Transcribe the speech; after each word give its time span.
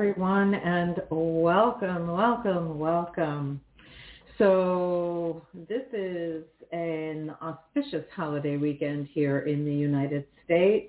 Everyone, 0.00 0.54
and 0.54 1.02
welcome, 1.10 2.10
welcome, 2.10 2.78
welcome. 2.78 3.60
So 4.38 5.42
this 5.68 5.82
is 5.92 6.42
an 6.72 7.34
auspicious 7.42 8.06
holiday 8.16 8.56
weekend 8.56 9.08
here 9.12 9.40
in 9.40 9.62
the 9.66 9.74
United 9.74 10.24
States. 10.42 10.88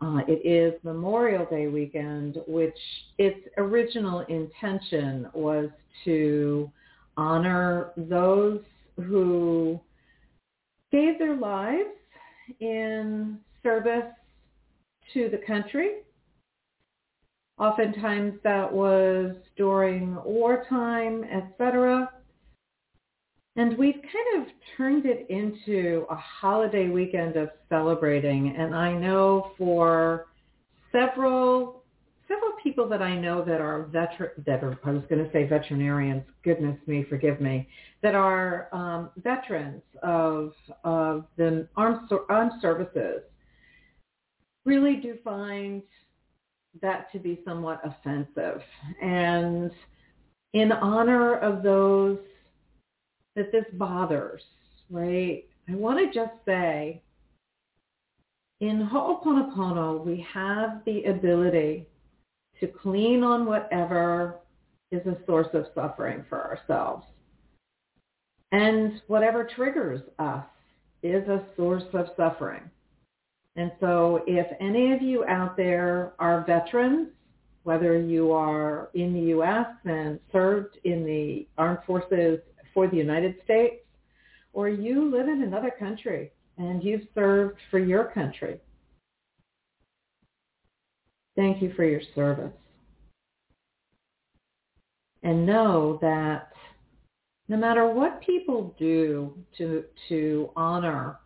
Uh, 0.00 0.22
it 0.26 0.44
is 0.44 0.74
Memorial 0.82 1.46
Day 1.48 1.68
weekend, 1.68 2.38
which 2.48 2.76
its 3.16 3.38
original 3.58 4.22
intention 4.22 5.28
was 5.32 5.68
to 6.04 6.68
honor 7.16 7.92
those 7.96 8.60
who 8.96 9.78
gave 10.90 11.16
their 11.20 11.36
lives 11.36 11.94
in 12.58 13.38
service 13.62 14.10
to 15.14 15.28
the 15.28 15.38
country 15.46 15.98
Oftentimes 17.58 18.34
that 18.44 18.70
was 18.70 19.34
during 19.56 20.16
wartime, 20.24 21.24
etc. 21.24 22.10
And 23.56 23.78
we've 23.78 23.94
kind 23.94 24.42
of 24.42 24.52
turned 24.76 25.06
it 25.06 25.26
into 25.30 26.04
a 26.10 26.16
holiday 26.16 26.88
weekend 26.88 27.36
of 27.36 27.48
celebrating. 27.70 28.54
And 28.56 28.74
I 28.74 28.92
know 28.92 29.52
for 29.56 30.26
several 30.92 31.82
several 32.28 32.52
people 32.62 32.88
that 32.88 33.00
I 33.00 33.16
know 33.16 33.44
that 33.44 33.60
are 33.60 33.84
veteran 33.84 34.30
that 34.46 34.62
are 34.62 34.78
I 34.84 34.90
was 34.90 35.04
going 35.08 35.24
to 35.24 35.30
say 35.32 35.46
veterinarians. 35.46 36.24
Goodness 36.44 36.76
me, 36.86 37.06
forgive 37.08 37.40
me. 37.40 37.68
That 38.02 38.14
are 38.14 38.68
um, 38.72 39.10
veterans 39.16 39.82
of 40.02 40.52
of 40.84 41.24
the 41.38 41.66
armed 41.76 42.10
armed 42.28 42.52
services 42.60 43.22
really 44.66 44.96
do 44.96 45.16
find 45.24 45.82
that 46.82 47.10
to 47.12 47.18
be 47.18 47.40
somewhat 47.44 47.80
offensive. 47.84 48.60
And 49.02 49.70
in 50.52 50.72
honor 50.72 51.38
of 51.38 51.62
those 51.62 52.18
that 53.34 53.52
this 53.52 53.64
bothers, 53.74 54.42
right, 54.90 55.44
I 55.68 55.74
want 55.74 55.98
to 55.98 56.18
just 56.18 56.32
say 56.44 57.02
in 58.60 58.88
Ho'oponopono, 58.90 60.04
we 60.04 60.26
have 60.32 60.82
the 60.86 61.04
ability 61.04 61.86
to 62.60 62.66
clean 62.66 63.22
on 63.22 63.44
whatever 63.44 64.36
is 64.90 65.06
a 65.06 65.16
source 65.26 65.48
of 65.52 65.66
suffering 65.74 66.24
for 66.28 66.42
ourselves. 66.42 67.04
And 68.52 69.02
whatever 69.08 69.44
triggers 69.44 70.00
us 70.18 70.44
is 71.02 71.28
a 71.28 71.44
source 71.56 71.84
of 71.92 72.06
suffering. 72.16 72.62
And 73.56 73.72
so 73.80 74.22
if 74.26 74.46
any 74.60 74.92
of 74.92 75.00
you 75.00 75.24
out 75.24 75.56
there 75.56 76.12
are 76.18 76.44
veterans, 76.46 77.08
whether 77.62 77.98
you 77.98 78.30
are 78.32 78.90
in 78.94 79.14
the 79.14 79.28
U.S. 79.30 79.66
and 79.84 80.20
served 80.30 80.78
in 80.84 81.04
the 81.04 81.48
armed 81.58 81.80
forces 81.86 82.38
for 82.74 82.86
the 82.86 82.96
United 82.96 83.36
States, 83.44 83.76
or 84.52 84.68
you 84.68 85.10
live 85.10 85.28
in 85.28 85.42
another 85.42 85.72
country 85.78 86.30
and 86.58 86.84
you've 86.84 87.08
served 87.14 87.58
for 87.70 87.78
your 87.78 88.04
country, 88.04 88.60
thank 91.34 91.62
you 91.62 91.72
for 91.74 91.84
your 91.84 92.02
service. 92.14 92.52
And 95.22 95.46
know 95.46 95.98
that 96.02 96.52
no 97.48 97.56
matter 97.56 97.88
what 97.88 98.20
people 98.20 98.74
do 98.78 99.36
to, 99.58 99.84
to 100.08 100.50
honor 100.56 101.18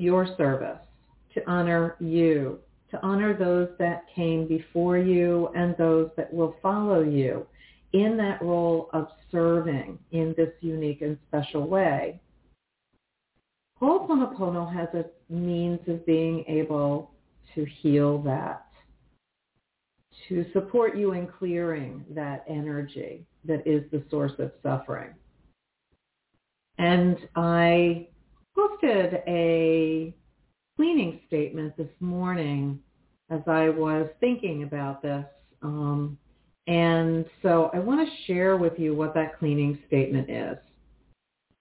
your 0.00 0.26
service, 0.36 0.78
to 1.34 1.48
honor 1.48 1.96
you, 2.00 2.58
to 2.90 3.00
honor 3.04 3.36
those 3.36 3.68
that 3.78 4.04
came 4.14 4.48
before 4.48 4.98
you 4.98 5.50
and 5.54 5.76
those 5.76 6.10
that 6.16 6.32
will 6.32 6.56
follow 6.62 7.02
you 7.02 7.46
in 7.92 8.16
that 8.16 8.40
role 8.42 8.88
of 8.92 9.08
serving 9.30 9.98
in 10.12 10.34
this 10.36 10.50
unique 10.60 11.02
and 11.02 11.18
special 11.28 11.66
way. 11.66 12.20
Ho'oponopono 13.80 14.72
has 14.72 14.88
a 14.94 15.04
means 15.32 15.80
of 15.86 16.04
being 16.04 16.44
able 16.48 17.12
to 17.54 17.64
heal 17.64 18.18
that, 18.22 18.66
to 20.28 20.44
support 20.52 20.96
you 20.96 21.12
in 21.12 21.26
clearing 21.26 22.04
that 22.10 22.44
energy 22.48 23.26
that 23.44 23.66
is 23.66 23.82
the 23.90 24.02
source 24.10 24.32
of 24.38 24.52
suffering. 24.62 25.14
And 26.78 27.16
I 27.36 28.08
posted 28.60 29.22
a 29.26 30.14
cleaning 30.76 31.20
statement 31.26 31.76
this 31.76 31.88
morning 32.00 32.78
as 33.30 33.40
I 33.46 33.68
was 33.68 34.08
thinking 34.20 34.64
about 34.64 35.02
this. 35.02 35.24
Um, 35.62 36.18
and 36.66 37.24
so 37.42 37.70
I 37.72 37.78
want 37.78 38.06
to 38.06 38.24
share 38.26 38.56
with 38.56 38.78
you 38.78 38.94
what 38.94 39.14
that 39.14 39.38
cleaning 39.38 39.78
statement 39.86 40.28
is. 40.28 40.58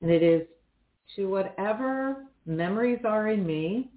And 0.02 0.12
it 0.12 0.24
is 0.24 0.48
to 1.16 1.28
whatever 1.28 2.26
memories 2.46 3.00
are 3.06 3.30
in 3.30 3.46
me 3.46 3.90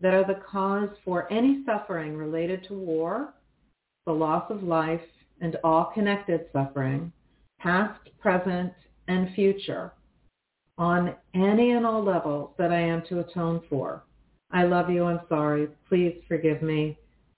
that 0.00 0.14
are 0.14 0.26
the 0.26 0.40
cause 0.50 0.90
for 1.04 1.30
any 1.32 1.64
suffering 1.66 2.16
related 2.16 2.64
to 2.68 2.74
war, 2.74 3.34
the 4.06 4.12
loss 4.12 4.50
of 4.50 4.62
life, 4.62 5.00
and 5.40 5.56
all 5.64 5.90
connected 5.94 6.46
suffering, 6.52 7.12
past, 7.60 8.00
present, 8.20 8.72
and 9.06 9.34
future 9.34 9.92
on 10.78 11.14
any 11.34 11.72
and 11.72 11.84
all 11.84 12.02
levels 12.02 12.50
that 12.56 12.72
I 12.72 12.80
am 12.80 13.02
to 13.08 13.20
atone 13.20 13.60
for. 13.68 14.04
I 14.50 14.64
love 14.64 14.88
you. 14.88 15.04
I'm 15.04 15.20
sorry. 15.28 15.68
Please 15.88 16.16
forgive 16.26 16.62
me. 16.62 16.96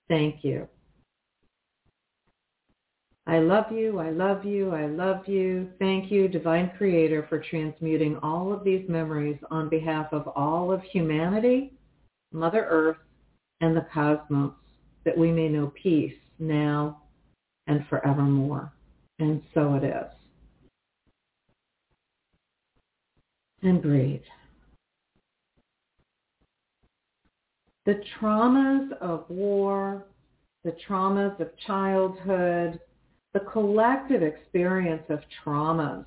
Thank 0.09 0.45
you. 0.45 0.69
I 3.27 3.39
love 3.39 3.71
you. 3.73 3.99
I 3.99 4.11
love 4.11 4.45
you. 4.45 4.71
I 4.71 4.87
love 4.87 5.27
you. 5.27 5.71
Thank 5.79 6.11
you, 6.11 6.29
Divine 6.29 6.73
Creator, 6.77 7.27
for 7.29 7.39
transmuting 7.39 8.17
all 8.23 8.53
of 8.53 8.65
these 8.65 8.89
memories 8.89 9.39
on 9.51 9.69
behalf 9.69 10.07
of 10.13 10.29
all 10.29 10.73
of 10.73 10.83
humanity, 10.83 11.73
Mother 12.33 12.67
Earth, 12.69 12.97
and 13.61 13.77
the 13.77 13.87
cosmos, 13.93 14.53
that 15.05 15.17
we 15.17 15.31
may 15.31 15.49
know 15.49 15.73
peace 15.81 16.15
now 16.39 17.03
and 17.67 17.87
forevermore. 17.89 18.73
And 19.19 19.43
so 19.55 19.75
it 19.75 19.85
is. 19.85 20.20
And 23.63 23.83
breathe. 23.83 24.23
The 27.87 28.01
traumas 28.21 28.93
of 29.01 29.25
war, 29.29 30.05
the 30.65 30.77
traumas 30.89 31.39
of 31.41 31.51
childhood, 31.67 32.81
the 33.33 33.41
collective 33.41 34.23
experience 34.23 35.05
of 35.09 35.21
traumas, 35.45 36.05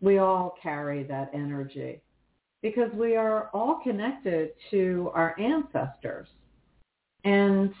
we 0.00 0.18
all 0.18 0.54
carry 0.62 1.02
that 1.04 1.30
energy 1.34 2.00
because 2.62 2.90
we 2.94 3.16
are 3.16 3.50
all 3.52 3.80
connected 3.82 4.50
to 4.70 5.10
our 5.14 5.38
ancestors. 5.38 6.28
And 7.24 7.72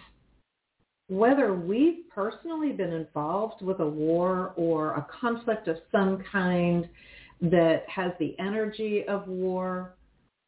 whether 1.08 1.54
we've 1.54 2.08
personally 2.14 2.72
been 2.72 2.92
involved 2.92 3.62
with 3.62 3.80
a 3.80 3.86
war 3.86 4.52
or 4.56 4.94
a 4.94 5.06
conflict 5.20 5.68
of 5.68 5.76
some 5.90 6.22
kind 6.30 6.88
that 7.40 7.84
has 7.88 8.12
the 8.18 8.34
energy 8.38 9.04
of 9.08 9.28
war, 9.28 9.94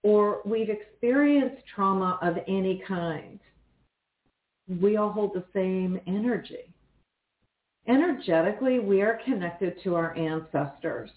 or 0.02 0.40
we've 0.44 0.70
experienced 0.70 1.62
trauma 1.74 2.18
of 2.22 2.36
any 2.48 2.82
kind, 2.86 3.38
we 4.80 4.96
all 4.96 5.10
hold 5.10 5.34
the 5.34 5.44
same 5.52 6.00
energy. 6.06 6.74
Energetically, 7.88 8.78
we 8.78 9.02
are 9.02 9.20
connected 9.24 9.74
to 9.82 9.94
our 9.94 10.16
ancestors. 10.16 11.10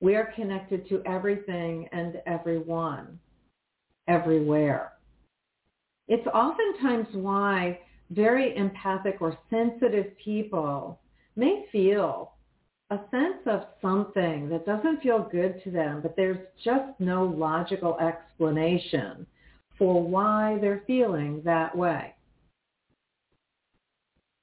We 0.00 0.16
are 0.16 0.32
connected 0.34 0.88
to 0.88 1.02
everything 1.06 1.88
and 1.92 2.20
everyone, 2.26 3.18
everywhere. 4.08 4.92
It's 6.08 6.26
oftentimes 6.28 7.08
why 7.12 7.80
very 8.10 8.56
empathic 8.56 9.16
or 9.20 9.36
sensitive 9.50 10.16
people 10.22 11.00
may 11.34 11.66
feel 11.72 12.32
a 12.90 12.98
sense 13.10 13.42
of 13.46 13.62
something 13.82 14.48
that 14.48 14.64
doesn't 14.64 15.02
feel 15.02 15.28
good 15.30 15.60
to 15.64 15.70
them, 15.70 16.00
but 16.02 16.14
there's 16.16 16.46
just 16.64 16.98
no 17.00 17.24
logical 17.24 17.98
explanation 17.98 19.26
for 19.78 20.02
why 20.02 20.58
they're 20.60 20.84
feeling 20.86 21.42
that 21.44 21.76
way. 21.76 22.14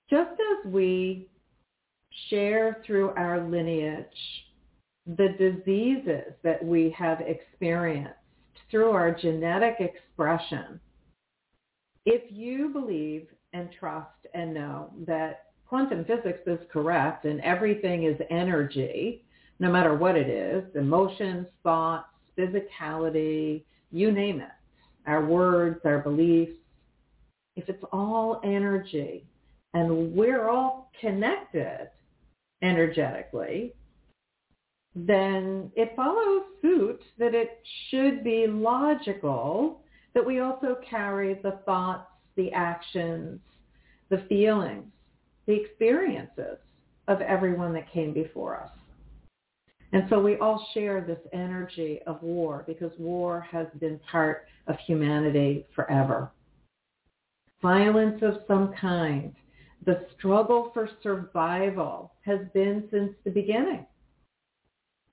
Just 0.09 0.31
as 0.31 0.71
we 0.71 1.29
share 2.29 2.83
through 2.85 3.09
our 3.11 3.41
lineage 3.41 4.05
the 5.05 5.29
diseases 5.39 6.33
that 6.43 6.63
we 6.63 6.93
have 6.97 7.21
experienced 7.21 8.13
through 8.69 8.91
our 8.91 9.11
genetic 9.11 9.77
expression, 9.79 10.79
if 12.05 12.23
you 12.29 12.69
believe 12.69 13.27
and 13.53 13.69
trust 13.79 14.09
and 14.33 14.53
know 14.53 14.91
that 15.07 15.42
quantum 15.73 16.05
physics 16.05 16.41
is 16.45 16.59
correct 16.71 17.25
and 17.25 17.41
everything 17.41 18.03
is 18.03 18.15
energy, 18.29 19.23
no 19.57 19.71
matter 19.71 19.95
what 19.95 20.15
it 20.15 20.29
is, 20.29 20.63
emotions, 20.75 21.47
thoughts, 21.63 22.05
physicality, 22.37 23.63
you 23.91 24.11
name 24.11 24.39
it, 24.39 24.51
our 25.07 25.25
words, 25.25 25.79
our 25.83 25.97
beliefs, 25.97 26.51
if 27.55 27.67
it's 27.69 27.83
all 27.91 28.39
energy 28.43 29.25
and 29.73 30.13
we're 30.15 30.47
all 30.47 30.91
connected 31.01 31.89
energetically, 32.61 33.73
then 34.93 35.71
it 35.75 35.91
follows 35.95 36.43
suit 36.61 37.01
that 37.17 37.33
it 37.33 37.63
should 37.89 38.23
be 38.23 38.45
logical 38.47 39.81
that 40.13 40.23
we 40.23 40.39
also 40.39 40.77
carry 40.87 41.33
the 41.41 41.57
thoughts, 41.65 42.05
the 42.35 42.51
actions, 42.51 43.39
the 44.11 44.23
feelings, 44.29 44.85
the 45.45 45.53
experiences 45.53 46.57
of 47.07 47.21
everyone 47.21 47.73
that 47.73 47.91
came 47.91 48.13
before 48.13 48.57
us. 48.57 48.69
And 49.91 50.05
so 50.09 50.19
we 50.19 50.37
all 50.37 50.65
share 50.73 51.01
this 51.01 51.19
energy 51.33 51.99
of 52.07 52.21
war 52.23 52.63
because 52.65 52.91
war 52.97 53.45
has 53.51 53.67
been 53.79 53.99
part 54.11 54.45
of 54.67 54.75
humanity 54.87 55.67
forever. 55.75 56.31
Violence 57.61 58.21
of 58.23 58.39
some 58.47 58.73
kind, 58.81 59.33
the 59.85 60.05
struggle 60.17 60.71
for 60.73 60.89
survival 61.03 62.13
has 62.21 62.39
been 62.53 62.87
since 62.91 63.11
the 63.23 63.29
beginning. 63.29 63.85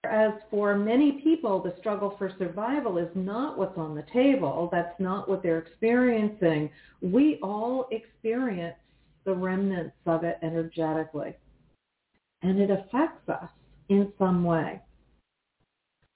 As 0.04 0.32
for 0.50 0.74
many 0.78 1.20
people, 1.22 1.62
the 1.62 1.74
struggle 1.78 2.14
for 2.16 2.32
survival 2.38 2.96
is 2.96 3.10
not 3.14 3.58
what's 3.58 3.76
on 3.76 3.94
the 3.94 4.04
table. 4.14 4.70
That's 4.72 4.98
not 4.98 5.28
what 5.28 5.42
they're 5.42 5.58
experiencing. 5.58 6.70
We 7.02 7.38
all 7.42 7.86
experience 7.90 8.76
the 9.24 9.34
remnants 9.34 9.96
of 10.06 10.24
it 10.24 10.38
energetically. 10.42 11.34
And 12.42 12.58
it 12.58 12.70
affects 12.70 13.28
us 13.28 13.50
in 13.88 14.12
some 14.18 14.44
way. 14.44 14.80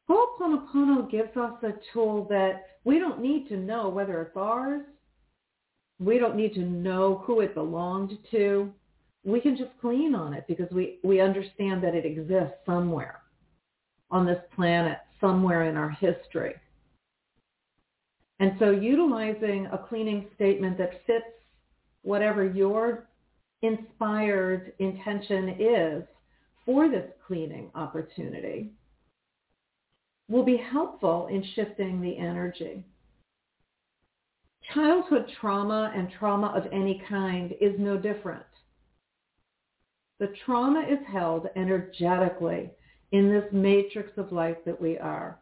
Ho'oponopono 0.09 1.11
gives 1.11 1.37
us 1.37 1.55
a 1.63 1.73
tool 1.93 2.27
that 2.31 2.67
we 2.85 2.99
don't 2.99 3.21
need 3.21 3.49
to 3.49 3.57
know 3.57 3.89
whether 3.89 4.21
it's 4.23 4.37
ours. 4.37 4.83
We 5.99 6.19
don't 6.19 6.37
need 6.37 6.55
to 6.55 6.61
know 6.61 7.23
who 7.25 7.41
it 7.41 7.55
belonged 7.55 8.19
to. 8.31 8.73
We 9.25 9.41
can 9.41 9.57
just 9.57 9.71
clean 9.81 10.15
on 10.15 10.35
it 10.35 10.45
because 10.47 10.71
we, 10.71 10.99
we 11.03 11.21
understand 11.21 11.83
that 11.83 11.95
it 11.95 12.05
exists 12.05 12.57
somewhere 12.67 13.21
on 14.11 14.27
this 14.27 14.41
planet, 14.55 14.99
somewhere 15.21 15.69
in 15.69 15.77
our 15.77 15.91
history. 15.91 16.55
And 18.41 18.53
so 18.59 18.71
utilizing 18.71 19.67
a 19.73 19.79
cleaning 19.79 20.27
statement 20.35 20.77
that 20.79 21.01
fits 21.07 21.25
whatever 22.05 22.47
your 22.47 23.09
inspired 23.63 24.73
intention 24.79 25.57
is 25.59 26.05
for 26.65 26.89
this 26.89 27.11
cleaning 27.27 27.71
opportunity 27.75 28.71
will 30.29 30.45
be 30.45 30.57
helpful 30.57 31.27
in 31.31 31.45
shifting 31.55 32.01
the 32.01 32.17
energy. 32.17 32.85
Childhood 34.73 35.31
trauma 35.41 35.93
and 35.95 36.11
trauma 36.19 36.53
of 36.57 36.65
any 36.73 37.03
kind 37.09 37.55
is 37.61 37.75
no 37.79 37.99
different. 37.99 38.45
The 40.21 40.33
trauma 40.45 40.81
is 40.81 41.01
held 41.11 41.49
energetically 41.57 42.71
in 43.13 43.31
this 43.31 43.45
matrix 43.53 44.11
of 44.17 44.33
life 44.33 44.57
that 44.65 44.81
we 44.81 44.99
are. 44.99 45.39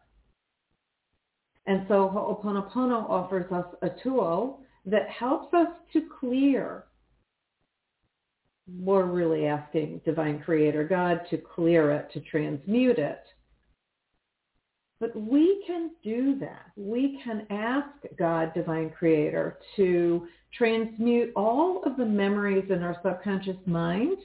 And 1.65 1.85
so 1.87 2.09
Ho'oponopono 2.09 3.09
offers 3.09 3.49
us 3.51 3.65
a 3.81 3.89
tool 4.01 4.62
that 4.85 5.09
helps 5.09 5.53
us 5.53 5.67
to 5.93 6.01
clear. 6.19 6.85
We're 8.67 9.05
really 9.05 9.45
asking 9.45 10.01
Divine 10.05 10.41
Creator 10.41 10.85
God 10.85 11.21
to 11.29 11.37
clear 11.37 11.91
it, 11.91 12.11
to 12.13 12.21
transmute 12.21 12.97
it. 12.97 13.23
But 14.99 15.15
we 15.15 15.63
can 15.67 15.91
do 16.01 16.39
that. 16.39 16.71
We 16.77 17.19
can 17.23 17.45
ask 17.49 17.89
God, 18.17 18.53
Divine 18.53 18.89
Creator, 18.89 19.59
to 19.75 20.27
transmute 20.53 21.33
all 21.35 21.83
of 21.83 21.97
the 21.97 22.05
memories 22.05 22.69
in 22.69 22.83
our 22.83 22.95
subconscious 23.03 23.57
mind 23.65 24.17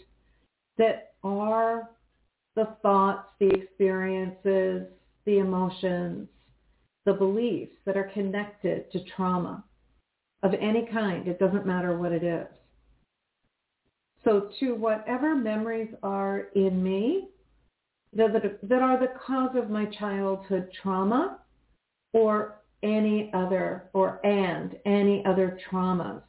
that 0.76 1.14
are 1.24 1.90
the 2.54 2.76
thoughts, 2.82 3.28
the 3.40 3.48
experiences, 3.48 4.86
the 5.24 5.38
emotions, 5.38 6.28
the 7.06 7.12
beliefs 7.12 7.72
that 7.86 7.96
are 7.96 8.10
connected 8.14 8.90
to 8.92 9.02
trauma 9.16 9.64
of 10.42 10.54
any 10.54 10.86
kind. 10.92 11.26
It 11.26 11.38
doesn't 11.38 11.66
matter 11.66 11.96
what 11.96 12.12
it 12.12 12.22
is. 12.22 12.46
So 14.24 14.50
to 14.60 14.74
whatever 14.74 15.34
memories 15.34 15.92
are 16.02 16.48
in 16.54 16.82
me 16.82 17.28
that, 18.12 18.58
that 18.62 18.82
are 18.82 18.98
the 18.98 19.12
cause 19.26 19.56
of 19.56 19.70
my 19.70 19.86
childhood 19.86 20.70
trauma 20.82 21.38
or 22.12 22.60
any 22.82 23.30
other 23.34 23.90
or 23.92 24.24
and 24.24 24.76
any 24.86 25.24
other 25.24 25.58
traumas 25.70 26.22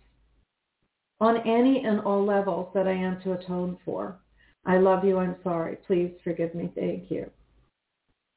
on 1.19 1.37
any 1.47 1.83
and 1.83 1.99
all 2.01 2.25
levels 2.25 2.71
that 2.73 2.87
I 2.87 2.93
am 2.93 3.21
to 3.21 3.33
atone 3.33 3.77
for. 3.83 4.19
I 4.65 4.77
love 4.77 5.03
you. 5.03 5.17
I'm 5.17 5.35
sorry. 5.43 5.77
Please 5.87 6.11
forgive 6.23 6.55
me. 6.55 6.71
Thank 6.75 7.11
you. 7.11 7.29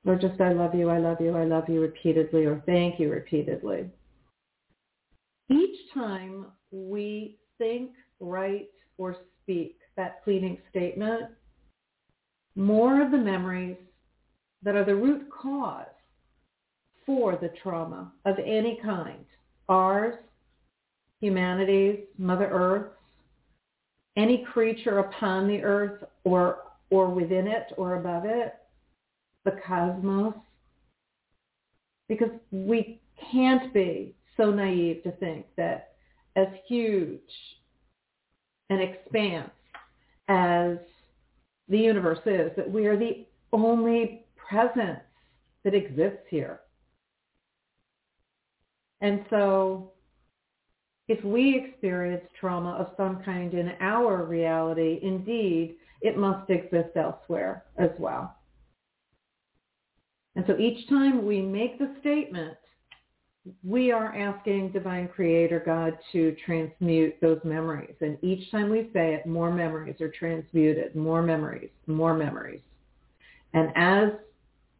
Or 0.04 0.16
just 0.16 0.40
I 0.40 0.52
love 0.52 0.74
you. 0.74 0.88
I 0.88 0.98
love 0.98 1.20
you. 1.20 1.36
I 1.36 1.44
love 1.44 1.68
you 1.68 1.80
repeatedly 1.80 2.44
or 2.44 2.62
thank 2.66 2.98
you 2.98 3.10
repeatedly 3.10 3.90
each 5.56 5.92
time 5.92 6.46
we 6.70 7.38
think, 7.58 7.90
write, 8.20 8.70
or 8.98 9.16
speak 9.42 9.78
that 9.96 10.22
cleaning 10.24 10.58
statement, 10.70 11.30
more 12.54 13.02
of 13.02 13.10
the 13.10 13.18
memories 13.18 13.76
that 14.62 14.76
are 14.76 14.84
the 14.84 14.94
root 14.94 15.28
cause 15.30 15.86
for 17.04 17.36
the 17.36 17.50
trauma 17.62 18.12
of 18.24 18.38
any 18.38 18.78
kind, 18.82 19.24
ours, 19.68 20.14
humanity's, 21.20 22.00
Mother 22.18 22.48
Earth's, 22.50 22.94
any 24.16 24.44
creature 24.52 24.98
upon 24.98 25.48
the 25.48 25.62
earth 25.62 26.04
or, 26.24 26.58
or 26.90 27.08
within 27.08 27.46
it 27.46 27.72
or 27.76 27.96
above 27.96 28.24
it, 28.24 28.54
the 29.44 29.58
cosmos, 29.66 30.34
because 32.08 32.30
we 32.50 33.00
can't 33.32 33.72
be 33.72 34.14
so 34.36 34.50
naive 34.50 35.02
to 35.02 35.12
think 35.12 35.46
that 35.56 35.92
as 36.36 36.48
huge 36.66 37.20
an 38.70 38.80
expanse 38.80 39.50
as 40.28 40.78
the 41.68 41.78
universe 41.78 42.20
is, 42.26 42.50
that 42.56 42.70
we 42.70 42.86
are 42.86 42.96
the 42.96 43.26
only 43.52 44.24
presence 44.36 45.00
that 45.64 45.74
exists 45.74 46.24
here. 46.28 46.60
And 49.00 49.24
so 49.30 49.92
if 51.08 51.22
we 51.24 51.56
experience 51.56 52.24
trauma 52.38 52.70
of 52.72 52.94
some 52.96 53.22
kind 53.24 53.52
in 53.54 53.72
our 53.80 54.24
reality, 54.24 55.00
indeed, 55.02 55.76
it 56.00 56.16
must 56.16 56.48
exist 56.50 56.96
elsewhere 56.96 57.64
as 57.76 57.90
well. 57.98 58.36
And 60.34 60.44
so 60.46 60.56
each 60.56 60.88
time 60.88 61.26
we 61.26 61.42
make 61.42 61.78
the 61.78 61.94
statement, 62.00 62.56
we 63.64 63.90
are 63.90 64.14
asking 64.14 64.70
divine 64.70 65.08
creator 65.08 65.60
God 65.64 65.98
to 66.12 66.36
transmute 66.44 67.16
those 67.20 67.40
memories. 67.44 67.94
And 68.00 68.16
each 68.22 68.50
time 68.50 68.70
we 68.70 68.90
say 68.92 69.14
it, 69.14 69.26
more 69.26 69.52
memories 69.52 70.00
are 70.00 70.10
transmuted, 70.10 70.94
more 70.94 71.22
memories, 71.22 71.70
more 71.86 72.14
memories. 72.14 72.60
And 73.52 73.72
as 73.74 74.10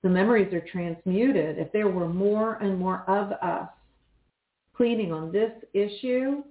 the 0.03 0.09
memories 0.09 0.53
are 0.53 0.65
transmuted, 0.73 1.59
if 1.59 1.73
there 1.73 1.89
were 1.89 2.09
more 2.09 2.55
and 2.55 2.79
more 2.79 3.05
of 3.09 3.33
us 3.33 3.69
pleading 4.77 5.13
on 5.13 5.33
this 5.33 5.53
issue, 5.75 6.43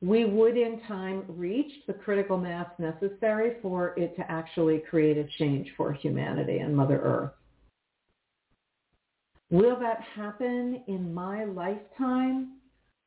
we 0.00 0.24
would 0.24 0.56
in 0.56 0.80
time 0.88 1.24
reach 1.28 1.72
the 1.86 1.92
critical 1.92 2.38
mass 2.38 2.66
necessary 2.78 3.56
for 3.60 3.94
it 3.98 4.16
to 4.16 4.30
actually 4.30 4.78
create 4.88 5.18
a 5.18 5.28
change 5.38 5.68
for 5.76 5.92
humanity 5.92 6.58
and 6.58 6.74
Mother 6.74 7.00
Earth. 7.02 7.32
Will 9.50 9.78
that 9.80 10.00
happen 10.00 10.82
in 10.86 11.12
my 11.12 11.44
lifetime? 11.44 12.52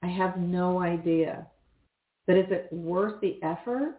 I 0.01 0.07
have 0.07 0.37
no 0.37 0.81
idea. 0.81 1.47
But 2.27 2.37
is 2.37 2.47
it 2.49 2.67
worth 2.71 3.19
the 3.21 3.41
effort 3.43 3.95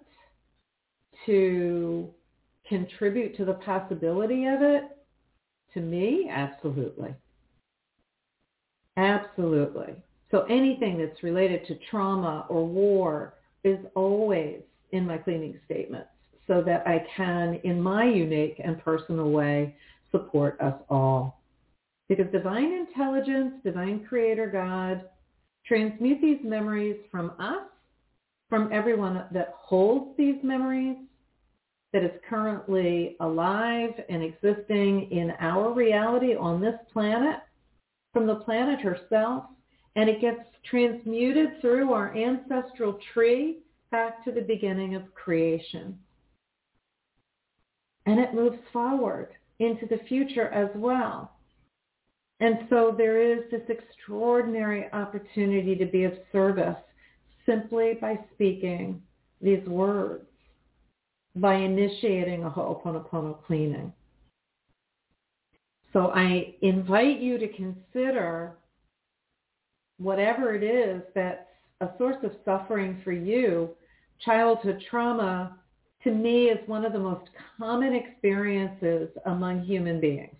to 1.26 2.10
contribute 2.68 3.36
to 3.36 3.44
the 3.44 3.54
possibility 3.54 4.46
of 4.46 4.62
it? 4.62 4.84
To 5.74 5.80
me, 5.80 6.28
absolutely. 6.30 7.14
Absolutely. 8.96 9.94
So 10.30 10.42
anything 10.50 10.98
that's 10.98 11.22
related 11.22 11.66
to 11.66 11.78
trauma 11.90 12.46
or 12.48 12.66
war 12.66 13.34
is 13.64 13.78
always 13.94 14.60
in 14.92 15.06
my 15.06 15.18
cleaning 15.18 15.58
statements 15.64 16.08
so 16.46 16.62
that 16.62 16.86
I 16.86 17.04
can, 17.16 17.60
in 17.64 17.80
my 17.80 18.04
unique 18.04 18.60
and 18.62 18.82
personal 18.84 19.30
way, 19.30 19.74
support 20.10 20.60
us 20.60 20.74
all. 20.90 21.40
Because 22.08 22.26
divine 22.32 22.72
intelligence, 22.72 23.54
divine 23.64 24.04
creator 24.06 24.46
God, 24.46 25.08
transmute 25.66 26.20
these 26.20 26.40
memories 26.44 26.96
from 27.10 27.32
us, 27.38 27.66
from 28.48 28.70
everyone 28.72 29.24
that 29.32 29.54
holds 29.56 30.16
these 30.18 30.36
memories, 30.42 30.96
that 31.94 32.02
is 32.02 32.20
currently 32.28 33.16
alive 33.20 33.90
and 34.08 34.22
existing 34.22 35.10
in 35.12 35.32
our 35.38 35.72
reality 35.72 36.34
on 36.34 36.60
this 36.60 36.74
planet, 36.92 37.36
from 38.12 38.26
the 38.26 38.34
planet 38.36 38.80
herself, 38.80 39.44
and 39.96 40.10
it 40.10 40.20
gets 40.20 40.40
transmuted 40.68 41.60
through 41.60 41.92
our 41.92 42.14
ancestral 42.16 42.98
tree 43.12 43.58
back 43.90 44.24
to 44.24 44.32
the 44.32 44.40
beginning 44.40 44.96
of 44.96 45.14
creation. 45.14 45.96
And 48.06 48.18
it 48.18 48.34
moves 48.34 48.58
forward 48.72 49.28
into 49.60 49.86
the 49.86 50.00
future 50.08 50.48
as 50.48 50.68
well. 50.74 51.33
And 52.40 52.66
so 52.68 52.94
there 52.96 53.20
is 53.20 53.50
this 53.50 53.62
extraordinary 53.68 54.92
opportunity 54.92 55.76
to 55.76 55.86
be 55.86 56.04
of 56.04 56.14
service 56.32 56.76
simply 57.46 57.94
by 58.00 58.18
speaking 58.34 59.00
these 59.40 59.64
words, 59.66 60.26
by 61.36 61.54
initiating 61.54 62.44
a 62.44 62.50
Ho'oponopono 62.50 63.42
cleaning. 63.44 63.92
So 65.92 66.10
I 66.12 66.54
invite 66.62 67.20
you 67.20 67.38
to 67.38 67.48
consider 67.48 68.56
whatever 69.98 70.54
it 70.54 70.64
is 70.64 71.02
that's 71.14 71.46
a 71.80 71.88
source 71.98 72.16
of 72.24 72.32
suffering 72.44 73.00
for 73.04 73.12
you. 73.12 73.70
Childhood 74.24 74.82
trauma, 74.90 75.56
to 76.02 76.10
me, 76.10 76.46
is 76.46 76.58
one 76.68 76.84
of 76.84 76.92
the 76.92 76.98
most 76.98 77.30
common 77.58 77.94
experiences 77.94 79.08
among 79.26 79.62
human 79.62 80.00
beings. 80.00 80.34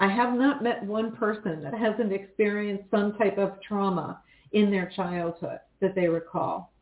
I 0.00 0.08
have 0.08 0.34
not 0.34 0.62
met 0.62 0.84
one 0.84 1.12
person 1.12 1.62
that 1.62 1.74
hasn't 1.74 2.12
experienced 2.12 2.90
some 2.90 3.16
type 3.16 3.38
of 3.38 3.60
trauma 3.66 4.20
in 4.52 4.70
their 4.70 4.90
childhood 4.94 5.60
that 5.80 5.94
they 5.94 6.08
recall. 6.08 6.72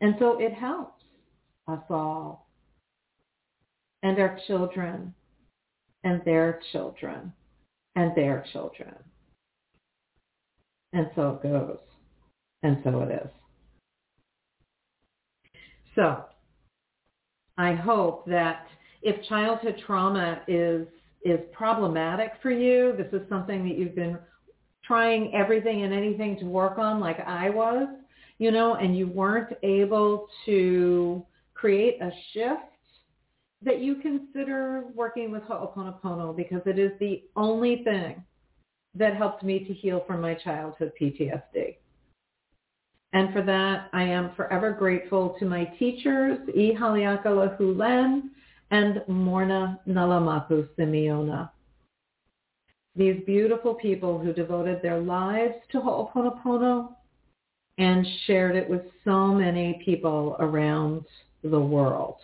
And 0.00 0.14
so 0.18 0.38
it 0.40 0.52
helps 0.52 1.02
us 1.68 1.80
all 1.88 2.48
and 4.02 4.18
our 4.18 4.38
children 4.46 5.14
and 6.04 6.22
their 6.24 6.60
children 6.72 7.32
and 7.96 8.14
their 8.14 8.44
children. 8.52 8.94
And 10.92 11.08
so 11.16 11.40
it 11.42 11.48
goes. 11.48 11.78
And 12.62 12.78
so 12.84 13.00
it 13.00 13.12
is. 13.12 13.30
So 15.94 16.24
I 17.56 17.74
hope 17.74 18.26
that 18.26 18.66
if 19.02 19.26
childhood 19.28 19.76
trauma 19.86 20.42
is 20.48 20.86
is 21.24 21.40
problematic 21.52 22.32
for 22.42 22.50
you, 22.50 22.94
this 22.96 23.08
is 23.12 23.26
something 23.28 23.66
that 23.66 23.78
you've 23.78 23.94
been 23.94 24.18
trying 24.84 25.34
everything 25.34 25.82
and 25.82 25.92
anything 25.92 26.38
to 26.38 26.44
work 26.44 26.78
on 26.78 27.00
like 27.00 27.18
I 27.20 27.50
was, 27.50 27.88
you 28.38 28.50
know, 28.50 28.74
and 28.74 28.96
you 28.96 29.06
weren't 29.06 29.56
able 29.62 30.28
to 30.44 31.24
create 31.54 32.00
a 32.02 32.10
shift 32.32 32.60
that 33.62 33.80
you 33.80 33.96
consider 33.96 34.84
working 34.94 35.30
with 35.30 35.42
Ho'oponopono 35.44 36.36
because 36.36 36.60
it 36.66 36.78
is 36.78 36.92
the 37.00 37.22
only 37.34 37.82
thing 37.82 38.22
that 38.94 39.16
helped 39.16 39.42
me 39.42 39.60
to 39.60 39.72
heal 39.72 40.04
from 40.06 40.20
my 40.20 40.34
childhood 40.34 40.92
PTSD. 41.00 41.76
And 43.14 43.32
for 43.32 43.42
that, 43.42 43.88
I 43.92 44.02
am 44.02 44.34
forever 44.34 44.72
grateful 44.72 45.36
to 45.38 45.46
my 45.46 45.64
teachers, 45.78 46.38
E. 46.54 46.74
Haleakala 46.74 47.58
Hulen 47.58 48.30
and 48.74 48.96
Morrnah 49.08 49.78
Nalamaku 49.86 50.68
Simeona. 50.76 51.48
These 52.96 53.22
beautiful 53.24 53.74
people 53.74 54.18
who 54.18 54.32
devoted 54.32 54.82
their 54.82 54.98
lives 54.98 55.54
to 55.70 55.80
Ho'oponopono 55.80 56.92
and 57.78 58.04
shared 58.26 58.56
it 58.56 58.68
with 58.68 58.82
so 59.04 59.28
many 59.28 59.80
people 59.84 60.34
around 60.40 61.04
the 61.44 61.60
world. 61.60 62.16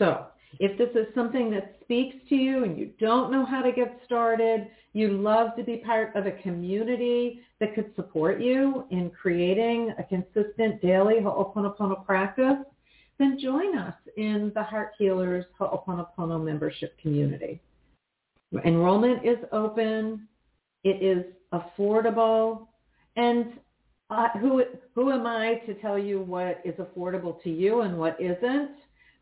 So 0.00 0.26
if 0.58 0.76
this 0.76 0.90
is 1.00 1.14
something 1.14 1.48
that 1.52 1.76
speaks 1.84 2.16
to 2.28 2.34
you 2.34 2.64
and 2.64 2.76
you 2.76 2.90
don't 2.98 3.30
know 3.30 3.46
how 3.46 3.62
to 3.62 3.70
get 3.70 4.00
started, 4.04 4.66
you'd 4.92 5.12
love 5.12 5.54
to 5.56 5.62
be 5.62 5.76
part 5.76 6.16
of 6.16 6.26
a 6.26 6.32
community 6.42 7.42
that 7.60 7.76
could 7.76 7.94
support 7.94 8.40
you 8.40 8.86
in 8.90 9.10
creating 9.10 9.94
a 9.98 10.02
consistent 10.02 10.82
daily 10.82 11.20
Ho'oponopono 11.22 12.04
practice, 12.04 12.58
then 13.22 13.38
join 13.40 13.78
us 13.78 13.94
in 14.16 14.50
the 14.54 14.62
Heart 14.62 14.92
Healers 14.98 15.44
Ho'oponopono 15.58 16.42
membership 16.42 16.98
community. 17.00 17.60
Enrollment 18.64 19.24
is 19.24 19.38
open. 19.52 20.26
It 20.84 21.02
is 21.02 21.24
affordable. 21.52 22.66
And 23.16 23.52
uh, 24.10 24.28
who, 24.40 24.64
who 24.94 25.12
am 25.12 25.26
I 25.26 25.54
to 25.66 25.74
tell 25.74 25.98
you 25.98 26.20
what 26.20 26.60
is 26.64 26.74
affordable 26.74 27.42
to 27.44 27.50
you 27.50 27.82
and 27.82 27.96
what 27.96 28.20
isn't? 28.20 28.72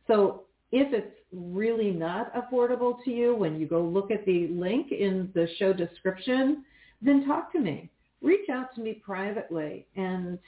So 0.07 0.45
if 0.73 0.93
it's 0.93 1.17
really 1.33 1.91
not 1.91 2.33
affordable 2.35 2.97
to 3.05 3.11
you 3.11 3.35
when 3.37 3.61
you 3.61 3.67
go 3.67 3.83
look 3.83 4.11
at 4.11 4.25
the 4.25 4.49
link 4.49 4.91
in 4.91 5.31
the 5.35 5.47
show 5.59 5.73
description, 5.73 6.65
then 7.03 7.27
talk 7.27 7.53
to 7.53 7.61
me. 7.61 7.91
Reach 8.23 8.49
out 8.51 8.75
to 8.75 8.81
me 8.81 8.95
privately 8.95 9.87
and 9.97 10.39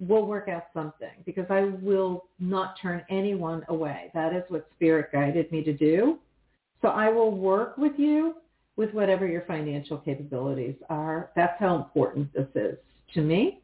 we'll 0.00 0.26
work 0.26 0.48
out 0.48 0.64
something 0.74 1.10
because 1.24 1.46
I 1.50 1.60
will 1.82 2.24
not 2.38 2.74
turn 2.80 3.04
anyone 3.10 3.62
away. 3.68 4.10
That 4.14 4.34
is 4.34 4.42
what 4.48 4.66
Spirit 4.74 5.12
guided 5.12 5.52
me 5.52 5.62
to 5.62 5.72
do. 5.72 6.18
So 6.82 6.88
I 6.88 7.10
will 7.10 7.30
work 7.30 7.76
with 7.76 7.92
you 7.98 8.36
with 8.76 8.92
whatever 8.94 9.26
your 9.26 9.42
financial 9.42 9.98
capabilities 9.98 10.74
are. 10.88 11.30
That's 11.36 11.58
how 11.60 11.76
important 11.76 12.32
this 12.32 12.48
is 12.54 12.78
to 13.14 13.20
me. 13.20 13.60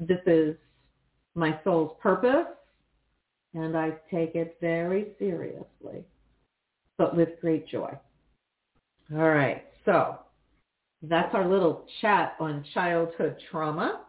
This 0.00 0.18
is 0.26 0.56
my 1.36 1.58
soul's 1.62 1.96
purpose 2.02 2.46
and 3.54 3.76
I 3.76 3.92
take 4.10 4.34
it 4.34 4.56
very 4.60 5.12
seriously, 5.18 6.04
but 6.98 7.16
with 7.16 7.40
great 7.40 7.68
joy. 7.68 7.92
All 9.14 9.30
right, 9.30 9.64
so 9.84 10.18
that's 11.02 11.34
our 11.34 11.48
little 11.48 11.86
chat 12.00 12.34
on 12.40 12.64
childhood 12.74 13.36
trauma. 13.50 14.02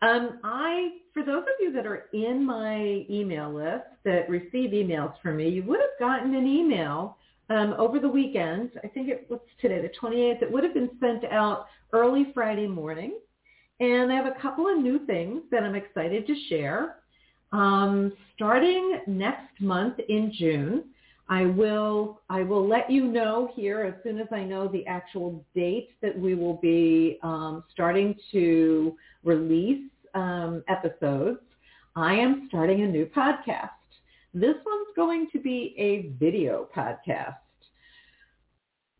Um, 0.00 0.38
I, 0.44 0.90
for 1.12 1.24
those 1.24 1.42
of 1.42 1.54
you 1.60 1.72
that 1.72 1.86
are 1.86 2.04
in 2.12 2.44
my 2.44 3.04
email 3.10 3.52
list 3.52 3.86
that 4.04 4.28
receive 4.30 4.70
emails 4.70 5.14
from 5.22 5.38
me, 5.38 5.48
you 5.48 5.64
would 5.64 5.80
have 5.80 5.98
gotten 5.98 6.34
an 6.34 6.46
email 6.46 7.16
um, 7.50 7.74
over 7.78 7.98
the 7.98 8.08
weekend. 8.08 8.70
I 8.84 8.88
think 8.88 9.08
it 9.08 9.26
was 9.28 9.40
today, 9.60 9.80
the 9.82 9.90
28th. 10.00 10.42
It 10.42 10.52
would 10.52 10.62
have 10.62 10.74
been 10.74 10.90
sent 11.00 11.24
out 11.24 11.66
early 11.92 12.30
Friday 12.32 12.68
morning. 12.68 13.18
And 13.80 14.12
I 14.12 14.16
have 14.16 14.26
a 14.26 14.40
couple 14.40 14.68
of 14.68 14.78
new 14.78 15.04
things 15.06 15.42
that 15.50 15.62
I'm 15.62 15.74
excited 15.74 16.26
to 16.26 16.34
share. 16.48 16.96
Um, 17.52 18.12
starting 18.34 19.00
next 19.06 19.60
month 19.60 19.98
in 20.08 20.32
June, 20.38 20.84
I 21.28 21.44
will 21.44 22.20
I 22.30 22.42
will 22.42 22.66
let 22.66 22.90
you 22.90 23.04
know 23.04 23.50
here 23.54 23.82
as 23.82 24.02
soon 24.02 24.18
as 24.18 24.28
I 24.32 24.44
know 24.44 24.66
the 24.66 24.86
actual 24.86 25.44
date 25.54 25.90
that 26.00 26.18
we 26.18 26.34
will 26.34 26.56
be 26.56 27.18
um, 27.22 27.64
starting 27.70 28.14
to 28.32 28.96
release 29.24 29.90
um, 30.14 30.64
episodes. 30.68 31.40
I 31.96 32.14
am 32.14 32.46
starting 32.48 32.82
a 32.82 32.86
new 32.86 33.06
podcast. 33.06 33.70
This 34.32 34.54
one's 34.64 34.88
going 34.96 35.28
to 35.32 35.38
be 35.38 35.74
a 35.76 36.14
video 36.18 36.68
podcast. 36.74 37.36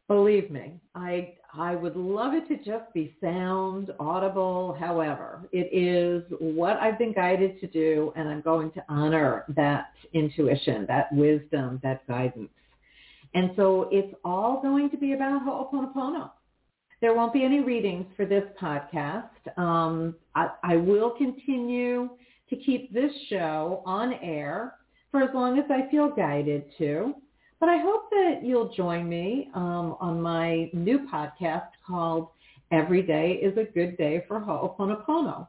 Believe 0.07 0.51
me, 0.51 0.81
I 0.95 1.35
I 1.55 1.75
would 1.75 1.97
love 1.97 2.35
it 2.35 2.47
to 2.49 2.57
just 2.57 2.93
be 2.93 3.17
sound, 3.23 3.91
audible. 3.99 4.77
However, 4.79 5.49
it 5.51 5.71
is 5.73 6.23
what 6.41 6.77
I've 6.77 6.99
been 6.99 7.15
guided 7.15 7.59
to 7.61 7.67
do, 7.67 8.13
and 8.17 8.29
I'm 8.29 8.43
going 8.43 8.71
to 8.73 8.85
honor 8.89 9.45
that 9.57 9.93
intuition, 10.13 10.85
that 10.89 11.13
wisdom, 11.13 11.81
that 11.83 12.07
guidance. 12.07 12.51
And 13.35 13.53
so 13.57 13.89
it's 13.91 14.15
all 14.25 14.61
going 14.61 14.91
to 14.91 14.97
be 14.97 15.13
about 15.13 15.43
Ho'oponopono. 15.43 16.31
There 17.01 17.15
won't 17.15 17.33
be 17.33 17.45
any 17.45 17.61
readings 17.61 18.07
for 18.17 18.27
this 18.27 18.45
podcast. 18.61 19.29
Um, 19.57 20.17
I, 20.35 20.51
I 20.63 20.77
will 20.77 21.11
continue 21.11 22.11
to 22.51 22.57
keep 22.57 22.93
this 22.93 23.13
show 23.29 23.83
on 23.87 24.15
air 24.15 24.75
for 25.11 25.23
as 25.23 25.31
long 25.35 25.59
as 25.59 25.65
I 25.71 25.91
feel 25.91 26.11
guided 26.11 26.65
to. 26.79 27.15
But 27.61 27.69
I 27.69 27.79
hope 27.79 28.11
that 28.11 28.41
you'll 28.43 28.73
join 28.73 29.09
me 29.09 29.51
um, 29.55 29.97
on 30.01 30.21
my 30.23 30.71
new 30.73 31.07
podcast 31.13 31.69
called 31.87 32.29
Every 32.71 33.03
Day 33.03 33.33
is 33.43 33.57
a 33.57 33.65
Good 33.65 33.97
Day 33.97 34.25
for 34.29 34.39
Ho'oponopono. 34.39 35.49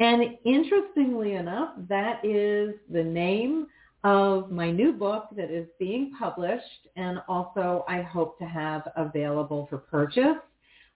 And 0.00 0.38
interestingly 0.44 1.34
enough, 1.34 1.74
that 1.88 2.24
is 2.24 2.74
the 2.90 3.02
name 3.02 3.66
of 4.04 4.50
my 4.50 4.70
new 4.70 4.92
book 4.92 5.28
that 5.36 5.50
is 5.50 5.66
being 5.78 6.12
published 6.18 6.88
and 6.96 7.22
also 7.26 7.84
I 7.88 8.02
hope 8.02 8.38
to 8.38 8.44
have 8.44 8.88
available 8.96 9.66
for 9.70 9.78
purchase 9.78 10.36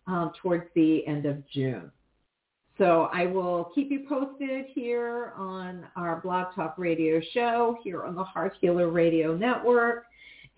um, 0.07 0.33
towards 0.43 0.65
the 0.75 1.07
end 1.07 1.27
of 1.27 1.47
June. 1.49 1.91
So 2.77 3.09
I 3.13 3.27
will 3.27 3.73
keep 3.75 3.91
you 3.91 4.07
posted 4.09 4.67
here 4.73 5.33
on 5.37 5.87
our 5.97 6.21
Blog 6.21 6.55
Talk 6.55 6.77
Radio 6.79 7.21
show, 7.33 7.77
here 7.83 8.05
on 8.05 8.15
the 8.15 8.23
Heart 8.23 8.55
Healer 8.61 8.89
Radio 8.89 9.35
Network. 9.35 10.05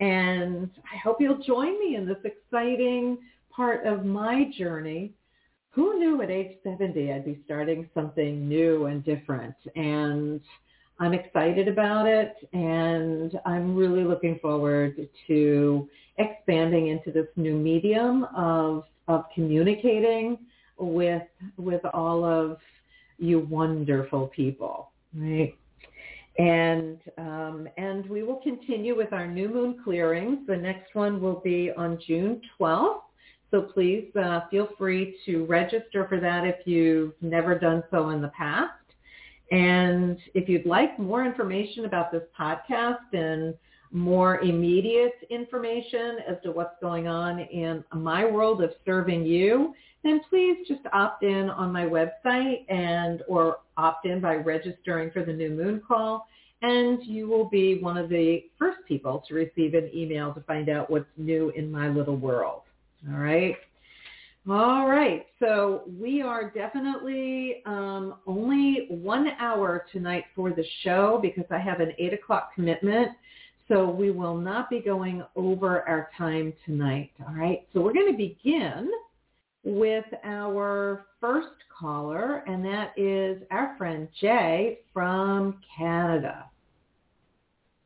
And 0.01 0.69
I 0.91 0.97
hope 0.97 1.21
you'll 1.21 1.43
join 1.43 1.79
me 1.79 1.95
in 1.95 2.05
this 2.05 2.17
exciting 2.25 3.19
part 3.49 3.85
of 3.85 4.03
my 4.03 4.51
journey. 4.57 5.13
Who 5.69 5.99
knew 5.99 6.21
at 6.21 6.29
age 6.29 6.57
70 6.63 7.13
I'd 7.13 7.23
be 7.23 7.39
starting 7.45 7.89
something 7.93 8.49
new 8.49 8.87
and 8.87 9.05
different? 9.05 9.55
And 9.75 10.41
I'm 10.99 11.13
excited 11.13 11.67
about 11.67 12.07
it 12.07 12.35
and 12.51 13.39
I'm 13.45 13.75
really 13.75 14.03
looking 14.03 14.37
forward 14.39 15.07
to 15.27 15.89
expanding 16.17 16.87
into 16.87 17.11
this 17.11 17.27
new 17.35 17.55
medium 17.55 18.25
of, 18.35 18.83
of 19.07 19.25
communicating 19.33 20.37
with 20.77 21.23
with 21.57 21.81
all 21.93 22.25
of 22.25 22.57
you 23.17 23.39
wonderful 23.39 24.27
people, 24.27 24.91
right? 25.15 25.55
And 26.37 26.97
um, 27.17 27.67
and 27.77 28.09
we 28.09 28.23
will 28.23 28.37
continue 28.37 28.95
with 28.95 29.11
our 29.11 29.27
new 29.27 29.49
moon 29.49 29.81
clearings. 29.83 30.39
The 30.47 30.55
next 30.55 30.95
one 30.95 31.21
will 31.21 31.41
be 31.43 31.71
on 31.75 31.99
June 32.07 32.41
12th. 32.59 33.01
So 33.51 33.63
please 33.63 34.07
uh, 34.15 34.41
feel 34.49 34.69
free 34.77 35.17
to 35.25 35.45
register 35.45 36.07
for 36.07 36.21
that 36.21 36.45
if 36.45 36.65
you've 36.65 37.13
never 37.21 37.59
done 37.59 37.83
so 37.91 38.11
in 38.11 38.21
the 38.21 38.29
past. 38.29 38.71
And 39.51 40.17
if 40.33 40.47
you'd 40.47 40.65
like 40.65 40.97
more 40.97 41.25
information 41.25 41.83
about 41.83 42.13
this 42.13 42.23
podcast 42.39 43.11
and 43.11 43.53
more 43.91 44.39
immediate 44.39 45.15
information 45.29 46.19
as 46.25 46.37
to 46.43 46.51
what's 46.51 46.75
going 46.81 47.07
on 47.07 47.39
in 47.39 47.83
my 47.93 48.23
world 48.23 48.63
of 48.63 48.71
serving 48.85 49.25
you, 49.25 49.73
then 50.03 50.21
please 50.29 50.65
just 50.67 50.81
opt 50.93 51.23
in 51.23 51.49
on 51.49 51.73
my 51.73 51.83
website 51.85 52.63
and 52.69 53.21
or 53.27 53.57
opt 53.81 54.05
in 54.05 54.21
by 54.21 54.35
registering 54.35 55.11
for 55.11 55.25
the 55.25 55.33
new 55.33 55.49
moon 55.49 55.81
call 55.85 56.27
and 56.61 57.03
you 57.03 57.27
will 57.27 57.49
be 57.49 57.79
one 57.79 57.97
of 57.97 58.09
the 58.09 58.43
first 58.59 58.79
people 58.87 59.23
to 59.27 59.33
receive 59.33 59.73
an 59.73 59.89
email 59.93 60.33
to 60.33 60.41
find 60.41 60.69
out 60.69 60.89
what's 60.89 61.05
new 61.17 61.49
in 61.51 61.71
my 61.71 61.89
little 61.89 62.15
world. 62.15 62.61
All 63.09 63.19
right. 63.19 63.55
All 64.49 64.87
right. 64.87 65.25
So 65.39 65.83
we 65.99 66.21
are 66.21 66.49
definitely 66.49 67.63
um, 67.65 68.15
only 68.27 68.87
one 68.89 69.29
hour 69.39 69.85
tonight 69.91 70.25
for 70.35 70.51
the 70.51 70.65
show 70.83 71.19
because 71.21 71.45
I 71.51 71.59
have 71.59 71.79
an 71.79 71.93
8 71.97 72.13
o'clock 72.13 72.53
commitment. 72.53 73.09
So 73.67 73.89
we 73.89 74.11
will 74.11 74.37
not 74.37 74.69
be 74.69 74.81
going 74.81 75.23
over 75.35 75.87
our 75.87 76.09
time 76.17 76.53
tonight. 76.65 77.11
All 77.27 77.33
right. 77.33 77.67
So 77.73 77.81
we're 77.81 77.93
going 77.93 78.11
to 78.11 78.17
begin 78.17 78.91
with 79.63 80.05
our 80.23 81.05
first 81.19 81.49
caller, 81.77 82.43
and 82.47 82.63
that 82.65 82.93
is 82.97 83.41
our 83.51 83.75
friend 83.77 84.07
Jay 84.19 84.79
from 84.93 85.57
Canada. 85.77 86.45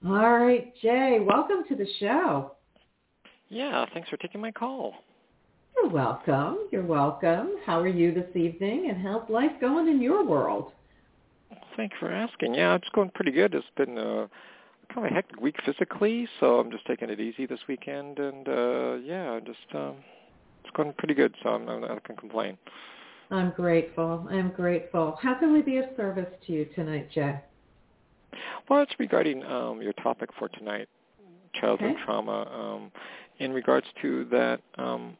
All 0.05 0.39
right, 0.39 0.73
Jay, 0.81 1.19
welcome 1.25 1.63
to 1.67 1.75
the 1.75 1.87
show. 1.99 2.53
Yeah, 3.49 3.85
thanks 3.93 4.09
for 4.09 4.17
taking 4.17 4.41
my 4.41 4.51
call. 4.51 4.93
You're 5.75 5.89
welcome. 5.89 6.67
You're 6.71 6.85
welcome. 6.85 7.55
How 7.65 7.79
are 7.81 7.87
you 7.87 8.13
this 8.13 8.35
evening, 8.35 8.89
and 8.89 9.01
how's 9.01 9.29
life 9.29 9.51
going 9.59 9.87
in 9.87 10.01
your 10.01 10.25
world? 10.25 10.71
Thanks 11.75 11.95
for 11.99 12.11
asking. 12.11 12.55
Yeah, 12.55 12.75
it's 12.75 12.89
going 12.93 13.11
pretty 13.13 13.31
good. 13.31 13.53
It's 13.53 13.65
been 13.75 13.97
a 13.97 14.29
kind 14.93 15.05
of 15.05 15.11
a 15.11 15.15
hectic 15.15 15.41
week 15.41 15.57
physically, 15.65 16.27
so 16.39 16.59
I'm 16.59 16.71
just 16.71 16.85
taking 16.85 17.09
it 17.09 17.19
easy 17.19 17.45
this 17.45 17.59
weekend, 17.67 18.19
and 18.19 18.47
uh 18.47 18.93
yeah, 19.03 19.39
just 19.45 19.75
um 19.75 19.95
going 20.75 20.93
pretty 20.93 21.13
good, 21.13 21.33
so 21.41 21.49
I'm, 21.49 21.67
I'm 21.67 21.81
not 21.81 21.89
going 21.89 22.15
to 22.15 22.21
complain. 22.21 22.57
I'm 23.31 23.51
grateful. 23.51 24.27
I'm 24.29 24.51
grateful. 24.51 25.17
How 25.21 25.33
can 25.35 25.51
we 25.51 25.61
be 25.61 25.77
of 25.77 25.85
service 25.97 26.31
to 26.45 26.53
you 26.53 26.65
tonight, 26.75 27.09
Jay? 27.11 27.39
Well, 28.69 28.81
it's 28.81 28.93
regarding 28.99 29.43
um, 29.43 29.81
your 29.81 29.93
topic 29.93 30.29
for 30.37 30.49
tonight, 30.49 30.87
childhood 31.59 31.91
okay. 31.91 32.03
trauma. 32.05 32.47
Um, 32.51 32.91
in 33.39 33.51
regards 33.51 33.87
to 34.01 34.25
that, 34.25 34.61
um, 34.77 35.17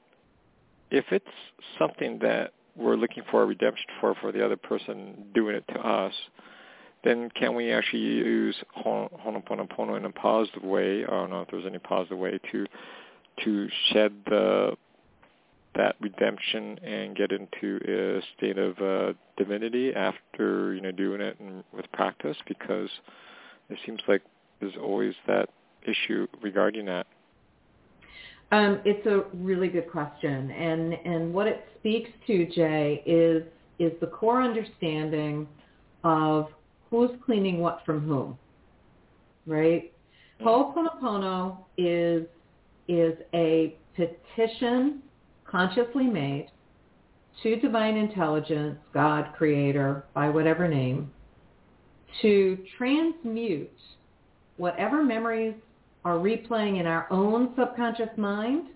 if 0.91 1.05
it's 1.11 1.25
something 1.79 2.19
that 2.21 2.51
we're 2.75 2.95
looking 2.95 3.23
for 3.31 3.43
a 3.43 3.45
redemption 3.45 3.85
for 3.99 4.15
for 4.15 4.31
the 4.31 4.43
other 4.43 4.57
person 4.57 5.25
doing 5.33 5.55
it 5.55 5.65
to 5.69 5.79
us, 5.79 6.13
then 7.03 7.29
can 7.35 7.55
we 7.55 7.71
actually 7.71 8.01
use 8.01 8.55
Ho'oponopono 8.77 9.97
in 9.97 10.05
a 10.05 10.11
positive 10.11 10.63
way? 10.63 11.05
I 11.05 11.09
don't 11.09 11.29
know 11.29 11.41
if 11.41 11.49
there's 11.49 11.65
any 11.65 11.79
positive 11.79 12.17
way 12.17 12.39
to 12.51 12.65
to 13.43 13.69
shed 13.91 14.13
the 14.25 14.77
that 15.75 15.95
redemption 15.99 16.79
and 16.83 17.15
get 17.15 17.31
into 17.31 17.79
a 17.88 18.21
state 18.38 18.57
of 18.57 18.77
uh, 18.79 19.13
divinity 19.38 19.93
after 19.93 20.73
you 20.73 20.81
know 20.81 20.91
doing 20.91 21.21
it 21.21 21.39
and 21.39 21.63
with 21.75 21.91
practice 21.91 22.38
because 22.47 22.89
it 23.69 23.77
seems 23.85 23.99
like 24.07 24.21
there's 24.59 24.75
always 24.81 25.13
that 25.27 25.49
issue 25.83 26.27
regarding 26.41 26.85
that. 26.85 27.07
Um, 28.51 28.79
it's 28.85 29.05
a 29.07 29.23
really 29.35 29.67
good 29.67 29.89
question, 29.91 30.51
and 30.51 30.93
and 30.93 31.33
what 31.33 31.47
it 31.47 31.65
speaks 31.79 32.09
to, 32.27 32.45
Jay, 32.47 33.03
is 33.05 33.43
is 33.79 33.91
the 33.99 34.07
core 34.07 34.41
understanding 34.41 35.47
of 36.03 36.47
who's 36.89 37.09
cleaning 37.25 37.59
what 37.59 37.81
from 37.85 38.01
whom, 38.07 38.38
right? 39.45 39.91
Mm-hmm. 40.39 40.47
Ho'oponopono 40.47 41.57
is 41.77 42.25
is 42.88 43.15
a 43.33 43.75
petition 43.95 45.01
consciously 45.49 46.05
made 46.05 46.47
to 47.43 47.55
divine 47.58 47.97
intelligence, 47.97 48.77
God, 48.93 49.34
creator, 49.38 50.05
by 50.13 50.29
whatever 50.29 50.67
name, 50.67 51.12
to 52.21 52.58
transmute 52.77 53.69
whatever 54.58 55.03
memories 55.03 55.55
are 56.05 56.15
replaying 56.15 56.79
in 56.79 56.86
our 56.86 57.08
own 57.12 57.53
subconscious 57.58 58.10
mind 58.17 58.67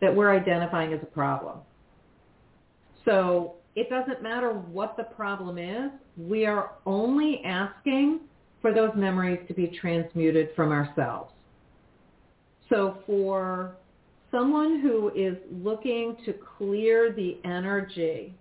that 0.00 0.14
we're 0.14 0.34
identifying 0.34 0.92
as 0.92 1.00
a 1.02 1.06
problem. 1.06 1.58
So 3.04 3.54
it 3.76 3.88
doesn't 3.88 4.22
matter 4.22 4.50
what 4.50 4.96
the 4.96 5.04
problem 5.04 5.58
is. 5.58 5.90
We 6.16 6.46
are 6.46 6.72
only 6.86 7.42
asking 7.44 8.20
for 8.60 8.72
those 8.72 8.90
memories 8.96 9.38
to 9.48 9.54
be 9.54 9.68
transmuted 9.80 10.48
from 10.56 10.72
ourselves. 10.72 11.32
So 12.68 12.98
for 13.06 13.76
someone 14.36 14.80
who 14.80 15.10
is 15.14 15.36
looking 15.50 16.14
to 16.26 16.34
clear 16.58 17.10
the 17.10 17.38
energy 17.44 18.34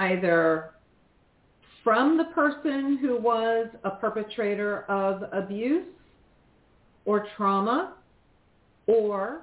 either 0.00 0.72
from 1.84 2.18
the 2.18 2.24
person 2.24 2.98
who 3.00 3.16
was 3.20 3.68
a 3.84 3.90
perpetrator 3.90 4.82
of 4.90 5.22
abuse 5.32 5.86
or 7.04 7.28
trauma, 7.36 7.94
or 8.88 9.42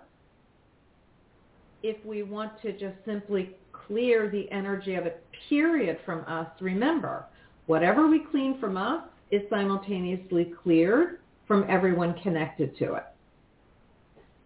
if 1.83 2.03
we 2.05 2.23
want 2.23 2.51
to 2.61 2.73
just 2.73 2.95
simply 3.05 3.51
clear 3.71 4.29
the 4.29 4.51
energy 4.51 4.95
of 4.95 5.05
a 5.05 5.13
period 5.47 5.97
from 6.05 6.25
us, 6.27 6.47
remember, 6.59 7.25
whatever 7.67 8.07
we 8.07 8.25
clean 8.29 8.59
from 8.59 8.75
us 8.75 9.03
is 9.29 9.41
simultaneously 9.49 10.51
cleared 10.63 11.19
from 11.47 11.65
everyone 11.69 12.13
connected 12.21 12.77
to 12.77 12.95
it. 12.95 13.05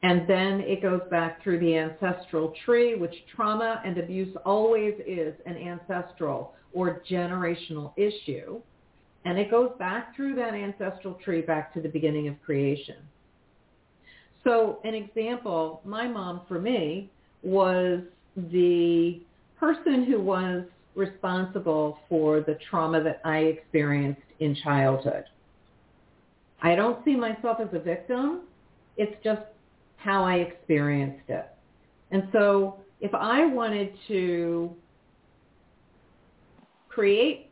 And 0.05 0.27
then 0.27 0.61
it 0.61 0.83
goes 0.83 1.01
back 1.09 1.41
through 1.41 1.57
the 1.61 1.77
ancestral 1.77 2.53
tree, 2.63 2.93
which 2.93 3.15
trauma 3.35 3.81
and 3.83 3.97
abuse 3.97 4.37
always 4.45 4.93
is 5.07 5.33
an 5.47 5.57
ancestral 5.57 6.53
or 6.73 7.01
generational 7.09 7.91
issue. 7.97 8.61
And 9.25 9.39
it 9.39 9.49
goes 9.49 9.71
back 9.79 10.15
through 10.15 10.35
that 10.35 10.53
ancestral 10.53 11.15
tree 11.25 11.41
back 11.41 11.73
to 11.73 11.81
the 11.81 11.89
beginning 11.89 12.27
of 12.27 12.35
creation. 12.43 12.97
So 14.43 14.77
an 14.83 14.93
example, 14.93 15.81
my 15.83 16.07
mom 16.07 16.41
for 16.47 16.59
me 16.59 17.09
was 17.41 18.01
the 18.37 19.19
person 19.59 20.03
who 20.03 20.21
was 20.21 20.65
responsible 20.93 21.97
for 22.07 22.41
the 22.41 22.59
trauma 22.69 23.01
that 23.01 23.21
I 23.25 23.37
experienced 23.37 24.21
in 24.39 24.55
childhood. 24.63 25.23
I 26.61 26.75
don't 26.75 27.03
see 27.03 27.15
myself 27.15 27.57
as 27.59 27.69
a 27.73 27.79
victim. 27.79 28.41
It's 28.97 29.15
just 29.23 29.41
how 29.97 30.23
I 30.23 30.35
experienced 30.35 31.29
it. 31.29 31.47
And 32.11 32.27
so 32.31 32.77
if 33.01 33.13
I 33.13 33.45
wanted 33.45 33.93
to 34.07 34.75
create 36.87 37.51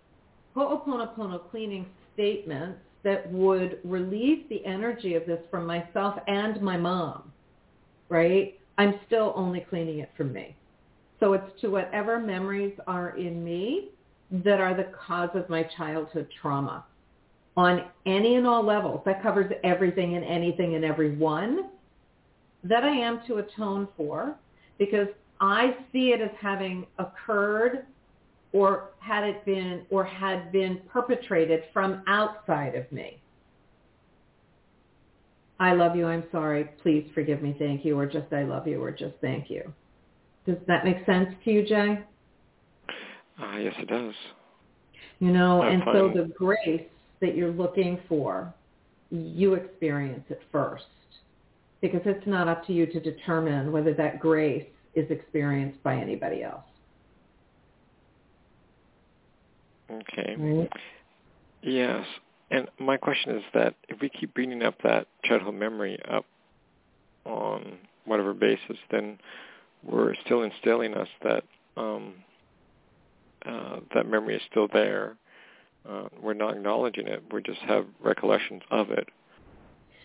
Ho'oponopono 0.55 1.49
cleaning 1.49 1.85
statements 2.13 2.79
that 3.03 3.29
would 3.31 3.79
release 3.83 4.45
the 4.49 4.65
energy 4.65 5.15
of 5.15 5.25
this 5.25 5.39
from 5.51 5.65
myself 5.65 6.15
and 6.27 6.61
my 6.61 6.77
mom, 6.77 7.31
right? 8.09 8.59
I'm 8.77 8.99
still 9.07 9.33
only 9.35 9.65
cleaning 9.69 9.99
it 9.99 10.11
from 10.15 10.31
me. 10.31 10.55
So 11.19 11.33
it's 11.33 11.61
to 11.61 11.69
whatever 11.69 12.19
memories 12.19 12.73
are 12.87 13.17
in 13.17 13.43
me 13.43 13.89
that 14.31 14.59
are 14.59 14.73
the 14.73 14.87
cause 15.05 15.29
of 15.35 15.49
my 15.49 15.63
childhood 15.77 16.27
trauma 16.41 16.85
on 17.55 17.85
any 18.05 18.35
and 18.35 18.47
all 18.47 18.65
levels. 18.65 19.01
That 19.05 19.21
covers 19.21 19.51
everything 19.63 20.15
and 20.15 20.25
anything 20.25 20.75
and 20.75 20.83
everyone 20.83 21.69
that 22.63 22.83
I 22.83 22.91
am 22.91 23.21
to 23.27 23.37
atone 23.37 23.87
for 23.97 24.35
because 24.77 25.07
I 25.39 25.75
see 25.91 26.09
it 26.09 26.21
as 26.21 26.31
having 26.39 26.85
occurred 26.99 27.85
or 28.53 28.91
had 28.99 29.23
it 29.23 29.43
been 29.45 29.85
or 29.89 30.03
had 30.03 30.51
been 30.51 30.81
perpetrated 30.91 31.63
from 31.73 32.03
outside 32.07 32.75
of 32.75 32.89
me. 32.91 33.19
I 35.59 35.73
love 35.73 35.95
you, 35.95 36.07
I'm 36.07 36.23
sorry, 36.31 36.69
please 36.81 37.09
forgive 37.13 37.41
me, 37.41 37.55
thank 37.57 37.85
you, 37.85 37.97
or 37.97 38.05
just 38.05 38.31
I 38.31 38.43
love 38.43 38.67
you, 38.67 38.81
or 38.81 38.91
just 38.91 39.15
thank 39.21 39.49
you. 39.49 39.71
Does 40.45 40.57
that 40.67 40.83
make 40.83 41.05
sense 41.05 41.29
to 41.45 41.51
you, 41.51 41.65
Jay? 41.65 41.99
Uh, 43.41 43.57
yes, 43.57 43.73
it 43.79 43.87
does. 43.87 44.13
You 45.19 45.31
know, 45.31 45.61
That's 45.61 45.73
and 45.73 45.83
so 45.85 46.11
the 46.13 46.33
grace 46.33 46.87
that 47.21 47.35
you're 47.35 47.51
looking 47.51 47.99
for, 48.09 48.53
you 49.09 49.53
experience 49.53 50.25
it 50.29 50.41
first 50.51 50.83
because 51.83 52.01
it's 52.05 52.25
not 52.25 52.47
up 52.47 52.65
to 52.65 52.71
you 52.71 52.85
to 52.85 52.99
determine 53.01 53.69
whether 53.69 53.93
that 53.93 54.17
grace 54.17 54.65
is 54.95 55.05
experienced 55.11 55.83
by 55.83 55.95
anybody 55.95 56.41
else. 56.41 56.63
Okay. 59.91 60.35
Right? 60.39 60.71
Yes. 61.61 62.05
And 62.51 62.69
my 62.79 62.95
question 62.95 63.35
is 63.35 63.43
that 63.53 63.75
if 63.89 63.99
we 63.99 64.07
keep 64.07 64.33
bringing 64.33 64.63
up 64.63 64.75
that 64.83 65.07
childhood 65.25 65.55
memory 65.55 65.99
up 66.09 66.25
on 67.25 67.79
whatever 68.05 68.33
basis, 68.33 68.77
then 68.89 69.19
we're 69.83 70.15
still 70.25 70.43
instilling 70.43 70.93
us 70.93 71.09
that 71.21 71.43
um, 71.75 72.13
uh, 73.45 73.79
that 73.93 74.07
memory 74.07 74.35
is 74.35 74.41
still 74.49 74.69
there. 74.71 75.17
Uh, 75.87 76.07
we're 76.21 76.33
not 76.33 76.55
acknowledging 76.55 77.07
it. 77.07 77.21
We 77.33 77.41
just 77.41 77.59
have 77.59 77.85
recollections 78.01 78.61
of 78.71 78.89
it. 78.89 79.09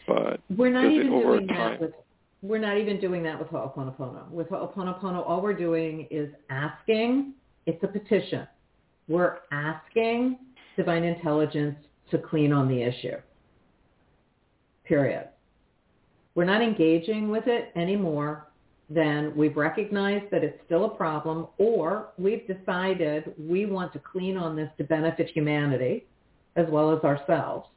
But 0.08 0.40
we're 0.56 0.72
not 0.72 0.86
even 0.86 1.10
doing 1.10 1.46
that 1.48 1.80
with 1.80 1.92
we're 2.40 2.58
not 2.58 2.78
even 2.78 3.00
doing 3.00 3.22
that 3.24 3.38
with 3.38 3.48
Ho'oponopono. 3.48 4.30
With 4.30 4.48
Ho'oponopono, 4.48 5.28
all 5.28 5.42
we're 5.42 5.54
doing 5.54 6.06
is 6.10 6.30
asking. 6.50 7.34
It's 7.66 7.82
a 7.82 7.88
petition. 7.88 8.46
We're 9.08 9.38
asking 9.50 10.38
divine 10.76 11.02
intelligence 11.02 11.76
to 12.10 12.18
clean 12.18 12.52
on 12.52 12.68
the 12.68 12.80
issue. 12.80 13.16
Period. 14.84 15.28
We're 16.34 16.44
not 16.44 16.62
engaging 16.62 17.28
with 17.28 17.46
it 17.46 17.72
anymore 17.76 18.46
than 18.88 19.36
we've 19.36 19.56
recognized 19.56 20.26
that 20.30 20.42
it's 20.42 20.58
still 20.64 20.86
a 20.86 20.90
problem 20.90 21.48
or 21.58 22.10
we've 22.16 22.46
decided 22.46 23.34
we 23.38 23.66
want 23.66 23.92
to 23.92 23.98
clean 23.98 24.36
on 24.38 24.56
this 24.56 24.70
to 24.78 24.84
benefit 24.84 25.28
humanity 25.28 26.06
as 26.56 26.66
well 26.70 26.96
as 26.96 27.02
ourselves 27.04 27.68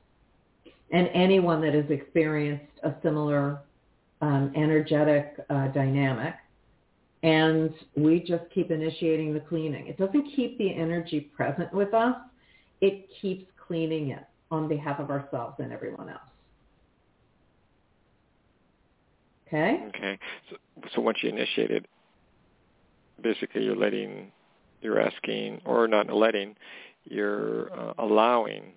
and 0.91 1.09
anyone 1.13 1.61
that 1.61 1.73
has 1.73 1.89
experienced 1.89 2.71
a 2.83 2.93
similar 3.01 3.59
um, 4.21 4.51
energetic 4.55 5.35
uh, 5.49 5.67
dynamic. 5.69 6.35
And 7.23 7.73
we 7.95 8.19
just 8.19 8.43
keep 8.53 8.71
initiating 8.71 9.33
the 9.33 9.39
cleaning. 9.41 9.87
It 9.87 9.97
doesn't 9.97 10.31
keep 10.35 10.57
the 10.57 10.73
energy 10.73 11.19
present 11.19 11.71
with 11.73 11.93
us. 11.93 12.15
It 12.81 13.07
keeps 13.21 13.45
cleaning 13.67 14.09
it 14.09 14.25
on 14.49 14.67
behalf 14.67 14.99
of 14.99 15.09
ourselves 15.09 15.55
and 15.59 15.71
everyone 15.71 16.09
else. 16.09 16.19
Okay? 19.47 19.83
Okay. 19.89 20.19
So, 20.49 20.55
so 20.95 21.01
once 21.01 21.19
you 21.21 21.29
initiate 21.29 21.71
it, 21.71 21.85
basically 23.21 23.63
you're 23.63 23.75
letting, 23.75 24.31
you're 24.81 24.99
asking, 24.99 25.61
or 25.65 25.87
not 25.87 26.11
letting, 26.11 26.55
you're 27.03 27.71
uh, 27.77 27.93
allowing 27.99 28.73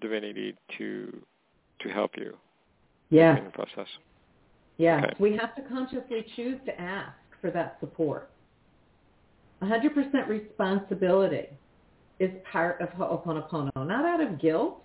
divinity 0.00 0.54
to 0.78 1.20
to 1.80 1.88
help 1.88 2.12
you 2.16 2.36
yeah. 3.10 3.36
in 3.38 3.44
the 3.44 3.50
process. 3.50 3.88
Yes, 4.78 5.04
okay. 5.04 5.14
we 5.18 5.36
have 5.36 5.54
to 5.56 5.62
consciously 5.62 6.24
choose 6.34 6.58
to 6.66 6.80
ask 6.80 7.12
for 7.40 7.50
that 7.50 7.76
support. 7.80 8.30
100% 9.62 10.28
responsibility 10.28 11.46
is 12.18 12.30
part 12.50 12.80
of 12.80 12.88
Ho'oponopono, 12.90 13.70
not 13.76 14.04
out 14.04 14.20
of 14.20 14.40
guilt, 14.40 14.82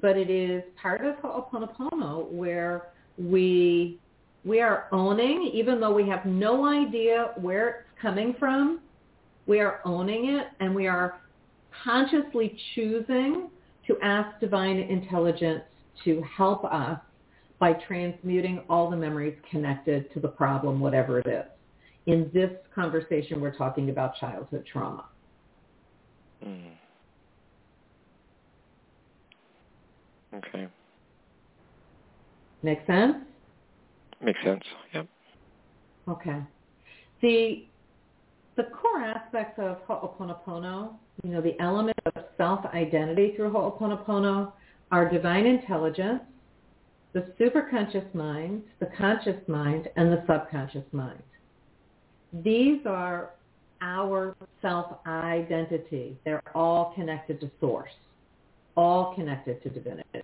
but 0.00 0.16
it 0.16 0.30
is 0.30 0.62
part 0.80 1.04
of 1.04 1.16
Ho'oponopono 1.16 2.30
where 2.30 2.88
we 3.18 3.98
we 4.42 4.60
are 4.62 4.86
owning, 4.90 5.50
even 5.52 5.80
though 5.80 5.92
we 5.92 6.08
have 6.08 6.24
no 6.24 6.64
idea 6.64 7.32
where 7.36 7.68
it's 7.68 8.00
coming 8.00 8.34
from, 8.38 8.80
we 9.46 9.60
are 9.60 9.80
owning 9.84 10.30
it 10.30 10.46
and 10.60 10.74
we 10.74 10.86
are 10.86 11.20
consciously 11.84 12.56
choosing 12.74 13.50
to 13.90 13.98
ask 14.02 14.38
divine 14.38 14.78
intelligence 14.78 15.62
to 16.04 16.22
help 16.36 16.64
us 16.64 16.98
by 17.58 17.72
transmuting 17.72 18.62
all 18.68 18.88
the 18.88 18.96
memories 18.96 19.36
connected 19.50 20.12
to 20.14 20.20
the 20.20 20.28
problem, 20.28 20.80
whatever 20.80 21.18
it 21.18 21.26
is. 21.26 21.44
In 22.06 22.30
this 22.32 22.50
conversation, 22.74 23.40
we're 23.40 23.54
talking 23.54 23.90
about 23.90 24.14
childhood 24.16 24.64
trauma. 24.70 25.06
Mm. 26.44 26.70
Okay. 30.34 30.68
Make 32.62 32.78
sense? 32.86 33.16
Makes 34.22 34.42
sense. 34.44 34.62
Yep. 34.94 35.06
Okay. 36.08 36.38
The 37.20 37.66
the 38.60 38.68
core 38.76 39.00
aspects 39.00 39.58
of 39.58 39.78
Ho'oponopono, 39.88 40.92
you 41.24 41.30
know, 41.30 41.40
the 41.40 41.58
element 41.60 41.96
of 42.04 42.12
self-identity 42.36 43.32
through 43.34 43.50
Ho'oponopono 43.50 44.52
are 44.92 45.08
divine 45.08 45.46
intelligence, 45.46 46.20
the 47.14 47.32
superconscious 47.40 48.14
mind, 48.14 48.62
the 48.78 48.88
conscious 48.98 49.40
mind, 49.48 49.88
and 49.96 50.12
the 50.12 50.22
subconscious 50.28 50.84
mind. 50.92 51.22
These 52.44 52.84
are 52.84 53.30
our 53.80 54.36
self-identity. 54.60 56.18
They're 56.26 56.42
all 56.54 56.92
connected 56.94 57.40
to 57.40 57.50
source, 57.60 57.88
all 58.76 59.14
connected 59.14 59.62
to 59.62 59.70
divinity. 59.70 60.20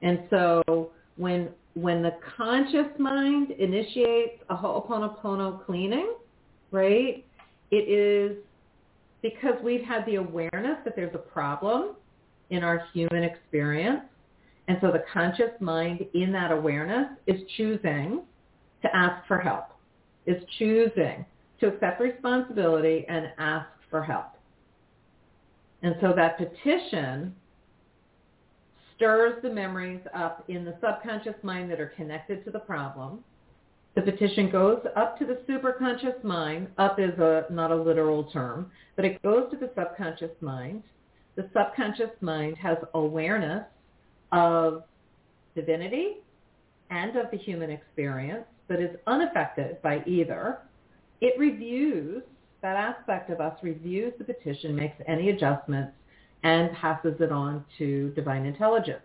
And 0.00 0.20
so 0.30 0.90
when 1.16 1.50
when 1.74 2.02
the 2.02 2.12
conscious 2.36 2.98
mind 2.98 3.50
initiates 3.50 4.42
a 4.48 4.56
Ho'oponopono 4.56 5.66
cleaning, 5.66 6.14
right, 6.74 7.24
it 7.70 7.88
is 7.88 8.36
because 9.22 9.54
we've 9.62 9.84
had 9.84 10.04
the 10.06 10.16
awareness 10.16 10.78
that 10.84 10.94
there's 10.94 11.14
a 11.14 11.18
problem 11.18 11.94
in 12.50 12.62
our 12.62 12.86
human 12.92 13.22
experience 13.22 14.02
and 14.68 14.78
so 14.80 14.90
the 14.90 15.04
conscious 15.12 15.50
mind 15.60 16.04
in 16.14 16.32
that 16.32 16.50
awareness 16.50 17.08
is 17.26 17.40
choosing 17.56 18.22
to 18.82 18.96
ask 18.96 19.26
for 19.26 19.38
help, 19.38 19.66
is 20.26 20.42
choosing 20.58 21.24
to 21.60 21.68
accept 21.68 22.00
responsibility 22.00 23.04
and 23.08 23.28
ask 23.38 23.68
for 23.90 24.02
help. 24.02 24.32
And 25.82 25.94
so 26.00 26.14
that 26.16 26.38
petition 26.38 27.34
stirs 28.96 29.34
the 29.42 29.50
memories 29.50 30.00
up 30.14 30.44
in 30.48 30.64
the 30.64 30.74
subconscious 30.80 31.34
mind 31.42 31.70
that 31.70 31.80
are 31.80 31.92
connected 31.96 32.44
to 32.46 32.50
the 32.50 32.60
problem. 32.60 33.22
The 33.94 34.02
petition 34.02 34.50
goes 34.50 34.80
up 34.96 35.18
to 35.18 35.24
the 35.24 35.40
superconscious 35.48 36.22
mind. 36.24 36.68
Up 36.78 36.98
is 36.98 37.16
a, 37.18 37.44
not 37.50 37.70
a 37.70 37.76
literal 37.76 38.24
term, 38.24 38.70
but 38.96 39.04
it 39.04 39.22
goes 39.22 39.50
to 39.52 39.56
the 39.56 39.70
subconscious 39.76 40.32
mind. 40.40 40.82
The 41.36 41.48
subconscious 41.52 42.10
mind 42.20 42.56
has 42.56 42.76
awareness 42.94 43.64
of 44.32 44.82
divinity 45.54 46.16
and 46.90 47.16
of 47.16 47.30
the 47.30 47.36
human 47.36 47.70
experience, 47.70 48.44
but 48.68 48.80
is 48.80 48.96
unaffected 49.06 49.80
by 49.82 50.02
either, 50.06 50.58
it 51.20 51.38
reviews, 51.38 52.22
that 52.62 52.76
aspect 52.76 53.30
of 53.30 53.40
us 53.40 53.56
reviews 53.62 54.12
the 54.18 54.24
petition, 54.24 54.74
makes 54.74 54.96
any 55.06 55.30
adjustments, 55.30 55.92
and 56.42 56.72
passes 56.72 57.14
it 57.20 57.30
on 57.32 57.64
to 57.78 58.10
divine 58.10 58.44
intelligence. 58.44 59.02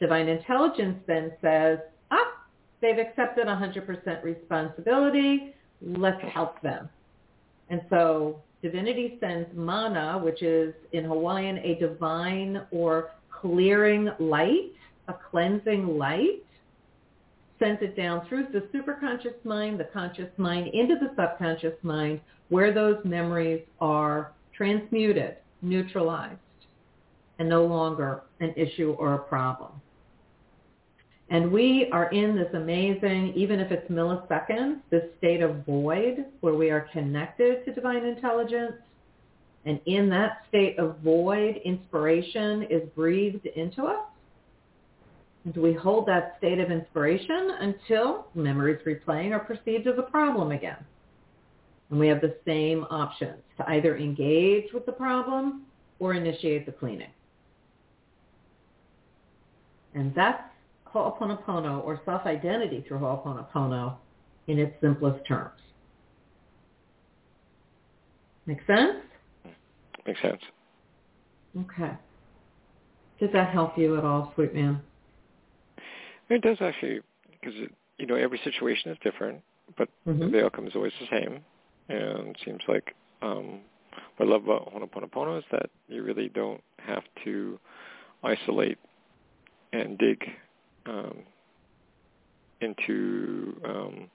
Divine 0.00 0.28
intelligence 0.28 0.98
then 1.06 1.32
says, 1.40 1.78
they've 2.82 2.98
accepted 2.98 3.46
100% 3.46 4.22
responsibility. 4.22 5.54
Let's 5.80 6.22
help 6.34 6.60
them. 6.60 6.90
And 7.70 7.80
so 7.88 8.42
divinity 8.60 9.16
sends 9.20 9.48
mana, 9.54 10.20
which 10.22 10.42
is 10.42 10.74
in 10.92 11.04
Hawaiian 11.04 11.58
a 11.58 11.76
divine 11.76 12.66
or 12.70 13.12
clearing 13.30 14.10
light, 14.18 14.72
a 15.08 15.14
cleansing 15.30 15.96
light, 15.96 16.44
sends 17.58 17.80
it 17.80 17.96
down 17.96 18.26
through 18.28 18.48
the 18.52 18.68
superconscious 18.76 19.42
mind, 19.44 19.78
the 19.78 19.88
conscious 19.92 20.30
mind, 20.36 20.68
into 20.74 20.96
the 20.96 21.10
subconscious 21.16 21.74
mind, 21.82 22.20
where 22.48 22.74
those 22.74 22.96
memories 23.04 23.62
are 23.80 24.32
transmuted, 24.54 25.36
neutralized, 25.62 26.38
and 27.38 27.48
no 27.48 27.64
longer 27.64 28.22
an 28.40 28.52
issue 28.56 28.94
or 28.98 29.14
a 29.14 29.18
problem. 29.18 29.72
And 31.32 31.50
we 31.50 31.88
are 31.92 32.10
in 32.10 32.36
this 32.36 32.52
amazing, 32.52 33.32
even 33.34 33.58
if 33.58 33.72
it's 33.72 33.90
milliseconds, 33.90 34.80
this 34.90 35.04
state 35.16 35.40
of 35.40 35.64
void 35.64 36.26
where 36.42 36.52
we 36.52 36.68
are 36.68 36.86
connected 36.92 37.64
to 37.64 37.72
divine 37.72 38.04
intelligence. 38.04 38.74
And 39.64 39.80
in 39.86 40.10
that 40.10 40.44
state 40.50 40.78
of 40.78 40.98
void, 40.98 41.56
inspiration 41.64 42.64
is 42.64 42.86
breathed 42.94 43.46
into 43.46 43.84
us. 43.84 44.04
And 45.46 45.56
we 45.56 45.72
hold 45.72 46.06
that 46.06 46.34
state 46.36 46.58
of 46.58 46.70
inspiration 46.70 47.52
until 47.60 48.26
memories 48.34 48.80
replaying 48.86 49.32
are 49.32 49.40
perceived 49.40 49.86
as 49.86 49.94
a 49.96 50.02
problem 50.02 50.52
again. 50.52 50.84
And 51.88 51.98
we 51.98 52.08
have 52.08 52.20
the 52.20 52.36
same 52.44 52.84
options 52.90 53.40
to 53.56 53.70
either 53.70 53.96
engage 53.96 54.70
with 54.74 54.84
the 54.84 54.92
problem 54.92 55.62
or 55.98 56.12
initiate 56.12 56.66
the 56.66 56.72
cleaning. 56.72 57.10
And 59.94 60.14
that's 60.14 60.51
Ho'oponopono 60.94 61.84
or 61.84 62.00
self-identity 62.04 62.84
through 62.86 62.98
Ho'oponopono 62.98 63.96
in 64.46 64.58
its 64.58 64.74
simplest 64.80 65.26
terms. 65.26 65.60
Make 68.46 68.58
sense? 68.66 68.96
Makes 70.06 70.20
sense. 70.20 70.40
Okay. 71.58 71.92
Does 73.20 73.30
that 73.32 73.52
help 73.52 73.78
you 73.78 73.96
at 73.96 74.04
all, 74.04 74.32
sweet 74.34 74.54
man? 74.54 74.80
It 76.28 76.42
does 76.42 76.56
actually, 76.60 77.00
because 77.30 77.54
you 77.98 78.06
know 78.06 78.16
every 78.16 78.40
situation 78.42 78.90
is 78.90 78.98
different, 79.02 79.40
but 79.76 79.88
mm-hmm. 80.08 80.32
the 80.32 80.44
outcome 80.44 80.66
is 80.66 80.74
always 80.74 80.92
the 80.98 81.06
same. 81.10 81.40
And 81.88 82.28
it 82.28 82.36
seems 82.44 82.62
like 82.66 82.94
um, 83.20 83.60
what 84.16 84.28
I 84.28 84.32
love 84.32 84.44
about 84.44 84.72
Ho'oponopono 84.72 85.38
is 85.38 85.44
that 85.52 85.70
you 85.88 86.02
really 86.02 86.28
don't 86.28 86.62
have 86.78 87.04
to 87.24 87.58
isolate 88.24 88.78
and 89.72 89.98
dig 89.98 90.18
um, 90.86 91.18
into 92.60 93.60
um, 93.64 94.10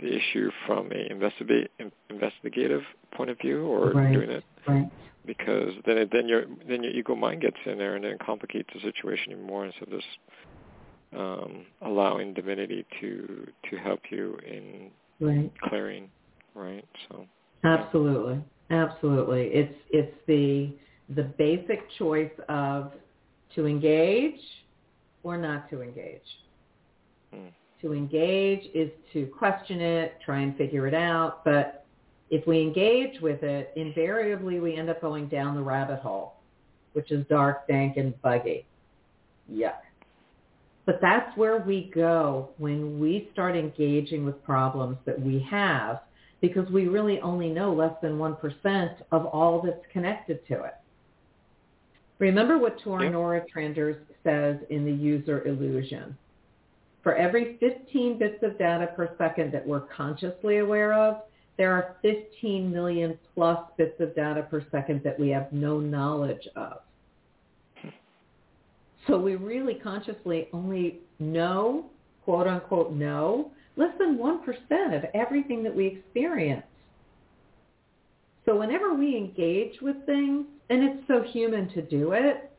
the 0.00 0.08
issue 0.08 0.50
from 0.66 0.90
a 0.92 1.10
investigate, 1.10 1.70
investigative 2.10 2.82
point 3.16 3.30
of 3.30 3.38
view, 3.40 3.62
or 3.62 3.92
right. 3.92 4.12
doing 4.12 4.30
it 4.30 4.44
right. 4.66 4.90
because 5.26 5.72
then 5.86 5.98
it, 5.98 6.10
then 6.12 6.28
your 6.28 6.44
then 6.68 6.82
your 6.82 6.92
ego 6.92 7.14
mind 7.14 7.40
gets 7.40 7.56
in 7.64 7.78
there 7.78 7.96
and 7.96 8.04
then 8.04 8.18
complicates 8.24 8.68
the 8.74 8.80
situation 8.80 9.32
even 9.32 9.44
more 9.44 9.64
instead 9.64 9.84
of 9.84 9.90
just 9.90 10.06
um, 11.16 11.64
allowing 11.82 12.34
divinity 12.34 12.84
to 13.00 13.46
to 13.70 13.76
help 13.78 14.00
you 14.10 14.38
in 14.46 14.90
right. 15.20 15.52
clearing, 15.62 16.10
right? 16.54 16.84
So 17.08 17.26
absolutely, 17.64 18.42
yeah. 18.70 18.84
absolutely, 18.84 19.44
it's 19.46 19.74
it's 19.90 20.16
the 20.26 20.72
the 21.14 21.22
basic 21.22 21.80
choice 21.98 22.32
of 22.48 22.92
to 23.54 23.66
engage 23.66 24.40
or 25.26 25.36
not 25.36 25.68
to 25.70 25.82
engage. 25.82 26.20
Mm. 27.34 27.50
To 27.82 27.92
engage 27.92 28.64
is 28.74 28.90
to 29.12 29.26
question 29.26 29.80
it, 29.80 30.18
try 30.24 30.40
and 30.40 30.56
figure 30.56 30.86
it 30.86 30.94
out, 30.94 31.44
but 31.44 31.84
if 32.30 32.46
we 32.46 32.60
engage 32.60 33.20
with 33.20 33.42
it, 33.42 33.72
invariably 33.76 34.60
we 34.60 34.76
end 34.76 34.88
up 34.88 35.00
going 35.00 35.28
down 35.28 35.54
the 35.54 35.62
rabbit 35.62 35.98
hole, 35.98 36.34
which 36.92 37.10
is 37.10 37.26
dark, 37.28 37.66
dank, 37.68 37.96
and 37.96 38.20
buggy. 38.22 38.66
Yuck. 39.52 39.74
But 40.86 41.00
that's 41.00 41.36
where 41.36 41.58
we 41.58 41.90
go 41.94 42.50
when 42.58 43.00
we 43.00 43.28
start 43.32 43.56
engaging 43.56 44.24
with 44.24 44.42
problems 44.44 44.96
that 45.04 45.20
we 45.20 45.44
have 45.50 46.00
because 46.40 46.70
we 46.70 46.86
really 46.86 47.20
only 47.20 47.48
know 47.48 47.72
less 47.74 47.94
than 48.00 48.18
1% 48.18 48.94
of 49.10 49.26
all 49.26 49.60
that's 49.62 49.84
connected 49.92 50.46
to 50.46 50.62
it. 50.64 50.74
Remember 52.18 52.58
what 52.58 52.80
Tor 52.80 53.02
yep. 53.02 53.12
Nørretranders 53.12 53.98
says 54.24 54.56
in 54.70 54.84
the 54.84 54.92
user 54.92 55.46
illusion. 55.46 56.16
For 57.02 57.14
every 57.14 57.56
15 57.58 58.18
bits 58.18 58.42
of 58.42 58.58
data 58.58 58.88
per 58.96 59.14
second 59.18 59.52
that 59.52 59.66
we're 59.66 59.80
consciously 59.80 60.58
aware 60.58 60.92
of, 60.92 61.22
there 61.56 61.72
are 61.72 61.96
15 62.02 62.70
million 62.70 63.18
plus 63.34 63.58
bits 63.76 64.00
of 64.00 64.14
data 64.14 64.42
per 64.42 64.64
second 64.70 65.02
that 65.04 65.18
we 65.18 65.28
have 65.28 65.52
no 65.52 65.78
knowledge 65.78 66.48
of. 66.56 66.78
So 69.06 69.18
we 69.18 69.36
really 69.36 69.74
consciously 69.74 70.48
only 70.52 70.98
know, 71.18 71.86
quote 72.24 72.46
unquote 72.46 72.92
know, 72.92 73.52
less 73.76 73.92
than 73.98 74.18
1% 74.18 74.96
of 74.96 75.04
everything 75.14 75.62
that 75.62 75.74
we 75.74 75.86
experience. 75.86 76.64
So 78.46 78.58
whenever 78.58 78.94
we 78.94 79.16
engage 79.16 79.80
with 79.80 80.04
things, 80.06 80.46
and 80.68 80.82
it's 80.82 81.06
so 81.06 81.22
human 81.22 81.68
to 81.70 81.82
do 81.82 82.12
it, 82.12 82.50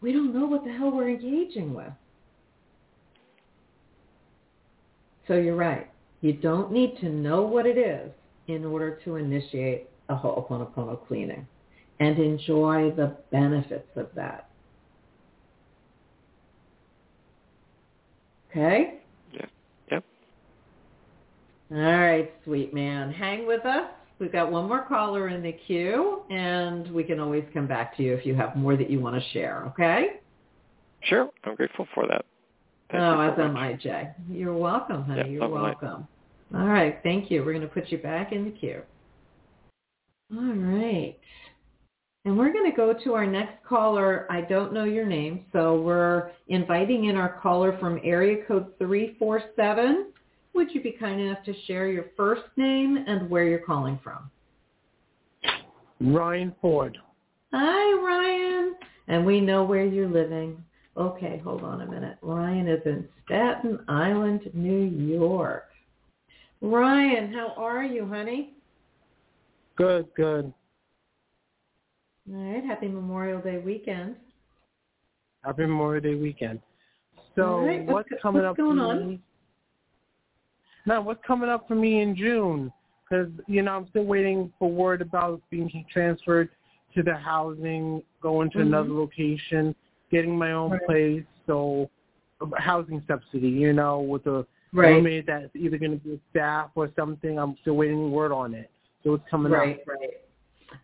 we 0.00 0.12
don't 0.12 0.34
know 0.34 0.46
what 0.46 0.64
the 0.64 0.72
hell 0.72 0.90
we're 0.90 1.08
engaging 1.08 1.74
with. 1.74 1.92
So 5.26 5.34
you're 5.34 5.56
right. 5.56 5.90
You 6.20 6.34
don't 6.34 6.70
need 6.70 6.98
to 7.00 7.08
know 7.08 7.42
what 7.42 7.66
it 7.66 7.78
is 7.78 8.10
in 8.46 8.64
order 8.64 9.00
to 9.04 9.16
initiate 9.16 9.88
a 10.08 10.14
Ho'oponopono 10.14 11.06
cleaning 11.06 11.46
and 11.98 12.18
enjoy 12.18 12.90
the 12.90 13.16
benefits 13.30 13.88
of 13.96 14.08
that. 14.14 14.48
Okay? 18.50 19.00
Yeah. 19.32 19.46
Yep. 19.90 20.04
All 21.72 21.78
right, 21.78 22.32
sweet 22.44 22.72
man. 22.72 23.12
Hang 23.12 23.46
with 23.46 23.64
us. 23.66 23.90
We've 24.18 24.32
got 24.32 24.50
one 24.50 24.66
more 24.66 24.84
caller 24.86 25.28
in 25.28 25.42
the 25.42 25.52
queue, 25.52 26.22
and 26.30 26.90
we 26.92 27.04
can 27.04 27.20
always 27.20 27.44
come 27.52 27.66
back 27.66 27.96
to 27.98 28.02
you 28.02 28.14
if 28.14 28.24
you 28.24 28.34
have 28.34 28.56
more 28.56 28.76
that 28.76 28.88
you 28.88 28.98
want 28.98 29.22
to 29.22 29.30
share, 29.30 29.64
okay? 29.66 30.20
Sure. 31.02 31.28
I'm 31.44 31.54
grateful 31.54 31.86
for 31.94 32.06
that. 32.08 32.24
Thank 32.90 33.02
oh, 33.02 33.20
as 33.20 33.38
am 33.38 33.56
I, 33.56 33.74
Jay. 33.74 34.10
You're 34.30 34.56
welcome, 34.56 35.04
honey. 35.04 35.22
Yep, 35.22 35.30
You're 35.30 35.48
welcome. 35.48 36.08
All 36.54 36.66
right. 36.66 36.98
Thank 37.02 37.30
you. 37.30 37.44
We're 37.44 37.52
going 37.52 37.66
to 37.66 37.68
put 37.68 37.90
you 37.90 37.98
back 37.98 38.32
in 38.32 38.44
the 38.44 38.50
queue. 38.52 38.82
All 40.34 40.42
right. 40.42 41.18
And 42.24 42.36
we're 42.36 42.52
going 42.52 42.68
to 42.70 42.76
go 42.76 42.92
to 43.04 43.14
our 43.14 43.26
next 43.26 43.64
caller. 43.64 44.26
I 44.30 44.40
don't 44.40 44.72
know 44.72 44.84
your 44.84 45.06
name, 45.06 45.44
so 45.52 45.80
we're 45.80 46.30
inviting 46.48 47.04
in 47.04 47.16
our 47.16 47.40
caller 47.40 47.76
from 47.78 48.00
area 48.02 48.44
code 48.46 48.66
347. 48.78 50.06
Would 50.56 50.74
you 50.74 50.80
be 50.80 50.92
kind 50.92 51.20
enough 51.20 51.44
to 51.44 51.54
share 51.66 51.88
your 51.88 52.06
first 52.16 52.44
name 52.56 53.04
and 53.06 53.28
where 53.28 53.44
you're 53.44 53.58
calling 53.58 54.00
from? 54.02 54.30
Ryan 56.00 56.54
Ford. 56.62 56.96
Hi, 57.52 58.02
Ryan. 58.02 58.74
And 59.08 59.26
we 59.26 59.40
know 59.40 59.64
where 59.64 59.84
you're 59.84 60.08
living. 60.08 60.64
Okay, 60.96 61.42
hold 61.44 61.62
on 61.62 61.82
a 61.82 61.86
minute. 61.86 62.16
Ryan 62.22 62.68
is 62.68 62.80
in 62.86 63.06
Staten 63.26 63.80
Island, 63.86 64.50
New 64.54 64.84
York. 64.84 65.66
Ryan, 66.62 67.34
how 67.34 67.52
are 67.58 67.84
you, 67.84 68.08
honey? 68.08 68.54
Good, 69.76 70.06
good. 70.16 70.52
All 72.32 72.34
right. 72.34 72.64
Happy 72.64 72.88
Memorial 72.88 73.42
Day 73.42 73.58
weekend. 73.58 74.16
Happy 75.44 75.62
Memorial 75.62 76.02
Day 76.02 76.14
weekend. 76.14 76.60
So 77.34 77.60
right. 77.60 77.84
what's, 77.84 78.10
what's 78.10 78.22
coming 78.22 78.42
what's 78.42 78.52
up 78.52 78.56
going 78.56 78.78
for 78.78 78.84
on? 78.84 79.22
Now, 80.86 81.02
what's 81.02 81.20
coming 81.26 81.50
up 81.50 81.66
for 81.68 81.74
me 81.74 82.00
in 82.00 82.16
June? 82.16 82.72
Because 83.08 83.28
you 83.46 83.62
know 83.62 83.72
I'm 83.72 83.88
still 83.90 84.04
waiting 84.04 84.52
for 84.58 84.70
word 84.70 85.02
about 85.02 85.40
being 85.50 85.70
transferred 85.92 86.48
to 86.94 87.02
the 87.02 87.14
housing, 87.14 88.02
going 88.22 88.50
to 88.50 88.58
mm-hmm. 88.58 88.68
another 88.68 88.90
location, 88.90 89.74
getting 90.10 90.36
my 90.36 90.52
own 90.52 90.72
right. 90.72 90.86
place. 90.86 91.24
So 91.46 91.90
housing 92.58 93.02
subsidy, 93.06 93.48
you 93.48 93.72
know, 93.72 94.00
with 94.00 94.26
a 94.26 94.46
right. 94.72 94.90
roommate 94.90 95.26
that's 95.26 95.54
either 95.54 95.78
going 95.78 95.92
to 95.92 96.04
be 96.04 96.14
a 96.14 96.18
staff 96.30 96.70
or 96.74 96.90
something. 96.96 97.38
I'm 97.38 97.56
still 97.62 97.74
waiting 97.74 98.10
word 98.10 98.32
on 98.32 98.54
it. 98.54 98.70
So 99.04 99.14
it's 99.14 99.24
coming 99.30 99.52
right, 99.52 99.80
up. 99.80 99.86
Right, 99.86 99.98
right. 100.00 100.10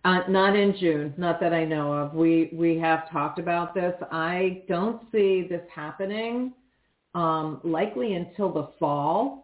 Uh, 0.05 0.31
not 0.31 0.57
in 0.57 0.77
June, 0.79 1.13
not 1.17 1.41
that 1.41 1.53
I 1.53 1.65
know 1.65 1.93
of. 1.93 2.15
We 2.15 2.51
we 2.53 2.79
have 2.79 3.11
talked 3.11 3.39
about 3.39 3.75
this. 3.75 3.95
I 4.11 4.63
don't 4.69 5.03
see 5.11 5.47
this 5.49 5.63
happening 5.75 6.53
um, 7.15 7.61
likely 7.65 8.15
until 8.15 8.53
the 8.53 8.71
fall. 8.79 9.42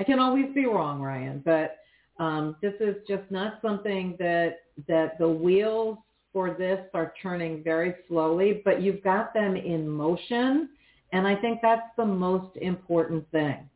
I 0.00 0.04
can 0.04 0.18
always 0.18 0.46
be 0.54 0.64
wrong, 0.64 1.02
Ryan, 1.02 1.42
but 1.44 1.76
um, 2.18 2.56
this 2.62 2.72
is 2.80 2.96
just 3.06 3.30
not 3.30 3.58
something 3.60 4.16
that 4.18 4.60
that 4.88 5.18
the 5.18 5.28
wheels 5.28 5.98
for 6.32 6.54
this 6.54 6.80
are 6.94 7.12
turning 7.22 7.62
very 7.62 7.94
slowly, 8.08 8.62
but 8.64 8.80
you've 8.80 9.04
got 9.04 9.34
them 9.34 9.56
in 9.56 9.86
motion, 9.86 10.70
and 11.12 11.26
I 11.26 11.36
think 11.36 11.58
that's 11.60 11.88
the 11.98 12.06
most 12.06 12.56
important 12.56 13.30
thing, 13.30 13.68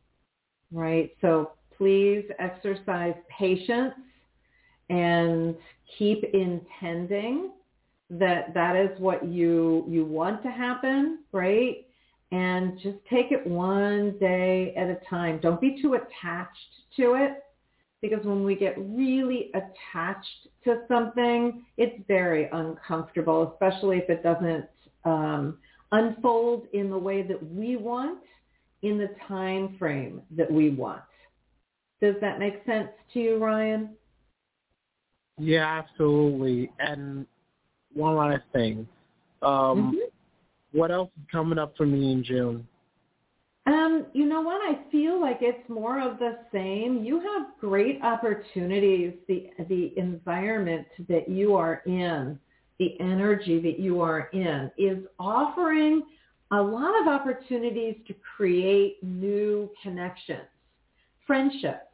right? 0.71 1.11
So 1.21 1.51
please 1.77 2.25
exercise 2.39 3.13
patience 3.29 3.93
and 4.89 5.55
keep 5.99 6.23
intending 6.33 7.51
that 8.09 8.51
that 8.55 8.75
is 8.75 8.99
what 8.99 9.27
you 9.27 9.85
you 9.87 10.05
want 10.05 10.41
to 10.41 10.49
happen, 10.49 11.19
right? 11.31 11.84
And 12.31 12.79
just 12.81 12.97
take 13.09 13.31
it 13.31 13.45
one 13.45 14.17
day 14.19 14.73
at 14.75 14.87
a 14.87 14.97
time. 15.09 15.39
Don't 15.41 15.61
be 15.61 15.79
too 15.81 15.93
attached 15.93 16.57
to 16.97 17.13
it 17.15 17.43
because 18.01 18.25
when 18.25 18.43
we 18.43 18.55
get 18.55 18.75
really 18.77 19.51
attached 19.53 20.47
to 20.63 20.81
something, 20.87 21.63
it's 21.77 21.95
very 22.07 22.49
uncomfortable, 22.51 23.51
especially 23.53 23.97
if 23.97 24.09
it 24.09 24.21
doesn't 24.23 24.65
um, 25.05 25.57
unfold 25.91 26.67
in 26.73 26.89
the 26.89 26.97
way 26.97 27.21
that 27.21 27.51
we 27.51 27.77
want 27.77 28.19
in 28.81 28.97
the 28.97 29.09
time 29.27 29.75
frame 29.79 30.21
that 30.35 30.51
we 30.51 30.69
want. 30.69 31.01
Does 32.01 32.15
that 32.21 32.39
make 32.39 32.65
sense 32.65 32.89
to 33.13 33.19
you, 33.19 33.37
Ryan? 33.37 33.91
Yeah, 35.39 35.65
absolutely. 35.65 36.71
And 36.79 37.25
one 37.93 38.15
last 38.15 38.43
thing. 38.53 38.87
Um, 39.41 39.51
mm-hmm. 39.51 39.97
What 40.75 40.91
else 40.91 41.09
is 41.17 41.23
coming 41.31 41.57
up 41.57 41.77
for 41.77 41.85
me 41.85 42.11
in 42.11 42.21
June? 42.21 42.67
Um, 43.65 44.07
you 44.11 44.25
know 44.25 44.41
what? 44.41 44.61
I 44.61 44.91
feel 44.91 45.21
like 45.21 45.37
it's 45.39 45.69
more 45.69 46.01
of 46.01 46.19
the 46.19 46.39
same. 46.51 47.01
You 47.01 47.21
have 47.21 47.47
great 47.61 48.01
opportunities. 48.03 49.13
The 49.29 49.51
the 49.69 49.93
environment 49.95 50.85
that 51.07 51.29
you 51.29 51.55
are 51.55 51.81
in, 51.85 52.37
the 52.77 52.99
energy 52.99 53.61
that 53.61 53.79
you 53.79 54.01
are 54.01 54.29
in, 54.33 54.69
is 54.77 54.97
offering 55.17 56.03
a 56.51 56.61
lot 56.61 56.91
of 57.01 57.07
opportunities 57.07 57.95
to 58.07 58.15
create 58.35 59.01
new 59.01 59.71
connections, 59.81 60.49
friendships, 61.25 61.87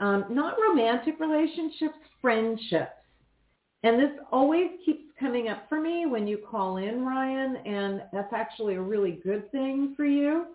um, 0.00 0.24
not 0.30 0.56
romantic 0.68 1.20
relationships, 1.20 1.96
friendships. 2.20 2.90
And 3.84 4.00
this 4.00 4.10
always 4.32 4.70
keeps 4.84 5.03
coming 5.18 5.48
up 5.48 5.68
for 5.68 5.80
me 5.80 6.06
when 6.06 6.26
you 6.26 6.38
call 6.38 6.78
in, 6.78 7.04
Ryan, 7.04 7.56
and 7.64 8.02
that's 8.12 8.32
actually 8.32 8.74
a 8.74 8.80
really 8.80 9.20
good 9.22 9.50
thing 9.52 9.94
for 9.96 10.04
you. 10.04 10.46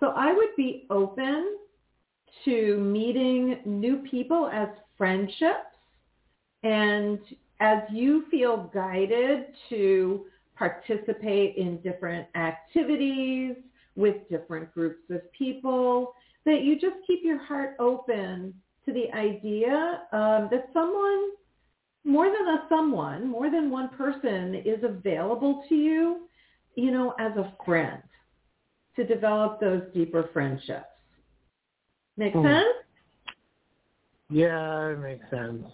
So 0.00 0.08
I 0.08 0.32
would 0.32 0.54
be 0.56 0.86
open 0.90 1.56
to 2.44 2.78
meeting 2.78 3.58
new 3.64 3.96
people 4.10 4.48
as 4.52 4.68
friendships 4.96 5.76
and 6.62 7.18
as 7.60 7.78
you 7.90 8.24
feel 8.30 8.70
guided 8.72 9.46
to 9.68 10.24
participate 10.56 11.56
in 11.56 11.78
different 11.78 12.26
activities 12.34 13.56
with 13.96 14.16
different 14.28 14.72
groups 14.74 15.02
of 15.10 15.20
people, 15.32 16.14
that 16.44 16.62
you 16.62 16.74
just 16.78 16.96
keep 17.06 17.20
your 17.24 17.42
heart 17.44 17.74
open 17.78 18.54
to 18.84 18.92
the 18.92 19.12
idea 19.12 20.02
um, 20.12 20.48
that 20.50 20.68
someone, 20.72 21.30
more 22.04 22.26
than 22.26 22.54
a 22.54 22.64
someone, 22.68 23.28
more 23.28 23.50
than 23.50 23.70
one 23.70 23.88
person 23.90 24.54
is 24.64 24.82
available 24.82 25.64
to 25.68 25.74
you, 25.74 26.28
you 26.74 26.90
know, 26.90 27.14
as 27.18 27.32
a 27.36 27.52
friend 27.64 28.02
to 28.96 29.04
develop 29.04 29.60
those 29.60 29.82
deeper 29.94 30.28
friendships. 30.32 30.86
Make 32.16 32.32
hmm. 32.32 32.44
sense? 32.44 32.66
Yeah, 34.30 34.88
it 34.88 34.98
makes 34.98 35.24
sense. 35.30 35.64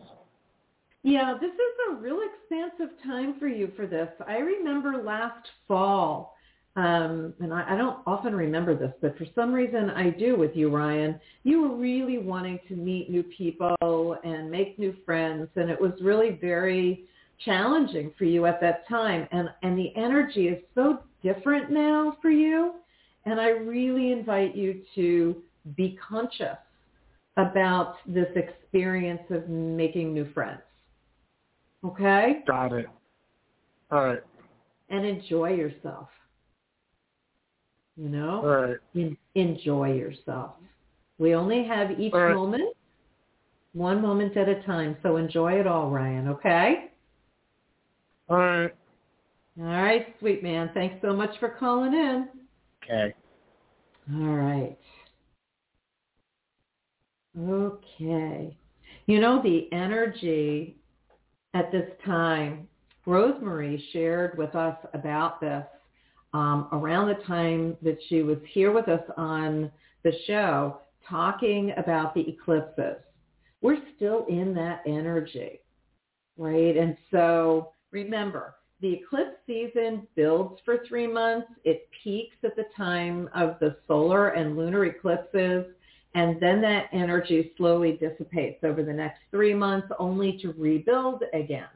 Yeah, 1.02 1.34
this 1.40 1.52
is 1.52 1.60
a 1.90 1.94
real 1.96 2.20
expansive 2.22 2.96
time 3.02 3.38
for 3.38 3.48
you 3.48 3.72
for 3.76 3.86
this. 3.86 4.08
I 4.26 4.38
remember 4.38 5.02
last 5.02 5.46
fall 5.68 6.33
um, 6.76 7.32
and 7.40 7.54
I, 7.54 7.74
I 7.74 7.76
don't 7.76 7.98
often 8.06 8.34
remember 8.34 8.76
this, 8.76 8.92
but 9.00 9.16
for 9.16 9.26
some 9.34 9.52
reason 9.52 9.90
I 9.90 10.10
do 10.10 10.36
with 10.36 10.56
you, 10.56 10.74
Ryan. 10.74 11.20
You 11.44 11.62
were 11.62 11.76
really 11.76 12.18
wanting 12.18 12.58
to 12.68 12.74
meet 12.74 13.10
new 13.10 13.22
people 13.22 14.16
and 14.24 14.50
make 14.50 14.78
new 14.78 14.94
friends, 15.04 15.48
and 15.54 15.70
it 15.70 15.80
was 15.80 15.92
really 16.00 16.38
very 16.40 17.04
challenging 17.44 18.12
for 18.18 18.24
you 18.24 18.46
at 18.46 18.60
that 18.60 18.88
time. 18.88 19.28
And 19.30 19.48
and 19.62 19.78
the 19.78 19.94
energy 19.94 20.48
is 20.48 20.58
so 20.74 21.00
different 21.22 21.70
now 21.70 22.16
for 22.20 22.30
you, 22.30 22.74
and 23.24 23.40
I 23.40 23.50
really 23.50 24.10
invite 24.10 24.56
you 24.56 24.82
to 24.96 25.36
be 25.76 25.96
conscious 26.08 26.58
about 27.36 27.96
this 28.06 28.28
experience 28.34 29.22
of 29.30 29.48
making 29.48 30.12
new 30.12 30.30
friends. 30.32 30.60
Okay? 31.84 32.42
Got 32.46 32.72
it. 32.72 32.86
All 33.90 34.04
right. 34.04 34.22
And 34.88 35.04
enjoy 35.04 35.52
yourself. 35.52 36.08
You 37.96 38.08
know, 38.08 38.42
right. 38.44 38.76
En- 38.96 39.16
enjoy 39.34 39.92
yourself. 39.92 40.52
We 41.18 41.34
only 41.34 41.64
have 41.64 41.98
each 42.00 42.12
right. 42.12 42.34
moment, 42.34 42.76
one 43.72 44.02
moment 44.02 44.36
at 44.36 44.48
a 44.48 44.62
time. 44.62 44.96
So 45.02 45.16
enjoy 45.16 45.54
it 45.60 45.66
all, 45.66 45.90
Ryan. 45.90 46.28
Okay. 46.28 46.90
All 48.28 48.38
right. 48.38 48.74
All 49.60 49.66
right, 49.66 50.14
sweet 50.18 50.42
man. 50.42 50.70
Thanks 50.74 50.96
so 51.00 51.12
much 51.14 51.38
for 51.38 51.50
calling 51.50 51.94
in. 51.94 52.28
Okay. 52.82 53.14
All 54.12 54.34
right. 54.34 54.76
Okay. 57.38 58.56
You 59.06 59.20
know, 59.20 59.40
the 59.42 59.68
energy 59.72 60.76
at 61.52 61.70
this 61.70 61.88
time, 62.04 62.66
Rosemary 63.06 63.82
shared 63.92 64.36
with 64.36 64.54
us 64.54 64.76
about 64.94 65.40
this 65.40 65.64
um, 66.34 66.68
around 66.72 67.08
the 67.08 67.24
time 67.24 67.76
that 67.82 67.96
she 68.08 68.22
was 68.22 68.38
here 68.52 68.72
with 68.72 68.88
us 68.88 69.04
on 69.16 69.70
the 70.02 70.12
show 70.26 70.80
talking 71.08 71.72
about 71.76 72.14
the 72.14 72.28
eclipses. 72.28 72.96
We're 73.62 73.78
still 73.96 74.26
in 74.28 74.52
that 74.54 74.82
energy, 74.86 75.60
right? 76.36 76.76
And 76.76 76.96
so 77.10 77.70
remember, 77.92 78.56
the 78.80 78.92
eclipse 78.92 79.36
season 79.46 80.06
builds 80.16 80.60
for 80.64 80.78
three 80.86 81.06
months. 81.06 81.46
It 81.64 81.88
peaks 82.02 82.36
at 82.42 82.56
the 82.56 82.66
time 82.76 83.30
of 83.34 83.56
the 83.60 83.76
solar 83.86 84.30
and 84.30 84.56
lunar 84.56 84.84
eclipses. 84.84 85.66
And 86.14 86.40
then 86.40 86.60
that 86.62 86.88
energy 86.92 87.52
slowly 87.56 87.92
dissipates 87.92 88.62
over 88.62 88.82
the 88.82 88.92
next 88.92 89.20
three 89.30 89.54
months 89.54 89.88
only 89.98 90.38
to 90.42 90.52
rebuild 90.58 91.22
again. 91.32 91.68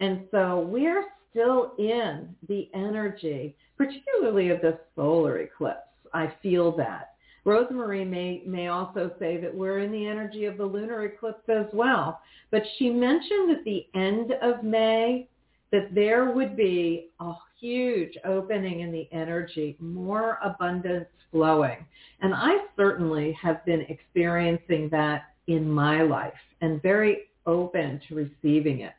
And 0.00 0.26
so 0.30 0.60
we're 0.60 1.04
still 1.30 1.72
in 1.78 2.34
the 2.48 2.68
energy, 2.74 3.56
particularly 3.76 4.50
of 4.50 4.60
the 4.60 4.78
solar 4.96 5.38
eclipse. 5.38 5.78
I 6.12 6.32
feel 6.42 6.76
that. 6.76 7.14
Rosemary 7.44 8.04
may, 8.04 8.42
may 8.46 8.68
also 8.68 9.12
say 9.18 9.38
that 9.38 9.54
we're 9.54 9.78
in 9.78 9.92
the 9.92 10.06
energy 10.06 10.44
of 10.44 10.58
the 10.58 10.64
lunar 10.64 11.04
eclipse 11.04 11.48
as 11.48 11.66
well. 11.72 12.20
But 12.50 12.62
she 12.78 12.90
mentioned 12.90 13.50
at 13.50 13.64
the 13.64 13.86
end 13.94 14.32
of 14.42 14.62
May 14.62 15.28
that 15.72 15.94
there 15.94 16.32
would 16.32 16.56
be 16.56 17.08
a 17.20 17.32
huge 17.60 18.16
opening 18.24 18.80
in 18.80 18.92
the 18.92 19.08
energy, 19.12 19.76
more 19.80 20.38
abundance 20.42 21.06
flowing. 21.30 21.86
And 22.20 22.34
I 22.34 22.58
certainly 22.76 23.36
have 23.40 23.64
been 23.64 23.82
experiencing 23.82 24.88
that 24.90 25.24
in 25.46 25.70
my 25.70 26.02
life 26.02 26.32
and 26.60 26.82
very 26.82 27.28
open 27.46 28.00
to 28.08 28.14
receiving 28.14 28.80
it. 28.80 28.92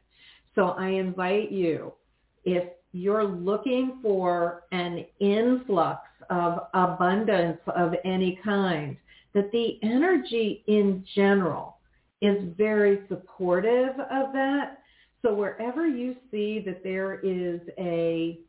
So 0.55 0.69
I 0.69 0.87
invite 0.87 1.51
you 1.51 1.93
if 2.45 2.63
you're 2.93 3.23
looking 3.23 3.99
for 4.01 4.63
an 4.71 5.05
influx 5.19 6.01
of 6.29 6.67
abundance 6.73 7.59
of 7.75 7.93
any 8.03 8.39
kind, 8.43 8.97
that 9.33 9.51
the 9.51 9.79
energy 9.81 10.63
in 10.67 11.05
general 11.15 11.77
is 12.21 12.37
very 12.57 13.01
supportive 13.07 13.99
of 13.99 14.33
that. 14.33 14.79
So 15.21 15.33
wherever 15.33 15.87
you 15.87 16.15
see 16.29 16.61
that 16.65 16.83
there 16.83 17.19
is 17.23 17.61
a 17.77 18.39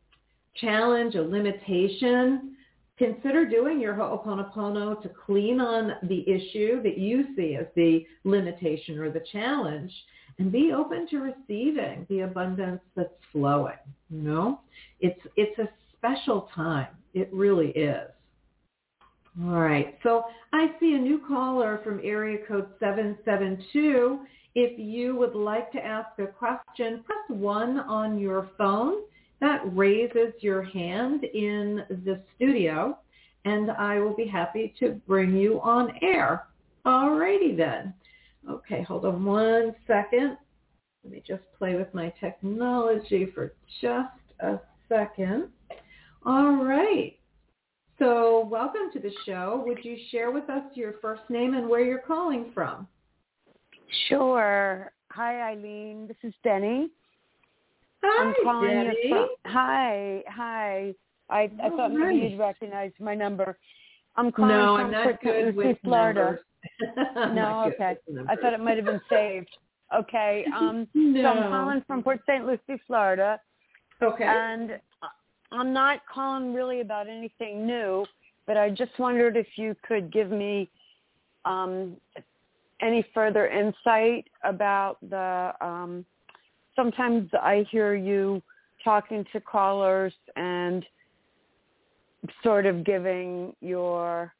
challenge, 0.55 1.15
a 1.15 1.21
limitation, 1.21 2.55
consider 2.97 3.47
doing 3.47 3.79
your 3.79 3.95
Ho'oponopono 3.95 5.01
to 5.01 5.09
clean 5.09 5.59
on 5.59 5.93
the 6.03 6.27
issue 6.29 6.81
that 6.83 6.97
you 6.97 7.35
see 7.35 7.55
as 7.55 7.67
the 7.75 8.05
limitation 8.23 8.99
or 8.99 9.11
the 9.11 9.23
challenge 9.31 9.91
and 10.39 10.51
be 10.51 10.71
open 10.75 11.07
to 11.09 11.19
receiving 11.19 12.05
the 12.09 12.21
abundance 12.21 12.81
that's 12.95 13.13
flowing. 13.31 13.77
You 14.09 14.21
know, 14.21 14.59
it's 14.99 15.19
it's 15.35 15.57
a 15.59 15.69
special 15.97 16.49
time. 16.55 16.87
It 17.13 17.29
really 17.31 17.69
is. 17.69 18.09
All 19.43 19.59
right. 19.59 19.97
So 20.03 20.23
I 20.51 20.67
see 20.79 20.93
a 20.93 20.99
new 20.99 21.21
caller 21.27 21.79
from 21.83 21.99
area 22.03 22.39
code 22.47 22.67
772. 22.79 24.19
If 24.55 24.77
you 24.77 25.15
would 25.15 25.33
like 25.35 25.71
to 25.71 25.83
ask 25.83 26.09
a 26.19 26.27
question, 26.27 27.03
press 27.03 27.17
1 27.29 27.79
on 27.79 28.19
your 28.19 28.49
phone. 28.57 28.95
That 29.41 29.61
raises 29.75 30.33
your 30.39 30.61
hand 30.61 31.23
in 31.23 31.83
the 31.89 32.21
studio. 32.35 32.97
and 33.45 33.71
I 33.71 33.99
will 33.99 34.15
be 34.15 34.25
happy 34.25 34.73
to 34.79 35.01
bring 35.07 35.35
you 35.35 35.59
on 35.61 35.93
air. 36.01 36.47
Alrighty 36.85 37.55
then. 37.55 37.93
Okay, 38.49 38.81
hold 38.83 39.05
on 39.05 39.23
one 39.23 39.75
second. 39.87 40.37
Let 41.03 41.13
me 41.13 41.23
just 41.25 41.43
play 41.57 41.75
with 41.75 41.93
my 41.93 42.13
technology 42.19 43.27
for 43.33 43.53
just 43.81 44.09
a 44.41 44.59
second. 44.89 45.49
All 46.25 46.63
right. 46.63 47.17
So 47.99 48.47
welcome 48.49 48.89
to 48.93 48.99
the 48.99 49.11
show. 49.25 49.63
Would 49.65 49.83
you 49.83 49.97
share 50.11 50.31
with 50.31 50.49
us 50.49 50.63
your 50.73 50.95
first 51.01 51.21
name 51.29 51.53
and 51.53 51.69
where 51.69 51.81
you're 51.81 51.99
calling 51.99 52.51
from? 52.53 52.87
Sure. 54.07 54.91
Hi, 55.11 55.55
Ilene. 55.55 56.07
This 56.07 56.17
is 56.23 56.33
Denny. 56.43 56.89
Hi, 58.03 58.27
I'm 58.27 58.33
calling 58.43 58.69
Denny. 58.69 58.97
you 59.03 59.09
from. 59.09 59.29
Hi, 59.45 60.23
hi. 60.27 60.93
I, 61.29 61.51
I 61.63 61.69
All 61.69 61.77
thought 61.77 61.93
maybe 61.93 62.29
you'd 62.29 62.39
recognize 62.39 62.91
my 62.99 63.15
number. 63.15 63.57
I'm 64.15 64.31
calling 64.31 64.51
No, 64.51 64.75
from 64.75 64.85
I'm 64.87 64.91
not 64.91 65.03
Port 65.03 65.21
good 65.21 65.55
Lucie, 65.55 65.67
with 65.67 65.77
Florida. 65.83 66.39
No, 67.33 67.71
okay. 67.73 67.97
I 68.29 68.35
thought 68.35 68.53
it 68.53 68.59
might 68.59 68.77
have 68.77 68.85
been 68.85 69.01
saved. 69.09 69.49
Okay. 69.95 70.45
Um, 70.57 70.87
no. 70.93 71.21
So 71.21 71.27
I'm 71.27 71.51
calling 71.51 71.83
from 71.87 72.03
Port 72.03 72.19
St. 72.27 72.45
Lucie, 72.45 72.81
Florida, 72.87 73.39
Okay. 74.01 74.25
and 74.25 74.79
I'm 75.51 75.71
not 75.71 76.01
calling 76.11 76.53
really 76.53 76.81
about 76.81 77.07
anything 77.07 77.65
new, 77.65 78.05
but 78.47 78.57
I 78.57 78.69
just 78.69 78.97
wondered 78.97 79.37
if 79.37 79.47
you 79.55 79.75
could 79.87 80.11
give 80.11 80.31
me 80.31 80.69
um, 81.45 81.95
any 82.81 83.05
further 83.13 83.47
insight 83.47 84.27
about 84.43 84.97
the. 85.09 85.53
Um, 85.61 86.05
sometimes 86.75 87.29
I 87.33 87.65
hear 87.69 87.93
you 87.95 88.41
talking 88.83 89.25
to 89.31 89.39
callers 89.39 90.13
and 90.35 90.85
sort 92.41 92.65
of 92.65 92.83
giving 92.83 93.53
your 93.61 94.33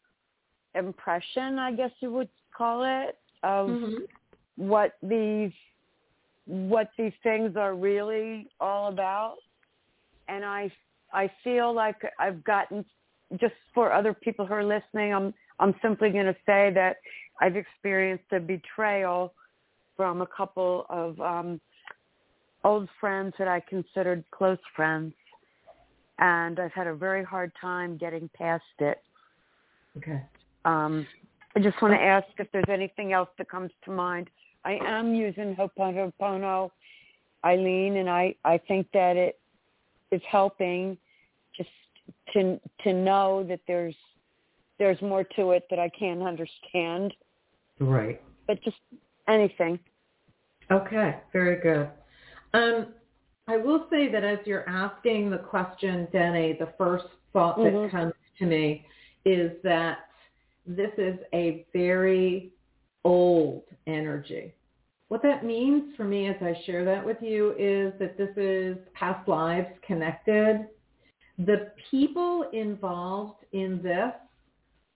impression, 0.75 1.59
I 1.59 1.71
guess 1.73 1.91
you 1.99 2.11
would 2.11 2.29
call 2.55 2.83
it, 2.83 3.17
of 3.43 3.67
Mhm. 3.69 4.07
what 4.55 4.97
these 5.01 5.53
what 6.45 6.91
these 6.97 7.13
things 7.23 7.55
are 7.55 7.73
really 7.73 8.49
all 8.59 8.89
about 8.89 9.37
and 10.27 10.43
i 10.43 10.71
i 11.13 11.31
feel 11.43 11.73
like 11.73 11.95
i've 12.19 12.43
gotten 12.43 12.83
just 13.39 13.53
for 13.73 13.93
other 13.93 14.13
people 14.13 14.45
who 14.45 14.53
are 14.53 14.63
listening 14.63 15.13
i'm 15.13 15.33
i'm 15.59 15.73
simply 15.81 16.09
going 16.09 16.25
to 16.25 16.35
say 16.45 16.69
that 16.73 16.97
i've 17.41 17.55
experienced 17.55 18.25
a 18.33 18.39
betrayal 18.39 19.33
from 19.95 20.21
a 20.21 20.27
couple 20.27 20.85
of 20.89 21.19
um 21.21 21.61
old 22.65 22.89
friends 22.99 23.33
that 23.39 23.47
i 23.47 23.59
considered 23.61 24.23
close 24.31 24.59
friends 24.75 25.13
and 26.19 26.59
i've 26.59 26.73
had 26.73 26.87
a 26.87 26.93
very 26.93 27.23
hard 27.23 27.51
time 27.59 27.97
getting 27.97 28.29
past 28.37 28.63
it 28.79 29.01
Okay. 29.97 30.21
Um, 30.65 31.07
I 31.55 31.59
just 31.59 31.81
want 31.81 31.93
to 31.93 32.01
ask 32.01 32.27
if 32.37 32.51
there's 32.51 32.69
anything 32.69 33.13
else 33.13 33.29
that 33.37 33.49
comes 33.49 33.71
to 33.85 33.91
mind. 33.91 34.29
I 34.65 34.79
am 34.83 35.13
using 35.13 35.55
Ho'oponopono, 35.55 36.71
Ilene, 37.45 37.97
and 37.97 38.09
I, 38.09 38.35
I 38.45 38.57
think 38.57 38.87
that 38.93 39.17
it 39.17 39.39
is 40.11 40.21
helping 40.29 40.97
just 41.55 41.69
to 42.33 42.59
to 42.83 42.93
know 42.93 43.43
that 43.47 43.59
there's 43.67 43.95
there's 44.79 45.01
more 45.01 45.23
to 45.35 45.51
it 45.51 45.65
that 45.69 45.79
I 45.79 45.89
can't 45.89 46.21
understand. 46.21 47.13
Right. 47.79 48.21
But 48.47 48.61
just 48.63 48.77
anything. 49.27 49.79
Okay, 50.71 51.17
very 51.31 51.59
good. 51.61 51.89
Um, 52.53 52.87
I 53.47 53.57
will 53.57 53.87
say 53.89 54.09
that 54.11 54.23
as 54.23 54.39
you're 54.45 54.67
asking 54.67 55.29
the 55.29 55.37
question, 55.37 56.07
Denny, 56.11 56.53
the 56.53 56.69
first 56.77 57.05
thought 57.33 57.57
that 57.57 57.73
Mhm. 57.73 57.91
comes 57.91 58.13
to 58.39 58.45
me 58.45 58.85
is 59.25 59.61
that 59.63 60.09
this 60.65 60.91
is 60.97 61.17
a 61.33 61.65
very 61.73 62.51
old 63.03 63.63
energy. 63.87 64.53
What 65.09 65.21
that 65.23 65.45
means 65.45 65.95
for 65.95 66.05
me 66.05 66.27
as 66.27 66.35
I 66.41 66.55
share 66.65 66.83
that 66.85 67.05
with 67.05 67.17
you 67.21 67.53
is 67.59 67.93
that 67.99 68.17
this 68.17 68.31
is 68.37 68.77
past 68.93 69.27
lives 69.27 69.67
connected. 69.85 70.67
The 71.37 71.71
people 71.91 72.49
involved 72.53 73.43
in 73.51 73.81
this 73.83 74.11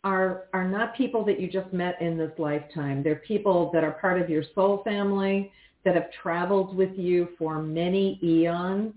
are 0.03 0.45
are 0.53 0.67
not 0.67 0.95
people 0.95 1.25
that 1.25 1.39
you 1.39 1.49
just 1.49 1.71
met 1.73 2.01
in 2.01 2.17
this 2.17 2.31
lifetime. 2.37 3.03
They're 3.03 3.15
people 3.27 3.69
that 3.73 3.83
are 3.83 3.93
part 3.93 4.21
of 4.21 4.29
your 4.29 4.43
soul 4.55 4.81
family 4.83 5.51
that 5.83 5.95
have 5.95 6.11
traveled 6.21 6.75
with 6.75 6.97
you 6.97 7.29
for 7.37 7.61
many 7.61 8.19
eons. 8.23 8.93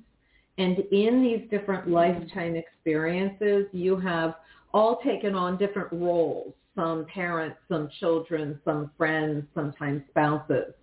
And 0.59 0.79
in 0.91 1.23
these 1.23 1.49
different 1.51 1.89
lifetime 1.89 2.55
experiences, 2.57 3.67
you 3.73 3.97
have 3.97 4.35
all 4.73 5.01
taken 5.05 5.35
on 5.35 5.57
different 5.57 5.93
roles, 5.93 6.53
some 6.75 7.07
parents, 7.07 7.57
some 7.69 7.89
children, 7.99 8.61
some 8.65 8.91
friends, 8.97 9.45
sometimes 9.55 10.03
spouses. 10.11 10.75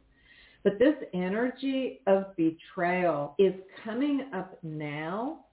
But 0.64 0.80
this 0.80 0.96
energy 1.14 2.02
of 2.08 2.36
betrayal 2.36 3.36
is 3.40 3.54
coming 3.84 4.30
up 4.34 4.58
now 4.64 5.46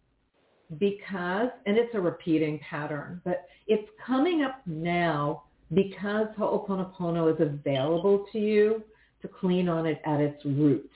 because, 0.78 1.50
and 1.66 1.76
it's 1.76 1.94
a 1.94 2.00
repeating 2.00 2.58
pattern, 2.68 3.20
but 3.24 3.46
it's 3.66 3.88
coming 4.04 4.42
up 4.42 4.60
now 4.66 5.44
because 5.72 6.26
Ho'oponopono 6.38 7.32
is 7.34 7.40
available 7.40 8.26
to 8.32 8.38
you 8.38 8.82
to 9.22 9.28
clean 9.28 9.68
on 9.68 9.86
it 9.86 10.00
at 10.04 10.20
its 10.20 10.44
root. 10.44 10.90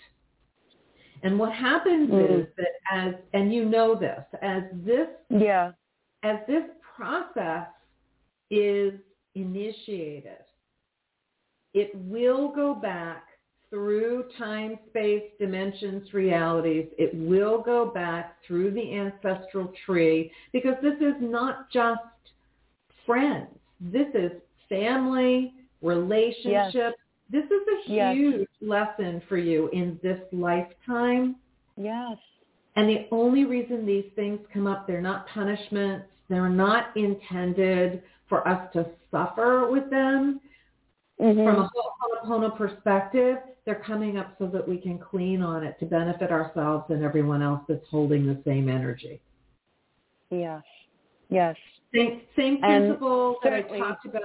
And 1.22 1.39
what 1.39 1.53
happens 1.53 2.11
Mm. 2.11 2.41
is 2.41 2.47
that 2.57 2.72
as, 2.93 3.14
and 3.34 3.53
you 3.53 3.64
know 3.64 3.95
this, 3.95 4.24
as 4.43 4.64
this 4.72 5.09
Yeah. 5.30 5.72
as 6.22 6.45
this 6.47 6.64
process 6.97 7.68
is 8.51 9.01
initiated, 9.43 10.45
it 11.74 11.91
will 11.95 12.49
go 12.49 12.74
back 12.74 13.24
through 13.70 14.24
time, 14.39 14.78
space, 14.89 15.24
dimensions, 15.39 16.12
realities. 16.14 16.86
It 16.97 17.14
will 17.14 17.61
go 17.61 17.86
back 17.86 18.36
through 18.47 18.70
the 18.70 18.95
ancestral 18.95 19.72
tree 19.84 20.32
because 20.53 20.74
this 20.82 20.97
is 21.01 21.14
not 21.20 21.70
just 21.70 22.01
friends. 23.05 23.49
This 23.80 24.09
is 24.14 24.32
family, 24.68 25.53
relationships. 25.82 26.97
This 27.30 27.45
is 27.45 27.68
a 27.68 27.91
Yes. 27.91 28.16
huge 28.16 28.49
lesson 28.62 29.20
for 29.28 29.36
you 29.36 29.68
in 29.68 29.99
this 30.03 30.20
lifetime. 30.32 31.36
Yes. 31.76 32.18
And 32.76 32.89
the 32.89 33.07
only 33.11 33.45
reason 33.45 33.84
these 33.84 34.11
things 34.14 34.41
come 34.53 34.66
up, 34.66 34.86
they're 34.86 35.03
not 35.03 35.26
punishments. 35.26 36.07
They're 36.28 36.49
not 36.49 36.97
intended 36.97 38.03
for 38.29 38.47
us 38.47 38.72
to 38.72 38.87
suffer 39.11 39.68
with 39.70 39.89
them. 39.91 40.41
Mhm. 41.20 41.45
From 41.45 41.61
a 41.62 41.70
Ho'oponopono 41.74 42.57
perspective, 42.57 43.39
they're 43.64 43.74
coming 43.74 44.16
up 44.18 44.35
so 44.39 44.47
that 44.47 44.66
we 44.66 44.79
can 44.79 44.99
clean 44.99 45.43
on 45.43 45.64
it 45.64 45.79
to 45.81 45.87
benefit 45.87 46.31
ourselves 46.31 46.91
and 46.91 47.03
everyone 47.03 47.43
else 47.43 47.62
that's 47.68 47.87
holding 47.89 48.26
the 48.26 48.41
same 48.45 48.68
energy. 48.68 49.20
Yes. 50.31 50.62
Yes. 51.29 51.57
Same, 51.95 52.22
same 52.37 52.59
And 52.62 52.85
principle 52.85 53.37
that 53.43 53.53
I 53.53 53.62
talked 53.62 54.07
about. 54.07 54.22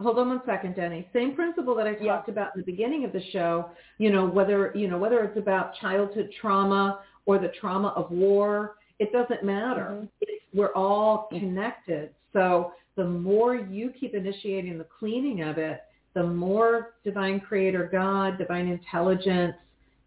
Hold 0.00 0.18
on 0.20 0.28
one 0.28 0.42
second, 0.46 0.76
Denny. 0.76 1.08
Same 1.12 1.34
principle 1.34 1.74
that 1.74 1.88
I 1.88 1.94
talked 1.94 2.28
about 2.28 2.54
in 2.54 2.60
the 2.60 2.64
beginning 2.64 3.04
of 3.04 3.12
the 3.12 3.22
show. 3.32 3.70
You 3.98 4.12
know, 4.12 4.26
whether 4.26 4.72
you 4.74 4.86
know 4.86 4.98
whether 4.98 5.24
it's 5.24 5.36
about 5.36 5.74
childhood 5.74 6.32
trauma 6.40 7.00
or 7.26 7.38
the 7.38 7.48
trauma 7.60 7.88
of 7.88 8.10
war, 8.12 8.76
it 9.00 9.12
doesn't 9.12 9.42
matter. 9.42 10.02
Mhm. 10.02 10.08
It's, 10.20 10.44
we're 10.54 10.72
all 10.74 11.28
connected. 11.30 12.14
So 12.32 12.72
the 12.98 13.04
more 13.04 13.54
you 13.54 13.90
keep 13.98 14.14
initiating 14.14 14.76
the 14.76 14.86
cleaning 14.98 15.40
of 15.42 15.56
it, 15.56 15.80
the 16.12 16.22
more 16.22 16.96
divine 17.04 17.40
creator 17.40 17.88
God, 17.90 18.36
divine 18.36 18.68
intelligence 18.68 19.54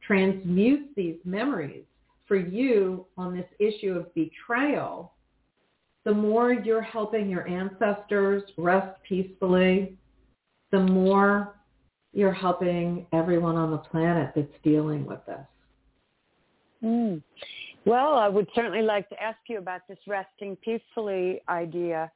transmutes 0.05 0.89
these 0.95 1.17
memories 1.25 1.85
for 2.27 2.35
you 2.35 3.07
on 3.17 3.35
this 3.35 3.47
issue 3.59 3.93
of 3.93 4.13
betrayal 4.13 5.13
the 6.03 6.13
more 6.13 6.51
you're 6.51 6.81
helping 6.81 7.29
your 7.29 7.47
ancestors 7.47 8.43
rest 8.57 8.97
peacefully, 9.07 9.95
the 10.71 10.79
more 10.79 11.55
you're 12.13 12.33
helping 12.33 13.05
everyone 13.13 13.55
on 13.55 13.71
the 13.71 13.77
planet 13.77 14.31
that's 14.35 14.47
dealing 14.63 15.05
with 15.05 15.19
this. 15.27 15.45
Mm. 16.83 17.21
Well, 17.85 18.15
I 18.15 18.27
would 18.27 18.47
certainly 18.55 18.81
like 18.81 19.09
to 19.09 19.21
ask 19.21 19.37
you 19.47 19.59
about 19.59 19.81
this 19.87 19.97
resting 20.07 20.55
peacefully 20.57 21.41
idea, 21.49 22.11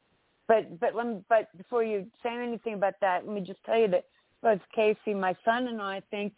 but 0.48 0.80
but 0.80 0.94
but 1.30 1.58
before 1.58 1.84
you 1.84 2.06
say 2.24 2.36
anything 2.36 2.74
about 2.76 2.96
that, 3.02 3.26
let 3.26 3.34
me 3.34 3.42
just 3.42 3.64
tell 3.66 3.78
you 3.78 3.88
that 3.90 4.06
both 4.42 4.60
Casey, 4.76 5.14
my 5.14 5.36
son, 5.44 5.68
and 5.68 5.82
I 5.82 6.02
think 6.12 6.34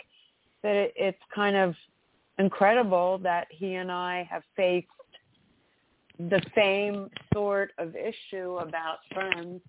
that 0.64 0.76
it, 0.76 0.94
it's 0.96 1.22
kind 1.34 1.56
of 1.56 1.76
incredible 2.40 3.18
that 3.20 3.48
he 3.50 3.76
and 3.76 3.92
I 3.92 4.28
have 4.30 4.44
faced 4.56 4.88
the 6.20 6.42
same 6.56 7.10
sort 7.34 7.72
of 7.78 7.96
issue 7.96 8.58
about 8.58 8.98
friends. 9.14 9.62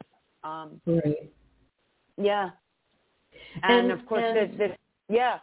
Um, 0.45 0.81
Right. 0.87 1.31
yeah, 2.17 2.51
and, 3.63 3.91
And- 3.91 3.93
of 3.93 4.07
course, 4.07 4.23
and- 4.25 4.37
this, 4.53 4.59
this 4.59 4.79
yeah, 5.09 5.39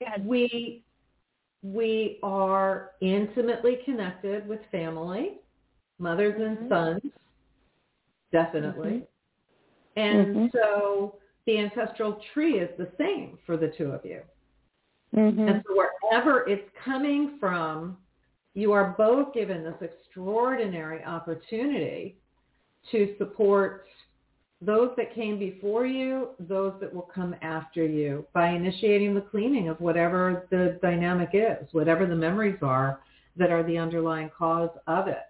yeah, 0.00 0.16
We 0.24 0.82
we 1.64 2.18
are 2.22 2.92
intimately 3.00 3.78
connected 3.84 4.46
with 4.48 4.60
family, 4.70 5.38
mothers 5.98 6.40
and 6.40 6.56
Mhm. 6.58 6.68
sons. 6.68 7.12
Definitely. 8.32 8.90
Mm-hmm. 9.96 10.00
And 10.00 10.26
mm-hmm. 10.26 10.46
so 10.52 11.16
the 11.46 11.58
ancestral 11.58 12.20
tree 12.32 12.58
is 12.58 12.70
the 12.78 12.88
same 12.98 13.38
for 13.46 13.56
the 13.56 13.72
two 13.76 13.86
of 13.86 14.04
you. 14.04 14.20
Mm-hmm. 15.16 15.48
And 15.48 15.64
so 15.66 15.74
wherever 15.74 16.48
it's 16.48 16.68
coming 16.84 17.36
from, 17.40 17.96
you 18.54 18.72
are 18.72 18.94
both 18.98 19.32
given 19.34 19.64
this 19.64 19.74
extraordinary 19.80 21.02
opportunity 21.04 22.16
to 22.90 23.14
support 23.18 23.86
those 24.60 24.90
that 24.96 25.14
came 25.14 25.38
before 25.38 25.86
you, 25.86 26.30
those 26.40 26.72
that 26.80 26.92
will 26.92 27.08
come 27.14 27.34
after 27.42 27.86
you 27.86 28.26
by 28.32 28.48
initiating 28.48 29.14
the 29.14 29.20
cleaning 29.20 29.68
of 29.68 29.80
whatever 29.80 30.46
the 30.50 30.78
dynamic 30.82 31.30
is, 31.32 31.68
whatever 31.72 32.06
the 32.06 32.16
memories 32.16 32.58
are 32.62 33.00
that 33.36 33.50
are 33.50 33.62
the 33.62 33.78
underlying 33.78 34.30
cause 34.36 34.70
of 34.88 35.06
it. 35.06 35.22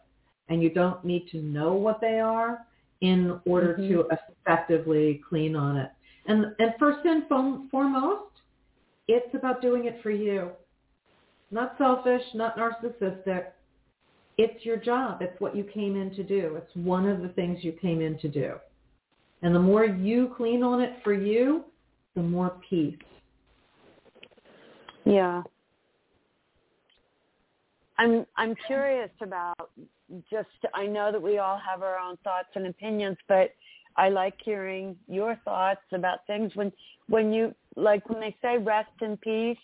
And 0.49 0.63
you 0.63 0.71
don't 0.71 1.05
need 1.05 1.29
to 1.33 1.43
know 1.43 1.75
what 1.75 2.01
they 2.01 2.21
are 2.21 2.67
in 3.01 3.41
order 3.47 3.75
mm-hmm. 3.75 3.93
to 3.93 4.09
effectively 4.47 5.21
clean 5.29 5.55
on 5.57 5.77
it. 5.77 5.91
And, 6.27 6.47
and 6.59 6.75
first 6.79 7.05
and 7.05 7.25
foremost, 7.71 8.33
it's 9.07 9.35
about 9.35 9.63
doing 9.63 9.87
it 9.87 10.01
for 10.03 10.11
you. 10.11 10.51
Not 11.51 11.75
selfish, 11.79 12.23
not 12.35 12.57
narcissistic. 12.57 13.47
It's 14.37 14.65
your 14.65 14.77
job. 14.77 15.23
It's 15.23 15.41
what 15.41 15.57
you 15.57 15.65
came 15.65 15.97
in 15.97 16.15
to 16.15 16.23
do. 16.23 16.57
It's 16.57 16.75
one 16.77 17.09
of 17.09 17.23
the 17.23 17.29
things 17.29 17.61
you 17.63 17.73
came 17.73 18.01
in 18.01 18.19
to 18.19 18.29
do. 18.29 18.55
And 19.43 19.55
the 19.55 19.61
more 19.61 19.85
you 19.85 20.35
clean 20.37 20.63
on 20.63 20.81
it 20.81 20.95
for 21.03 21.15
you, 21.15 21.65
the 22.15 22.23
more 22.23 22.57
peace. 22.69 22.97
Yeah. 25.05 25.43
I'm 27.99 28.27
I'm 28.37 28.55
curious 28.67 29.11
about 29.21 29.71
just 30.31 30.49
I 30.75 30.87
know 30.87 31.13
that 31.13 31.21
we 31.21 31.39
all 31.39 31.59
have 31.59 31.83
our 31.83 31.99
own 31.99 32.17
thoughts 32.25 32.49
and 32.55 32.67
opinions, 32.67 33.17
but 33.29 33.51
I 33.97 34.09
like 34.09 34.35
hearing 34.45 34.97
your 35.09 35.37
thoughts 35.45 35.81
about 35.93 36.27
things 36.27 36.53
when 36.55 36.73
when 37.09 37.33
you 37.33 37.55
like 37.77 38.09
when 38.09 38.21
they 38.21 38.37
say 38.41 38.59
rest 38.59 38.91
in 39.03 39.17
peace. 39.19 39.59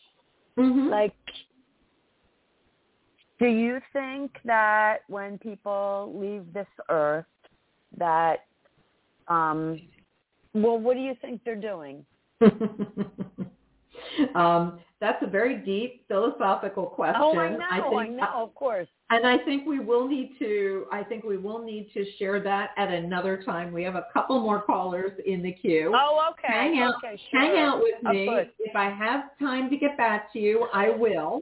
Mm-hmm. 0.58 0.88
Like 0.88 1.14
do 3.38 3.46
you 3.46 3.80
think 3.92 4.32
that 4.44 4.98
when 5.08 5.38
people 5.38 6.12
leave 6.14 6.52
this 6.52 6.66
earth 6.88 7.24
that 7.96 8.44
um, 9.28 9.80
well, 10.52 10.78
what 10.78 10.94
do 10.94 11.00
you 11.00 11.14
think 11.20 11.40
they're 11.44 11.56
doing? 11.56 12.04
um, 14.34 14.78
that's 15.04 15.22
a 15.22 15.26
very 15.26 15.56
deep 15.58 16.06
philosophical 16.08 16.86
question. 16.86 17.20
Oh, 17.22 17.38
I 17.38 17.50
know, 17.50 17.58
I, 17.70 17.80
think, 17.80 17.94
I 17.94 18.06
know, 18.08 18.44
of 18.44 18.54
course. 18.54 18.88
And 19.10 19.26
I 19.26 19.36
think 19.44 19.66
we 19.66 19.78
will 19.78 20.08
need 20.08 20.30
to. 20.38 20.86
I 20.90 21.02
think 21.02 21.24
we 21.24 21.36
will 21.36 21.62
need 21.62 21.90
to 21.92 22.06
share 22.18 22.40
that 22.40 22.70
at 22.78 22.90
another 22.90 23.42
time. 23.44 23.70
We 23.70 23.82
have 23.84 23.96
a 23.96 24.06
couple 24.14 24.40
more 24.40 24.62
callers 24.62 25.12
in 25.26 25.42
the 25.42 25.52
queue. 25.52 25.92
Oh, 25.94 26.30
okay. 26.32 26.52
Hang 26.52 26.78
out. 26.78 26.94
Okay, 27.04 27.20
sure. 27.30 27.40
Hang 27.40 27.58
out 27.58 27.80
with 27.80 28.02
me. 28.02 28.30
If 28.60 28.74
I 28.74 28.88
have 28.88 29.24
time 29.38 29.68
to 29.68 29.76
get 29.76 29.96
back 29.98 30.32
to 30.32 30.38
you, 30.38 30.68
I 30.72 30.88
will. 30.88 31.40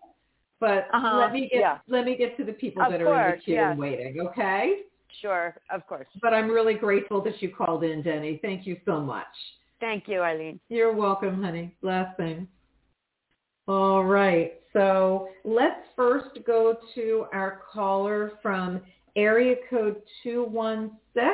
But 0.59 0.89
uh-huh. 0.93 1.19
let 1.19 1.33
me 1.33 1.49
get 1.53 1.61
yeah. 1.61 1.79
let 1.89 2.05
me 2.05 2.17
get 2.17 2.37
to 2.39 2.45
the 2.45 2.53
people 2.53 2.83
of 2.83 2.91
that 2.91 3.01
course, 3.01 3.11
are 3.11 3.31
in 3.31 3.37
the 3.37 3.43
queue 3.45 3.55
yeah. 3.55 3.71
and 3.71 3.79
waiting. 3.79 4.21
Okay. 4.29 4.81
Sure, 5.21 5.55
of 5.71 5.87
course. 5.87 6.09
But 6.21 6.35
I'm 6.35 6.51
really 6.51 6.75
grateful 6.75 7.23
that 7.23 7.41
you 7.41 7.55
called 7.55 7.85
in, 7.85 8.03
Denny. 8.03 8.41
Thank 8.43 8.67
you 8.67 8.77
so 8.85 9.01
much. 9.01 9.27
Thank 9.79 10.09
you, 10.09 10.19
Ilene. 10.19 10.59
You're 10.69 10.93
welcome, 10.93 11.43
honey. 11.43 11.75
Blessings. 11.81 12.49
All 13.69 14.05
right. 14.05 14.55
So 14.73 15.29
let's 15.45 15.81
first 15.95 16.39
go 16.47 16.77
to 16.95 17.27
our 17.33 17.61
caller 17.73 18.33
from 18.43 18.81
area 19.15 19.55
code 19.71 20.03
216. 20.25 21.31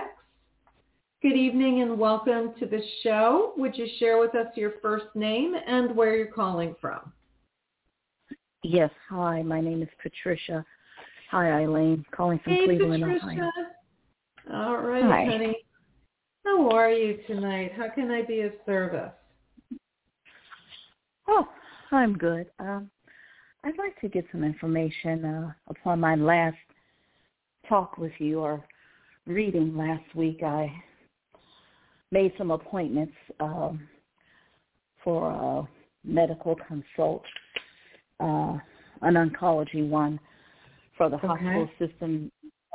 Good 1.23 1.37
evening 1.37 1.81
and 1.81 1.99
welcome 1.99 2.53
to 2.61 2.67
the 2.67 2.83
show. 3.03 3.55
Would 3.57 3.77
you 3.77 3.89
share 3.99 4.19
with 4.21 4.35
us 4.35 4.47
your 4.57 4.75
first 4.83 5.07
name 5.15 5.55
and 5.67 5.97
where 5.97 6.15
you're 6.15 6.27
calling 6.27 6.77
from? 6.81 7.13
Yes. 8.63 8.91
Hi, 9.09 9.43
my 9.43 9.61
name 9.61 9.83
is 9.83 9.89
Patricia. 10.03 10.65
Hi, 11.31 11.47
Ilene. 11.47 12.05
Calling 12.11 12.41
from 12.45 12.53
hey, 12.53 12.67
Cleveland, 12.67 13.05
Patricia. 13.05 13.51
Ohio. 14.49 14.67
All 14.67 14.77
right, 14.83 15.03
Hi. 15.03 15.25
honey. 15.25 15.57
How 16.45 16.71
are 16.71 16.91
you 16.91 17.21
tonight? 17.27 17.73
How 17.77 17.89
can 17.89 18.11
I 18.11 18.23
be 18.23 18.43
of 18.43 18.53
service? 18.67 19.13
Oh, 21.27 21.49
I'm 21.91 22.17
good. 22.17 22.47
Um, 22.59 22.91
I'd 23.65 23.79
like 23.79 23.99
to 24.01 24.09
get 24.09 24.25
some 24.31 24.45
information 24.45 25.25
uh, 25.25 25.53
upon 25.69 26.01
my 26.01 26.15
last 26.15 26.57
talk 27.69 27.99
with 27.99 28.13
you 28.19 28.41
or 28.41 28.65
reading 29.27 29.77
last 29.77 30.15
week. 30.15 30.43
I 30.43 30.73
made 32.11 32.33
some 32.39 32.51
appointments 32.51 33.15
um, 33.41 33.89
for 35.03 35.31
a 35.31 35.69
medical 36.07 36.57
consult, 36.67 37.23
uh, 38.21 38.59
an 39.03 39.15
oncology 39.15 39.89
one 39.89 40.21
for 40.97 41.09
the 41.09 41.17
okay. 41.17 41.27
hospital 41.27 41.69
system 41.79 42.31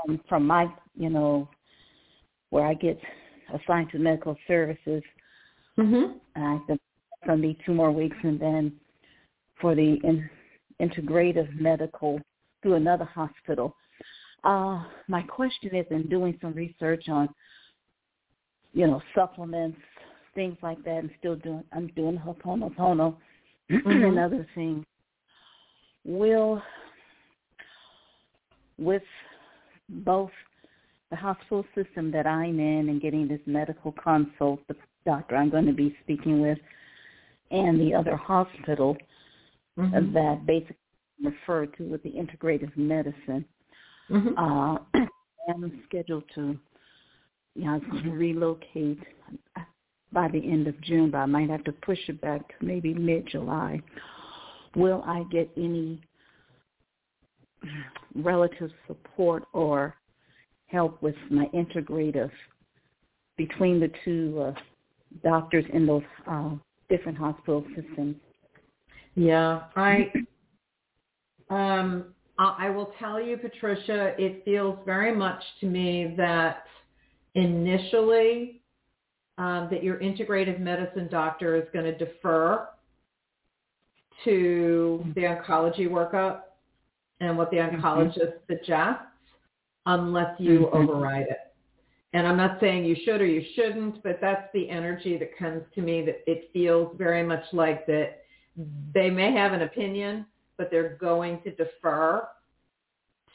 um, 0.07 0.19
from 0.27 0.45
my, 0.45 0.67
you 0.95 1.09
know, 1.09 1.49
where 2.49 2.65
I 2.65 2.73
get 2.73 2.99
assigned 3.53 3.89
to 3.91 3.99
medical 3.99 4.35
services. 4.47 5.03
Mm-hmm. 5.77 6.17
I 6.35 6.59
think 6.67 6.79
it's 6.79 7.27
going 7.27 7.41
to 7.41 7.47
be 7.47 7.57
two 7.65 7.73
more 7.73 7.91
weeks, 7.91 8.17
and 8.23 8.39
then 8.39 8.73
for 9.63 9.75
the 9.75 9.97
in, 10.03 10.29
integrative 10.81 11.57
medical 11.59 12.19
through 12.61 12.73
another 12.73 13.05
hospital. 13.05 13.73
Uh, 14.43 14.83
my 15.07 15.21
question 15.21 15.73
is, 15.73 15.85
in 15.89 16.07
doing 16.09 16.37
some 16.41 16.53
research 16.53 17.05
on, 17.07 17.29
you 18.73 18.85
know, 18.85 19.01
supplements, 19.15 19.77
things 20.35 20.57
like 20.61 20.83
that, 20.83 20.97
and 20.97 21.09
still 21.17 21.37
doing, 21.37 21.63
I'm 21.71 21.87
doing 21.95 22.17
Ho'oponopono 22.17 23.15
mm-hmm. 23.71 23.89
and 23.89 24.19
other 24.19 24.45
things. 24.53 24.85
Will 26.03 26.61
with 28.77 29.03
both 29.87 30.31
the 31.09 31.15
hospital 31.15 31.63
system 31.73 32.11
that 32.11 32.27
I'm 32.27 32.59
in 32.59 32.89
and 32.89 33.01
getting 33.01 33.29
this 33.29 33.39
medical 33.45 33.93
consult, 33.93 34.59
the 34.67 34.75
doctor 35.05 35.37
I'm 35.37 35.49
going 35.49 35.67
to 35.67 35.73
be 35.73 35.95
speaking 36.03 36.41
with, 36.41 36.57
and 37.51 37.79
the 37.79 37.93
other 37.93 38.17
hospital 38.17 38.97
mm-hmm. 39.77 40.13
that 40.13 40.45
basically 40.45 40.75
referred 41.23 41.75
to 41.77 41.83
with 41.83 42.03
the 42.03 42.11
integrative 42.11 42.75
medicine. 42.75 43.45
Mm-hmm. 44.09 44.37
Uh, 44.37 44.77
I'm 45.49 45.83
scheduled 45.87 46.23
to, 46.35 46.57
you 47.55 47.65
know, 47.65 47.71
I 47.71 47.73
was 47.75 47.83
going 47.91 48.03
to 48.03 48.11
relocate 48.11 48.99
by 50.11 50.27
the 50.27 50.39
end 50.39 50.67
of 50.67 50.79
June, 50.81 51.11
but 51.11 51.19
I 51.19 51.25
might 51.25 51.49
have 51.49 51.63
to 51.65 51.71
push 51.71 51.99
it 52.07 52.21
back 52.21 52.47
to 52.47 52.65
maybe 52.65 52.93
mid-July. 52.93 53.81
Will 54.75 55.03
I 55.05 55.23
get 55.31 55.49
any 55.57 56.01
relative 58.15 58.71
support 58.87 59.43
or 59.53 59.95
help 60.67 61.01
with 61.01 61.15
my 61.29 61.45
integrative 61.53 62.31
between 63.37 63.79
the 63.79 63.91
two 64.03 64.41
uh, 64.41 64.59
doctors 65.23 65.65
in 65.73 65.85
those 65.85 66.03
uh, 66.27 66.51
different 66.89 67.17
hospital 67.17 67.63
systems. 67.75 68.15
Yeah, 69.15 69.63
I 69.75 70.11
um, 71.49 72.05
I 72.39 72.69
will 72.69 72.91
tell 72.99 73.21
you, 73.21 73.37
Patricia, 73.37 74.15
it 74.17 74.43
feels 74.43 74.79
very 74.85 75.15
much 75.15 75.41
to 75.61 75.67
me 75.67 76.15
that 76.17 76.63
initially 77.35 78.61
um, 79.37 79.67
that 79.71 79.83
your 79.83 79.97
integrative 79.97 80.59
medicine 80.59 81.07
doctor 81.09 81.55
is 81.55 81.63
going 81.73 81.85
to 81.85 81.97
defer 81.97 82.67
to 84.23 85.03
the 85.15 85.21
oncology 85.21 85.87
workup 85.87 86.41
and 87.19 87.37
what 87.37 87.51
the 87.51 87.57
mm-hmm. 87.57 87.81
oncologist 87.81 88.17
mm-hmm. 88.17 88.53
suggests 88.53 89.03
unless 89.85 90.39
you 90.39 90.69
mm-hmm. 90.71 90.77
override 90.77 91.27
it. 91.27 91.37
And 92.13 92.27
I'm 92.27 92.37
not 92.37 92.59
saying 92.59 92.85
you 92.85 92.95
should 93.05 93.21
or 93.21 93.25
you 93.25 93.43
shouldn't, 93.55 94.03
but 94.03 94.19
that's 94.21 94.47
the 94.53 94.69
energy 94.69 95.17
that 95.17 95.37
comes 95.37 95.63
to 95.73 95.81
me 95.81 96.05
that 96.05 96.21
it 96.27 96.49
feels 96.53 96.95
very 96.97 97.23
much 97.23 97.43
like 97.53 97.87
that 97.87 98.22
they 98.93 99.09
may 99.09 99.31
have 99.31 99.53
an 99.53 99.63
opinion, 99.63 100.25
but 100.57 100.69
they're 100.69 100.97
going 100.99 101.41
to 101.43 101.51
defer 101.51 102.27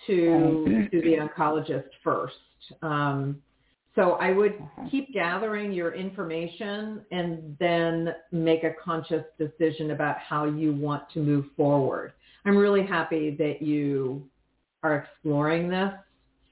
to 0.07 0.89
to 0.91 1.01
the 1.03 1.17
oncologist 1.17 1.89
first. 2.03 2.35
Um, 2.83 3.43
so 3.95 4.13
I 4.13 4.33
would 4.33 4.63
keep 4.91 5.13
gathering 5.13 5.73
your 5.73 5.93
information 5.93 7.05
and 7.11 7.57
then 7.59 8.15
make 8.31 8.63
a 8.63 8.75
conscious 8.83 9.25
decision 9.39 9.91
about 9.91 10.19
how 10.19 10.45
you 10.45 10.73
want 10.73 11.11
to 11.15 11.19
move 11.19 11.47
forward. 11.57 12.13
I'm 12.45 12.57
really 12.57 12.87
happy 12.87 13.35
that 13.39 13.61
you 13.61 14.29
are 14.85 14.97
exploring 14.97 15.69
this 15.69 15.93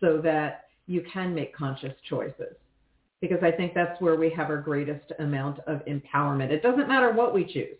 so 0.00 0.20
that 0.22 0.64
you 0.88 1.04
can 1.12 1.34
make 1.34 1.54
conscious 1.54 1.92
choices 2.08 2.56
because 3.20 3.38
I 3.42 3.50
think 3.50 3.74
that's 3.74 4.00
where 4.00 4.16
we 4.16 4.30
have 4.30 4.50
our 4.50 4.60
greatest 4.60 5.12
amount 5.20 5.60
of 5.66 5.84
empowerment. 5.86 6.50
It 6.50 6.62
doesn't 6.62 6.88
matter 6.88 7.12
what 7.12 7.32
we 7.32 7.44
choose, 7.44 7.78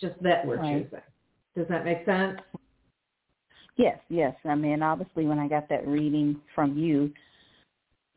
just 0.00 0.20
that 0.22 0.46
we're 0.46 0.56
right. 0.56 0.84
choosing. 0.84 1.00
Does 1.56 1.66
that 1.68 1.84
make 1.84 2.04
sense? 2.04 2.38
Yes, 3.76 3.98
yes. 4.08 4.34
I 4.44 4.54
mean, 4.54 4.82
obviously 4.82 5.26
when 5.26 5.38
I 5.38 5.48
got 5.48 5.68
that 5.68 5.86
reading 5.86 6.40
from 6.54 6.76
you 6.76 7.12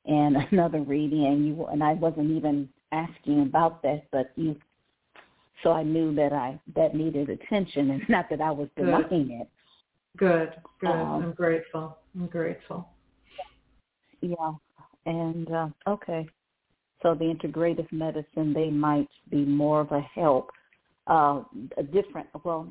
and 0.05 0.37
another 0.51 0.81
reading, 0.81 1.25
and 1.25 1.45
you 1.45 1.65
and 1.67 1.83
I 1.83 1.93
wasn't 1.93 2.31
even 2.31 2.69
asking 2.91 3.41
about 3.41 3.81
that, 3.83 4.03
but 4.11 4.31
you. 4.35 4.55
So 5.63 5.71
I 5.71 5.81
knew 5.81 6.13
that 6.15 6.33
I 6.33 6.59
that 6.75 6.95
needed 6.95 7.29
attention, 7.29 7.91
and 7.91 8.01
not 8.09 8.29
that 8.29 8.41
I 8.41 8.51
was 8.51 8.69
denying 8.75 9.31
it. 9.31 9.49
Good, 10.15 10.53
good. 10.79 10.89
Um, 10.89 11.23
I'm 11.23 11.33
grateful. 11.33 11.97
I'm 12.15 12.27
grateful. 12.27 12.87
Yeah, 14.21 14.53
and 15.05 15.51
uh, 15.51 15.67
okay. 15.87 16.27
So 17.03 17.13
the 17.13 17.25
integrative 17.25 17.91
medicine, 17.91 18.53
they 18.53 18.69
might 18.69 19.09
be 19.29 19.45
more 19.45 19.81
of 19.81 19.91
a 19.91 20.01
help. 20.01 20.49
Uh, 21.07 21.43
a 21.77 21.83
different, 21.83 22.27
well, 22.43 22.67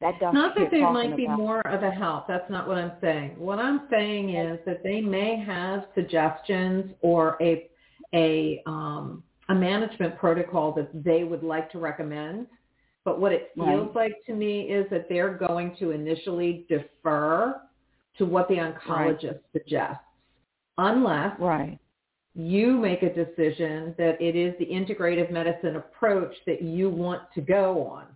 that 0.00 0.14
not 0.32 0.56
that 0.56 0.70
they 0.70 0.80
might 0.80 1.14
be 1.16 1.26
about. 1.26 1.38
more 1.38 1.66
of 1.66 1.82
a 1.82 1.90
help. 1.90 2.26
That's 2.26 2.48
not 2.50 2.66
what 2.66 2.78
I'm 2.78 2.92
saying. 3.02 3.38
What 3.38 3.58
I'm 3.58 3.82
saying 3.90 4.34
is 4.34 4.58
that 4.64 4.82
they 4.82 5.00
may 5.00 5.38
have 5.44 5.86
suggestions 5.94 6.92
or 7.02 7.36
a 7.40 7.68
a 8.14 8.62
um, 8.66 9.22
a 9.50 9.54
management 9.54 10.16
protocol 10.16 10.72
that 10.72 10.88
they 11.04 11.24
would 11.24 11.42
like 11.42 11.70
to 11.72 11.78
recommend. 11.78 12.46
But 13.04 13.20
what 13.20 13.32
it 13.32 13.50
feels 13.54 13.94
right. 13.94 13.94
like 13.94 14.14
to 14.26 14.32
me 14.32 14.62
is 14.62 14.86
that 14.90 15.06
they're 15.08 15.34
going 15.34 15.76
to 15.80 15.90
initially 15.90 16.66
defer 16.68 17.60
to 18.18 18.24
what 18.24 18.48
the 18.48 18.54
oncologist 18.54 19.24
right. 19.24 19.40
suggests, 19.52 20.04
unless 20.78 21.38
right. 21.38 21.78
You 22.34 22.74
make 22.78 23.02
a 23.02 23.12
decision 23.12 23.94
that 23.98 24.20
it 24.20 24.36
is 24.36 24.54
the 24.58 24.66
integrative 24.66 25.30
medicine 25.30 25.76
approach 25.76 26.34
that 26.46 26.62
you 26.62 26.88
want 26.88 27.22
to 27.34 27.40
go 27.40 27.86
on, 27.86 28.06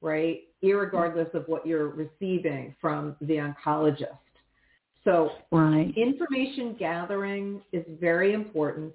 right? 0.00 0.40
Irregardless 0.64 1.32
of 1.34 1.44
what 1.46 1.66
you're 1.66 1.88
receiving 1.88 2.74
from 2.80 3.14
the 3.20 3.34
oncologist. 3.34 4.16
So 5.04 5.30
right. 5.52 5.92
information 5.96 6.76
gathering 6.78 7.62
is 7.72 7.84
very 8.00 8.32
important 8.32 8.92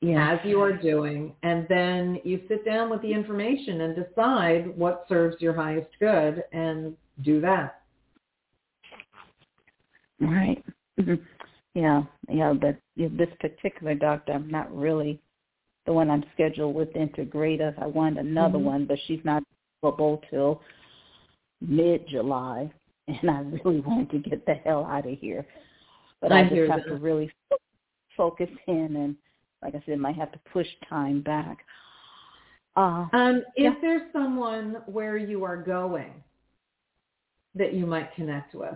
yes. 0.00 0.38
as 0.40 0.46
you 0.48 0.60
are 0.60 0.76
doing. 0.76 1.34
And 1.42 1.66
then 1.68 2.20
you 2.24 2.42
sit 2.48 2.64
down 2.64 2.90
with 2.90 3.02
the 3.02 3.12
information 3.12 3.82
and 3.82 3.96
decide 3.96 4.76
what 4.76 5.04
serves 5.08 5.36
your 5.40 5.54
highest 5.54 5.88
good 6.00 6.44
and 6.52 6.96
do 7.22 7.40
that. 7.40 7.82
Right. 10.20 10.64
Mm-hmm. 11.00 11.14
Yeah, 11.74 12.04
yeah, 12.28 12.52
but 12.52 12.76
you 12.94 13.08
this 13.08 13.28
particular 13.40 13.94
doctor, 13.94 14.32
I'm 14.32 14.48
not 14.48 14.74
really 14.74 15.20
the 15.86 15.92
one 15.92 16.10
I'm 16.10 16.24
scheduled 16.32 16.74
with 16.74 16.92
integrative. 16.94 17.80
I 17.82 17.86
want 17.86 18.18
another 18.18 18.58
mm-hmm. 18.58 18.66
one, 18.66 18.86
but 18.86 18.98
she's 19.06 19.20
not 19.24 19.42
available 19.82 20.22
till 20.30 20.62
mid 21.60 22.06
July, 22.08 22.70
and 23.08 23.30
I 23.30 23.40
really 23.64 23.80
want 23.80 24.10
to 24.12 24.18
get 24.18 24.46
the 24.46 24.54
hell 24.54 24.84
out 24.84 25.10
of 25.10 25.18
here. 25.18 25.46
But 26.20 26.32
I, 26.32 26.40
I 26.40 26.48
just 26.48 26.70
have 26.70 26.84
that. 26.84 26.88
to 26.88 26.96
really 26.96 27.30
focus 28.16 28.50
in, 28.66 28.96
and 28.96 29.16
like 29.62 29.74
I 29.74 29.82
said, 29.84 29.98
might 29.98 30.16
have 30.16 30.32
to 30.32 30.40
push 30.52 30.68
time 30.88 31.22
back. 31.22 31.58
Uh, 32.76 33.06
um, 33.12 33.42
yeah. 33.56 33.70
is 33.70 33.76
there 33.82 34.08
someone 34.12 34.78
where 34.86 35.16
you 35.16 35.44
are 35.44 35.56
going 35.56 36.12
that 37.54 37.72
you 37.72 37.86
might 37.86 38.14
connect 38.14 38.54
with? 38.54 38.74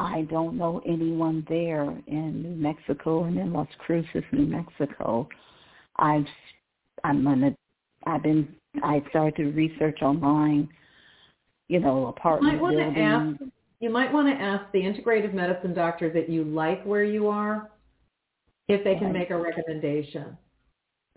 I 0.00 0.22
don't 0.30 0.56
know 0.56 0.80
anyone 0.86 1.44
there 1.46 1.84
in 2.06 2.42
New 2.42 2.56
Mexico 2.56 3.24
and 3.24 3.38
in 3.38 3.52
Las 3.52 3.68
Cruces, 3.78 4.24
New 4.32 4.46
Mexico. 4.46 5.28
I've 5.96 6.24
I'm 7.04 7.22
gonna 7.22 7.54
I've 8.06 8.22
been 8.22 8.48
I 8.82 9.02
started 9.10 9.36
to 9.36 9.50
research 9.50 9.98
online, 10.00 10.70
you 11.68 11.80
know, 11.80 12.06
apartment 12.06 12.54
you 12.54 12.62
might. 12.62 12.76
Want 12.76 12.94
to 12.94 13.00
ask, 13.00 13.52
you 13.80 13.90
might 13.90 14.10
want 14.10 14.28
to 14.28 14.42
ask 14.42 14.64
the 14.72 14.80
integrative 14.80 15.34
medicine 15.34 15.74
doctor 15.74 16.10
that 16.14 16.30
you 16.30 16.44
like 16.44 16.82
where 16.84 17.04
you 17.04 17.28
are 17.28 17.70
if 18.68 18.82
they 18.82 18.94
can 18.94 19.12
make 19.12 19.28
a 19.28 19.36
recommendation, 19.36 20.34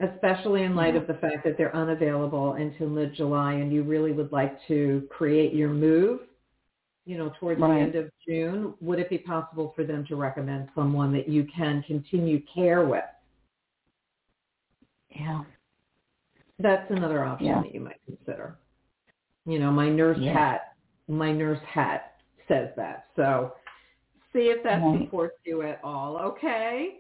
especially 0.02 0.64
in 0.64 0.76
light 0.76 0.96
yeah. 0.96 1.02
of 1.02 1.08
the 1.08 1.14
fact 1.14 1.46
that 1.46 1.58
they're 1.58 1.76
unavailable 1.76 2.54
until 2.54 2.90
mid-July 2.90 3.54
and 3.54 3.72
you 3.72 3.84
really 3.84 4.12
would 4.12 4.34
like 4.34 4.58
to 4.68 5.08
create 5.10 5.54
your 5.54 5.70
move 5.70 6.20
you 7.06 7.18
know, 7.18 7.34
towards 7.40 7.60
right. 7.60 7.76
the 7.76 7.82
end 7.82 7.96
of 7.96 8.10
June, 8.26 8.74
would 8.80 9.00
it 9.00 9.10
be 9.10 9.18
possible 9.18 9.74
for 9.76 9.84
them 9.84 10.06
to 10.08 10.16
recommend 10.16 10.70
someone 10.74 11.12
that 11.14 11.28
you 11.28 11.46
can 11.56 11.84
continue 11.84 12.42
care 12.54 12.86
with? 12.86 13.04
Yeah. 15.10 15.42
That's 16.60 16.90
another 16.90 17.24
option 17.24 17.48
yeah. 17.48 17.62
that 17.62 17.74
you 17.74 17.82
might 17.82 18.00
consider. 18.06 18.58
You 19.46 19.60
know, 19.60 19.72
my 19.72 19.90
nurse 19.90 20.18
yeah. 20.22 20.34
hat, 20.34 20.62
my 21.08 21.32
nurse 21.32 21.60
hat 21.68 22.14
says 22.48 22.70
that. 22.78 23.08
So 23.16 23.54
see 24.32 24.52
if 24.56 24.64
that 24.64 24.82
right. 24.82 25.02
supports 25.02 25.36
you 25.46 25.64
at 25.64 25.82
all, 25.84 26.18
okay? 26.18 27.00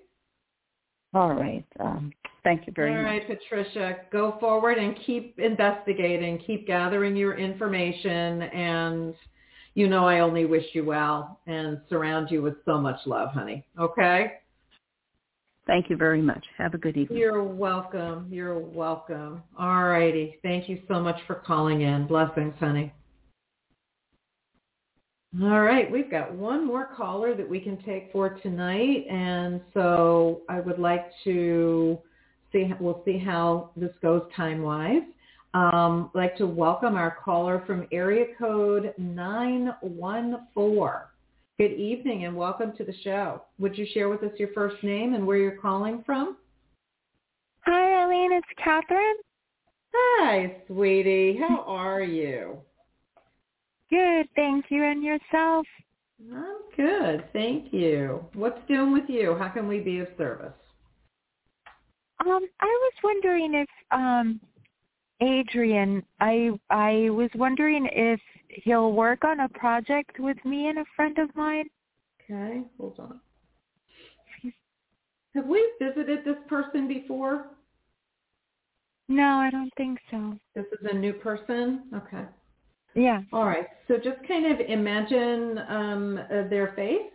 All 1.13 1.33
right. 1.33 1.65
Um, 1.79 2.11
thank 2.43 2.67
you 2.67 2.73
very 2.75 2.89
all 2.89 2.97
much. 2.97 3.05
All 3.05 3.29
right, 3.29 3.39
Patricia, 3.39 3.97
go 4.11 4.35
forward 4.39 4.77
and 4.77 4.97
keep 5.05 5.39
investigating, 5.39 6.39
keep 6.39 6.67
gathering 6.67 7.15
your 7.15 7.37
information 7.37 8.41
and– 8.41 9.13
you 9.75 9.87
know 9.87 10.05
I 10.05 10.19
only 10.19 10.45
wish 10.45 10.65
you 10.73 10.85
well 10.85 11.39
and 11.47 11.79
surround 11.89 12.29
you 12.31 12.41
with 12.41 12.55
so 12.65 12.77
much 12.77 12.99
love, 13.05 13.29
honey. 13.29 13.65
Okay? 13.79 14.33
Thank 15.65 15.89
you 15.89 15.95
very 15.95 16.21
much. 16.21 16.43
Have 16.57 16.73
a 16.73 16.77
good 16.77 16.97
evening. 16.97 17.19
You're 17.19 17.43
welcome. 17.43 18.27
You're 18.29 18.59
welcome. 18.59 19.41
All 19.57 19.85
righty. 19.85 20.37
Thank 20.43 20.67
you 20.67 20.81
so 20.87 20.99
much 20.99 21.15
for 21.25 21.35
calling 21.35 21.81
in. 21.81 22.05
Blessings, 22.05 22.53
honey. 22.59 22.91
All 25.41 25.61
right, 25.61 25.89
we've 25.91 26.11
got 26.11 26.31
one 26.31 26.67
more 26.67 26.89
caller 26.95 27.33
that 27.35 27.49
we 27.49 27.59
can 27.59 27.81
take 27.83 28.11
for 28.11 28.37
tonight, 28.43 29.07
and 29.09 29.61
so 29.73 30.41
I 30.47 30.59
would 30.59 30.77
like 30.77 31.05
to 31.23 31.97
see. 32.51 32.71
We'll 32.79 33.01
see 33.03 33.17
how 33.17 33.71
this 33.75 33.89
goes 34.03 34.21
time 34.35 34.61
wise. 34.61 35.01
Um, 35.53 36.09
I'd 36.15 36.17
like 36.17 36.37
to 36.37 36.47
welcome 36.47 36.95
our 36.95 37.15
caller 37.23 37.63
from 37.67 37.87
area 37.91 38.25
code 38.39 38.91
914. 38.97 40.93
Good 41.59 41.73
evening 41.73 42.25
and 42.25 42.35
welcome 42.35 42.73
to 42.75 42.83
the 42.83 42.95
show. 43.03 43.43
Would 43.59 43.77
you 43.77 43.85
share 43.93 44.09
with 44.09 44.23
us 44.23 44.31
your 44.37 44.49
first 44.55 44.83
name 44.83 45.13
and 45.13 45.27
where 45.27 45.37
you're 45.37 45.57
calling 45.57 46.01
from? 46.07 46.37
Hi, 47.67 48.03
Ilene. 48.03 48.35
It's 48.35 48.47
Catherine. 48.57 49.15
Hi, 49.93 50.55
sweetie. 50.65 51.37
How 51.39 51.63
are 51.67 52.01
you? 52.01 52.57
Good, 53.91 54.27
thank 54.35 54.65
you. 54.69 54.83
And 54.83 55.03
yourself? 55.03 55.67
I'm 56.33 56.55
good, 56.75 57.31
thank 57.31 57.71
you. 57.71 58.25
What's 58.33 58.59
doing 58.67 58.91
with 58.91 59.07
you? 59.07 59.35
How 59.37 59.49
can 59.49 59.67
we 59.67 59.81
be 59.81 59.99
of 59.99 60.07
service? 60.17 60.53
Um, 62.25 62.47
I 62.59 62.65
was 62.65 62.93
wondering 63.03 63.53
if 63.53 63.67
um 63.91 64.39
Adrian, 65.23 66.03
I 66.19 66.51
I 66.69 67.09
was 67.09 67.29
wondering 67.35 67.87
if 67.91 68.19
he'll 68.49 68.91
work 68.91 69.23
on 69.23 69.41
a 69.41 69.49
project 69.49 70.19
with 70.19 70.37
me 70.43 70.67
and 70.67 70.79
a 70.79 70.85
friend 70.95 71.17
of 71.17 71.33
mine. 71.35 71.65
Okay, 72.29 72.63
hold 72.77 72.99
on. 72.99 73.19
Have 75.35 75.47
we 75.47 75.65
visited 75.81 76.25
this 76.25 76.37
person 76.47 76.87
before? 76.87 77.47
No, 79.07 79.23
I 79.23 79.49
don't 79.49 79.71
think 79.77 79.99
so. 80.11 80.37
This 80.55 80.65
is 80.71 80.87
a 80.89 80.93
new 80.93 81.13
person? 81.13 81.83
Okay. 81.95 82.25
Yeah. 82.95 83.21
All 83.31 83.45
right. 83.45 83.67
So 83.87 83.95
just 83.97 84.25
kind 84.27 84.45
of 84.45 84.59
imagine 84.59 85.59
um, 85.67 86.17
uh, 86.17 86.47
their 86.49 86.73
face 86.75 87.11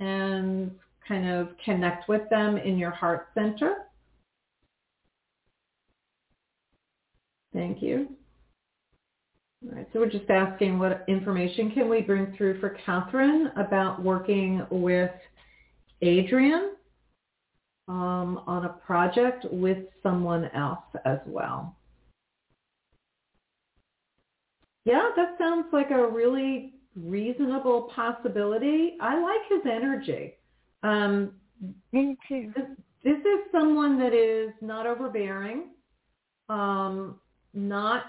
and 0.00 0.70
kind 1.06 1.28
of 1.28 1.48
connect 1.64 2.08
with 2.08 2.28
them 2.30 2.56
in 2.56 2.78
your 2.78 2.90
heart 2.90 3.28
center. 3.34 3.88
Thank 7.54 7.82
you. 7.82 8.08
All 9.64 9.76
right, 9.76 9.88
so 9.92 10.00
we're 10.00 10.10
just 10.10 10.28
asking 10.28 10.78
what 10.78 11.04
information 11.08 11.70
can 11.70 11.88
we 11.88 12.02
bring 12.02 12.34
through 12.36 12.60
for 12.60 12.76
Catherine 12.84 13.50
about 13.56 14.02
working 14.02 14.66
with 14.70 15.10
Adrian 16.02 16.72
um, 17.88 18.42
on 18.46 18.66
a 18.66 18.68
project 18.68 19.46
with 19.50 19.78
someone 20.02 20.50
else 20.54 20.84
as 21.06 21.18
well. 21.26 21.76
Yeah, 24.84 25.10
that 25.16 25.36
sounds 25.38 25.66
like 25.72 25.90
a 25.90 26.08
really 26.08 26.74
reasonable 26.94 27.90
possibility. 27.94 28.96
I 29.00 29.18
like 29.20 29.48
his 29.48 29.72
energy. 29.72 30.34
Um, 30.82 31.32
Me 31.92 32.18
too. 32.28 32.52
This, 32.54 32.66
this 33.02 33.18
is 33.18 33.50
someone 33.50 33.98
that 33.98 34.12
is 34.12 34.50
not 34.60 34.86
overbearing. 34.86 35.70
Um, 36.50 37.18
not 37.54 38.04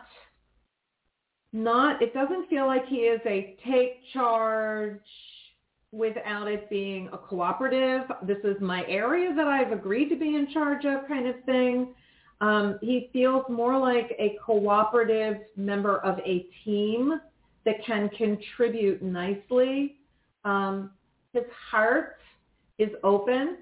not 1.53 2.01
it 2.01 2.13
doesn't 2.13 2.49
feel 2.49 2.65
like 2.65 2.85
he 2.87 2.97
is 2.97 3.21
a 3.25 3.55
take 3.65 4.01
charge 4.11 4.99
without 5.91 6.47
it 6.49 6.69
being 6.69 7.07
a 7.13 7.17
cooperative. 7.17 8.01
This 8.23 8.39
is 8.43 8.59
my 8.59 8.83
area 8.87 9.33
that 9.33 9.47
i've 9.47 9.71
agreed 9.71 10.09
to 10.09 10.15
be 10.15 10.35
in 10.35 10.47
charge 10.51 10.85
of 10.85 11.07
kind 11.07 11.27
of 11.27 11.35
thing. 11.45 11.93
Um, 12.41 12.77
he 12.81 13.09
feels 13.13 13.45
more 13.49 13.77
like 13.77 14.13
a 14.19 14.37
cooperative 14.45 15.37
member 15.55 15.99
of 15.99 16.19
a 16.19 16.47
team 16.65 17.21
that 17.63 17.75
can 17.85 18.09
contribute 18.09 19.01
nicely. 19.01 19.95
Um, 20.43 20.91
his 21.33 21.43
heart 21.71 22.17
is 22.77 22.89
open, 23.03 23.59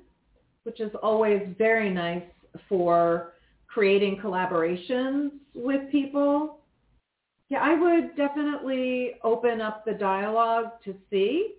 which 0.64 0.80
is 0.80 0.92
always 1.04 1.42
very 1.58 1.92
nice 1.92 2.24
for 2.68 3.34
creating 3.68 4.18
collaborations 4.18 5.32
with 5.54 5.92
people. 5.92 6.60
Yeah, 7.50 7.60
I 7.62 7.80
would 7.80 8.16
definitely 8.16 9.14
open 9.24 9.62
up 9.62 9.86
the 9.86 9.94
dialogue 9.94 10.72
to 10.86 10.96
see 11.10 11.56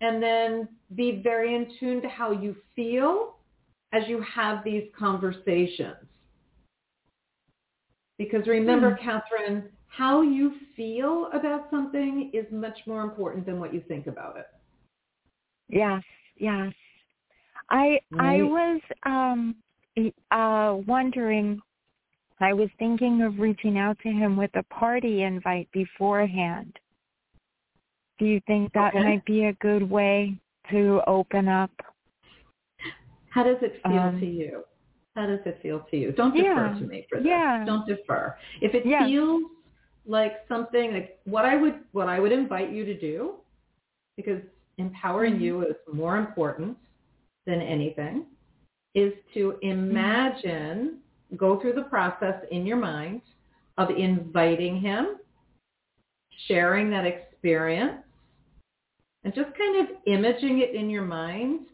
and 0.00 0.22
then 0.22 0.68
be 0.94 1.20
very 1.22 1.54
in 1.54 1.72
tune 1.78 2.02
to 2.02 2.08
how 2.08 2.32
you 2.32 2.56
feel 2.74 3.36
as 3.92 4.02
you 4.08 4.22
have 4.22 4.64
these 4.64 4.84
conversations. 4.98 5.96
Because 8.18 8.46
remember, 8.46 8.94
hmm. 8.94 9.04
Catherine, 9.04 9.64
how 9.86 10.22
you 10.22 10.52
feel 10.76 11.30
about 11.32 11.68
something 11.70 12.30
is 12.32 12.44
much 12.50 12.78
more 12.86 13.02
important 13.02 13.46
than 13.46 13.58
what 13.58 13.74
you 13.74 13.82
think 13.88 14.06
about 14.06 14.36
it. 14.36 14.46
Yes, 15.68 16.02
yes. 16.36 16.72
I 17.70 18.00
right. 18.10 18.40
I 18.40 18.42
was 18.42 18.80
um 19.06 19.56
uh 20.30 20.76
wondering 20.86 21.60
I 22.40 22.52
was 22.52 22.68
thinking 22.78 23.22
of 23.22 23.38
reaching 23.38 23.78
out 23.78 23.98
to 24.02 24.08
him 24.08 24.36
with 24.36 24.50
a 24.54 24.62
party 24.64 25.22
invite 25.22 25.68
beforehand. 25.72 26.74
Do 28.18 28.26
you 28.26 28.40
think 28.46 28.72
that 28.72 28.94
okay. 28.94 29.02
might 29.02 29.24
be 29.24 29.44
a 29.44 29.52
good 29.54 29.88
way 29.88 30.36
to 30.70 31.00
open 31.06 31.48
up? 31.48 31.70
How 33.30 33.44
does 33.44 33.56
it 33.62 33.80
feel 33.82 33.98
um, 33.98 34.20
to 34.20 34.26
you? 34.26 34.64
How 35.16 35.26
does 35.26 35.40
it 35.44 35.58
feel 35.62 35.86
to 35.90 35.96
you? 35.96 36.12
Don't 36.12 36.34
defer 36.34 36.72
yeah, 36.72 36.78
to 36.78 36.86
me 36.86 37.06
for 37.08 37.18
this. 37.18 37.26
Yeah. 37.26 37.64
Don't 37.64 37.86
defer. 37.86 38.36
If 38.60 38.74
it 38.74 38.84
yeah. 38.86 39.06
feels 39.06 39.44
like 40.06 40.44
something 40.48 40.92
like 40.92 41.18
what 41.24 41.44
I 41.44 41.56
would 41.56 41.80
what 41.92 42.08
I 42.08 42.18
would 42.18 42.32
invite 42.32 42.72
you 42.72 42.84
to 42.84 42.98
do, 42.98 43.34
because 44.16 44.40
empowering 44.78 45.34
mm-hmm. 45.34 45.42
you 45.44 45.62
is 45.62 45.76
more 45.92 46.16
important 46.16 46.76
than 47.46 47.60
anything, 47.60 48.24
is 48.94 49.12
to 49.34 49.54
mm-hmm. 49.62 49.70
imagine. 49.70 50.98
Go 51.36 51.60
through 51.60 51.74
the 51.74 51.82
process 51.82 52.34
in 52.50 52.66
your 52.66 52.76
mind 52.76 53.22
of 53.78 53.90
inviting 53.90 54.80
him, 54.80 55.16
sharing 56.46 56.90
that 56.90 57.06
experience, 57.06 58.02
and 59.24 59.34
just 59.34 59.50
kind 59.56 59.88
of 59.88 59.96
imaging 60.06 60.60
it 60.60 60.74
in 60.74 60.90
your 60.90 61.04
mind 61.04 61.66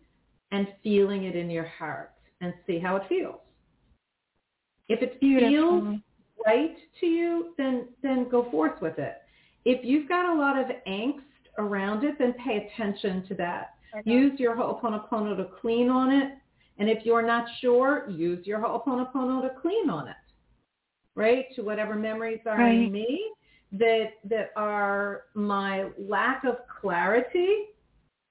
and 0.53 0.69
feeling 0.83 1.25
it 1.25 1.37
in 1.37 1.51
your 1.51 1.67
heart 1.67 2.13
and 2.41 2.53
see 2.67 2.79
how 2.79 2.97
it 2.97 3.03
feels. 3.09 3.41
If 4.89 5.03
it 5.03 5.21
Beautiful. 5.21 5.51
feels 5.51 6.01
right 6.45 6.77
to 7.01 7.07
you, 7.07 7.55
then 7.57 7.89
then 8.03 8.29
go 8.31 8.49
forth 8.51 8.81
with 8.81 8.99
it. 8.99 9.17
If 9.65 9.85
you've 9.85 10.09
got 10.09 10.33
a 10.33 10.39
lot 10.39 10.59
of 10.59 10.67
angst 10.87 11.23
around 11.59 12.05
it, 12.05 12.17
then 12.19 12.35
pay 12.35 12.69
attention 12.69 13.27
to 13.29 13.35
that. 13.35 13.75
Use 14.05 14.39
your 14.39 14.55
Ho'oponopono 14.55 15.37
to 15.37 15.49
clean 15.61 15.89
on 15.89 16.13
it. 16.13 16.33
And 16.79 16.89
if 16.89 17.05
you're 17.05 17.27
not 17.27 17.47
sure, 17.61 18.09
use 18.11 18.47
your 18.47 18.61
Ho'oponopono 18.61 19.43
to 19.43 19.61
clean 19.61 19.89
on 19.89 20.09
it. 20.09 20.17
Right? 21.15 21.47
To 21.57 21.63
whatever 21.63 21.95
memories 21.95 22.41
are 22.47 22.59
right. 22.59 22.75
in 22.75 22.93
me 22.93 23.31
that 23.73 24.13
that 24.25 24.51
are 24.57 25.23
my 25.35 25.89
lack 25.99 26.45
of 26.45 26.57
clarity 26.81 27.67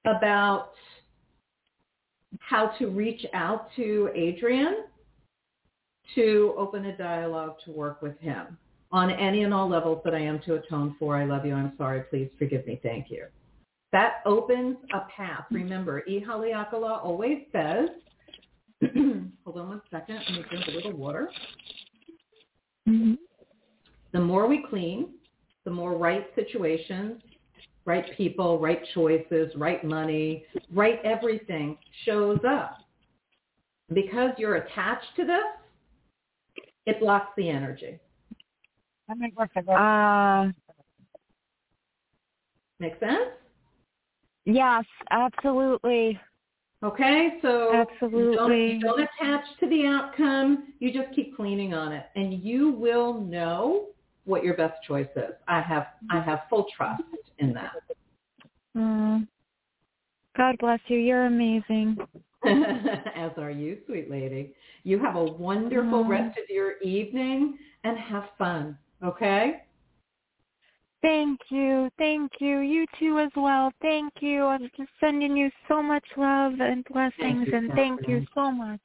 about 0.05 0.71
how 2.39 2.67
to 2.77 2.87
reach 2.87 3.25
out 3.33 3.69
to 3.75 4.09
Adrian 4.13 4.85
to 6.13 6.53
open 6.57 6.85
a 6.85 6.97
dialogue 6.97 7.55
to 7.65 7.71
work 7.71 8.01
with 8.01 8.17
him 8.19 8.57
on 8.91 9.09
any 9.11 9.43
and 9.43 9.53
all 9.53 9.67
levels 9.67 10.01
that 10.05 10.13
I 10.13 10.19
am 10.19 10.39
to 10.45 10.55
atone 10.55 10.95
for. 10.99 11.17
I 11.17 11.25
love 11.25 11.45
you. 11.45 11.53
I'm 11.53 11.73
sorry. 11.77 12.03
Please 12.09 12.29
forgive 12.37 12.65
me. 12.67 12.79
Thank 12.83 13.09
you. 13.09 13.25
That 13.91 14.15
opens 14.25 14.77
a 14.93 15.01
path. 15.15 15.45
Remember, 15.51 16.05
E. 16.05 16.23
Haleakala 16.25 17.03
always 17.03 17.39
says, 17.51 17.89
hold 19.43 19.57
on 19.57 19.69
one 19.69 19.81
second. 19.89 20.19
Let 20.29 20.31
me 20.31 20.45
drink 20.49 20.65
a 20.67 20.71
little 20.71 20.93
water. 20.93 21.29
Mm-hmm. 22.87 23.13
The 24.11 24.19
more 24.19 24.47
we 24.47 24.65
clean, 24.69 25.09
the 25.65 25.71
more 25.71 25.97
right 25.97 26.27
situations, 26.35 27.21
right 27.85 28.05
people, 28.15 28.59
right 28.59 28.81
choices, 28.93 29.51
right 29.55 29.83
money, 29.83 30.45
right 30.73 30.99
everything 31.03 31.77
shows 32.05 32.39
up. 32.47 32.77
Because 33.93 34.31
you're 34.37 34.55
attached 34.55 35.15
to 35.17 35.25
this, 35.25 36.65
it 36.85 36.99
blocks 36.99 37.31
the 37.37 37.49
energy. 37.49 37.99
Uh, 39.09 40.51
Make 42.79 42.99
sense? 42.99 43.29
Yes, 44.45 44.83
absolutely. 45.11 46.19
Okay, 46.85 47.39
so 47.41 47.73
absolutely. 47.73 48.79
Don't, 48.79 48.97
don't 48.97 49.09
attach 49.19 49.43
to 49.59 49.67
the 49.67 49.87
outcome. 49.87 50.73
You 50.79 50.93
just 50.93 51.15
keep 51.15 51.35
cleaning 51.35 51.73
on 51.73 51.91
it, 51.91 52.05
and 52.15 52.43
you 52.43 52.71
will 52.71 53.21
know 53.21 53.87
what 54.25 54.43
your 54.43 54.55
best 54.55 54.83
choice 54.87 55.07
is. 55.15 55.33
I 55.47 55.61
have 55.61 55.87
I 56.11 56.19
have 56.21 56.41
full 56.47 56.67
trust 56.77 57.01
in 57.39 57.53
that. 57.53 57.71
Mm. 58.77 59.27
God 60.37 60.57
bless 60.59 60.79
you. 60.87 60.99
You're 60.99 61.25
amazing. 61.25 61.97
As 62.45 63.31
are 63.37 63.49
you, 63.49 63.79
sweet 63.87 64.11
lady. 64.11 64.53
You 64.83 64.99
have 64.99 65.15
a 65.15 65.23
wonderful 65.23 66.03
mm. 66.03 66.09
rest 66.09 66.37
of 66.37 66.43
your 66.49 66.77
evening 66.83 67.57
and 67.83 67.97
have 67.97 68.25
fun. 68.37 68.77
Okay? 69.03 69.63
Thank 71.05 71.39
you. 71.49 71.89
Thank 71.99 72.31
you. 72.39 72.59
You 72.61 72.87
too 72.99 73.19
as 73.19 73.29
well. 73.35 73.71
Thank 73.79 74.11
you. 74.21 74.45
I'm 74.45 74.71
just 74.75 74.89
sending 74.99 75.37
you 75.37 75.51
so 75.67 75.83
much 75.83 76.03
love 76.17 76.53
and 76.59 76.83
blessings 76.85 77.13
thank 77.19 77.47
you, 77.47 77.55
and 77.55 77.71
thank 77.73 78.07
you 78.07 78.25
so 78.33 78.49
much. 78.51 78.81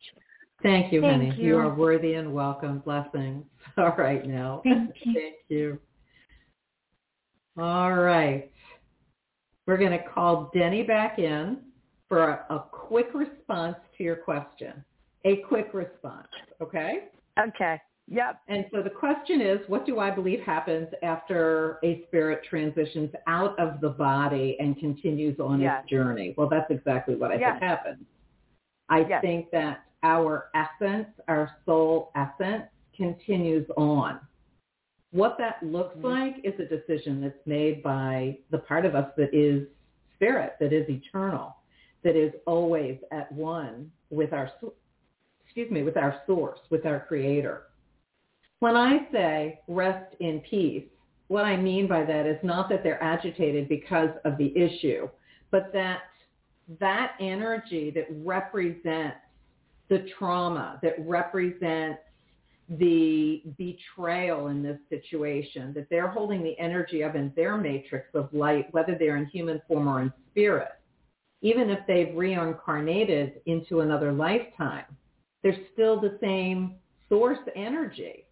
Thank 0.63 0.93
you, 0.93 1.01
Thank 1.01 1.33
honey. 1.33 1.35
You. 1.39 1.49
you. 1.49 1.59
are 1.59 1.75
worthy 1.75 2.15
and 2.15 2.35
welcome. 2.35 2.81
Blessings. 2.81 3.47
All 3.79 3.95
right 3.97 4.27
now. 4.27 4.61
Thank 4.65 4.95
you. 5.03 5.13
Thank 5.15 5.35
you. 5.49 5.79
All 7.59 7.95
right. 7.95 8.51
We're 9.67 9.79
going 9.79 9.93
to 9.93 10.05
call 10.05 10.51
Denny 10.53 10.83
back 10.83 11.19
in 11.19 11.57
for 12.07 12.29
a, 12.29 12.55
a 12.55 12.65
quick 12.71 13.15
response 13.15 13.77
to 13.97 14.05
your 14.05 14.17
question. 14.17 14.85
A 15.25 15.37
quick 15.37 15.71
response, 15.73 16.29
okay? 16.61 17.05
Okay. 17.39 17.81
Yep. 18.11 18.41
And 18.49 18.65
so 18.73 18.83
the 18.83 18.91
question 18.91 19.41
is, 19.41 19.61
what 19.69 19.87
do 19.87 20.01
I 20.01 20.11
believe 20.11 20.41
happens 20.41 20.89
after 21.03 21.79
a 21.85 22.05
spirit 22.09 22.43
transitions 22.49 23.11
out 23.29 23.59
of 23.59 23.81
the 23.81 23.91
body 23.91 24.57
and 24.59 24.77
continues 24.79 25.39
on 25.39 25.61
yes. 25.61 25.83
its 25.83 25.91
journey? 25.91 26.35
Well, 26.37 26.49
that's 26.49 26.71
exactly 26.71 27.15
what 27.15 27.31
I 27.31 27.37
yes. 27.37 27.53
think 27.53 27.63
happens. 27.63 28.05
I 28.89 29.07
yes. 29.09 29.23
think 29.23 29.51
that 29.53 29.85
our 30.03 30.47
essence, 30.57 31.07
our 31.29 31.53
soul 31.65 32.11
essence, 32.17 32.65
continues 32.97 33.67
on. 33.77 34.19
What 35.13 35.37
that 35.39 35.63
looks 35.63 35.97
mm-hmm. 35.97 36.07
like 36.07 36.37
is 36.43 36.55
a 36.59 36.65
decision 36.65 37.21
that's 37.21 37.47
made 37.47 37.81
by 37.81 38.39
the 38.51 38.59
part 38.59 38.87
of 38.87 38.97
us 38.97 39.11
that 39.17 39.33
is 39.33 39.69
spirit, 40.17 40.55
that 40.59 40.73
is 40.73 40.89
eternal, 40.89 41.57
that 42.03 42.17
is 42.17 42.33
always 42.47 42.99
at 43.13 43.31
one 43.31 43.91
with 44.11 44.33
our, 44.33 44.51
excuse 45.45 45.71
me, 45.71 45.85
with 45.85 45.97
our 45.97 46.21
source, 46.27 46.59
with 46.71 46.87
our 46.87 47.05
creator. 47.07 47.65
When 48.61 48.77
I 48.77 49.07
say 49.11 49.61
rest 49.69 50.15
in 50.21 50.41
peace, 50.41 50.85
what 51.29 51.45
I 51.45 51.57
mean 51.57 51.89
by 51.89 52.05
that 52.05 52.27
is 52.27 52.39
not 52.43 52.69
that 52.69 52.83
they're 52.83 53.03
agitated 53.03 53.69
because 53.69 54.11
of 54.25 54.37
the 54.37 54.57
issue, 54.57 55.09
but 55.51 55.73
that 55.73 56.03
that 56.79 57.13
energy 57.21 57.91
that 57.91 58.07
represents 58.11 59.17
the 59.89 60.07
trauma, 60.19 60.79
that 60.83 60.95
represents 60.99 62.01
the 62.69 63.43
betrayal 63.59 64.49
in 64.49 64.63
this 64.63 64.79
situation, 64.89 65.73
that 65.75 65.89
they're 65.91 66.09
holding 66.09 66.43
the 66.43 66.57
energy 66.59 67.03
of 67.03 67.17
in 67.17 67.33
their 67.35 67.57
matrix 67.57 68.09
of 68.15 68.29
light, 68.33 68.73
whether 68.73 68.95
they're 68.97 69.17
in 69.17 69.27
human 69.27 69.61
form 69.67 69.89
or 69.89 70.03
in 70.03 70.13
spirit, 70.31 70.73
even 71.43 71.71
if 71.71 71.81
they've 71.89 72.15
reincarnated 72.15 73.41
into 73.47 73.81
another 73.81 74.13
lifetime, 74.13 74.85
they're 75.43 75.59
still 75.73 75.99
the 76.01 76.19
same 76.21 76.77
source 77.09 77.39
energy. 77.57 78.27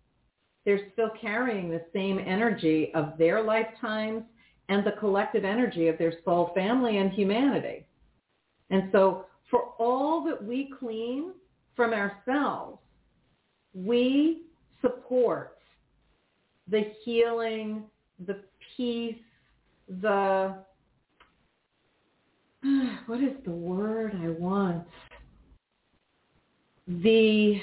They're 0.69 0.93
still 0.93 1.09
carrying 1.19 1.71
the 1.71 1.81
same 1.95 2.19
energy 2.19 2.93
of 2.95 3.16
their 3.16 3.43
lifetimes 3.43 4.25
and 4.69 4.85
the 4.85 4.93
collective 5.01 5.43
energy 5.43 5.89
of 5.89 5.97
their 5.97 6.12
soul 6.27 6.51
family 6.55 6.99
and 6.99 7.11
humanity. 7.11 7.87
And 8.69 8.91
so 8.93 9.25
for 9.51 9.71
all 9.79 10.23
that 10.27 10.45
we 10.45 10.71
clean 10.79 11.33
from 11.75 11.95
ourselves, 11.95 12.81
we 13.73 14.43
support 14.83 15.57
the 16.71 16.93
healing, 17.03 17.85
the 18.27 18.39
peace, 18.77 19.16
the, 20.03 20.55
what 23.07 23.23
is 23.23 23.33
the 23.47 23.53
word 23.53 24.21
I 24.23 24.29
want? 24.29 24.87
The, 26.87 27.59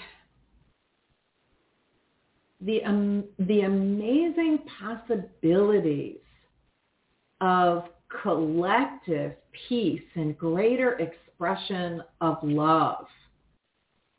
the, 2.66 2.84
um, 2.84 3.24
the 3.40 3.62
amazing 3.62 4.60
possibilities 4.80 6.18
of 7.42 7.86
collective 8.24 9.34
peace 9.68 10.02
and 10.16 10.38
greater 10.38 10.94
expression 11.00 12.02
of 12.22 12.38
love 12.44 13.06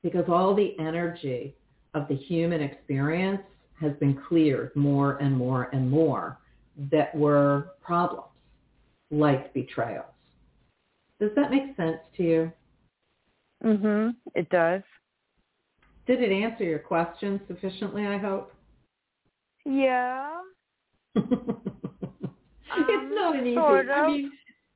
because 0.03 0.25
all 0.29 0.55
the 0.55 0.79
energy 0.79 1.55
of 1.95 2.07
the 2.09 2.15
human 2.15 2.61
experience 2.61 3.43
has 3.81 3.93
been 4.01 4.21
cleared 4.29 4.75
more 4.77 5.17
and 5.17 5.37
more 5.37 5.69
and 5.73 5.91
more 5.91 6.39
that 6.91 7.15
were 7.15 7.73
problems 7.81 8.29
like 9.11 9.53
betrayals. 9.55 10.05
Does 11.21 11.31
that 11.37 11.51
make 11.51 11.75
sense 11.77 11.99
to 12.17 12.23
you? 12.23 12.53
Mhm. 13.65 14.15
It 14.35 14.49
does. 14.51 14.83
Did 16.07 16.23
it 16.23 16.31
answer 16.33 16.65
your 16.65 16.79
question 16.79 17.41
sufficiently, 17.49 18.07
I 18.07 18.17
hope? 18.17 18.53
Yeah. 19.65 20.41
it's 21.17 21.27
um, 21.27 23.15
not 23.15 23.37
an 23.37 23.47
easy. 23.47 23.57
sort 23.57 23.91
I 23.91 24.07
mean, 24.07 24.31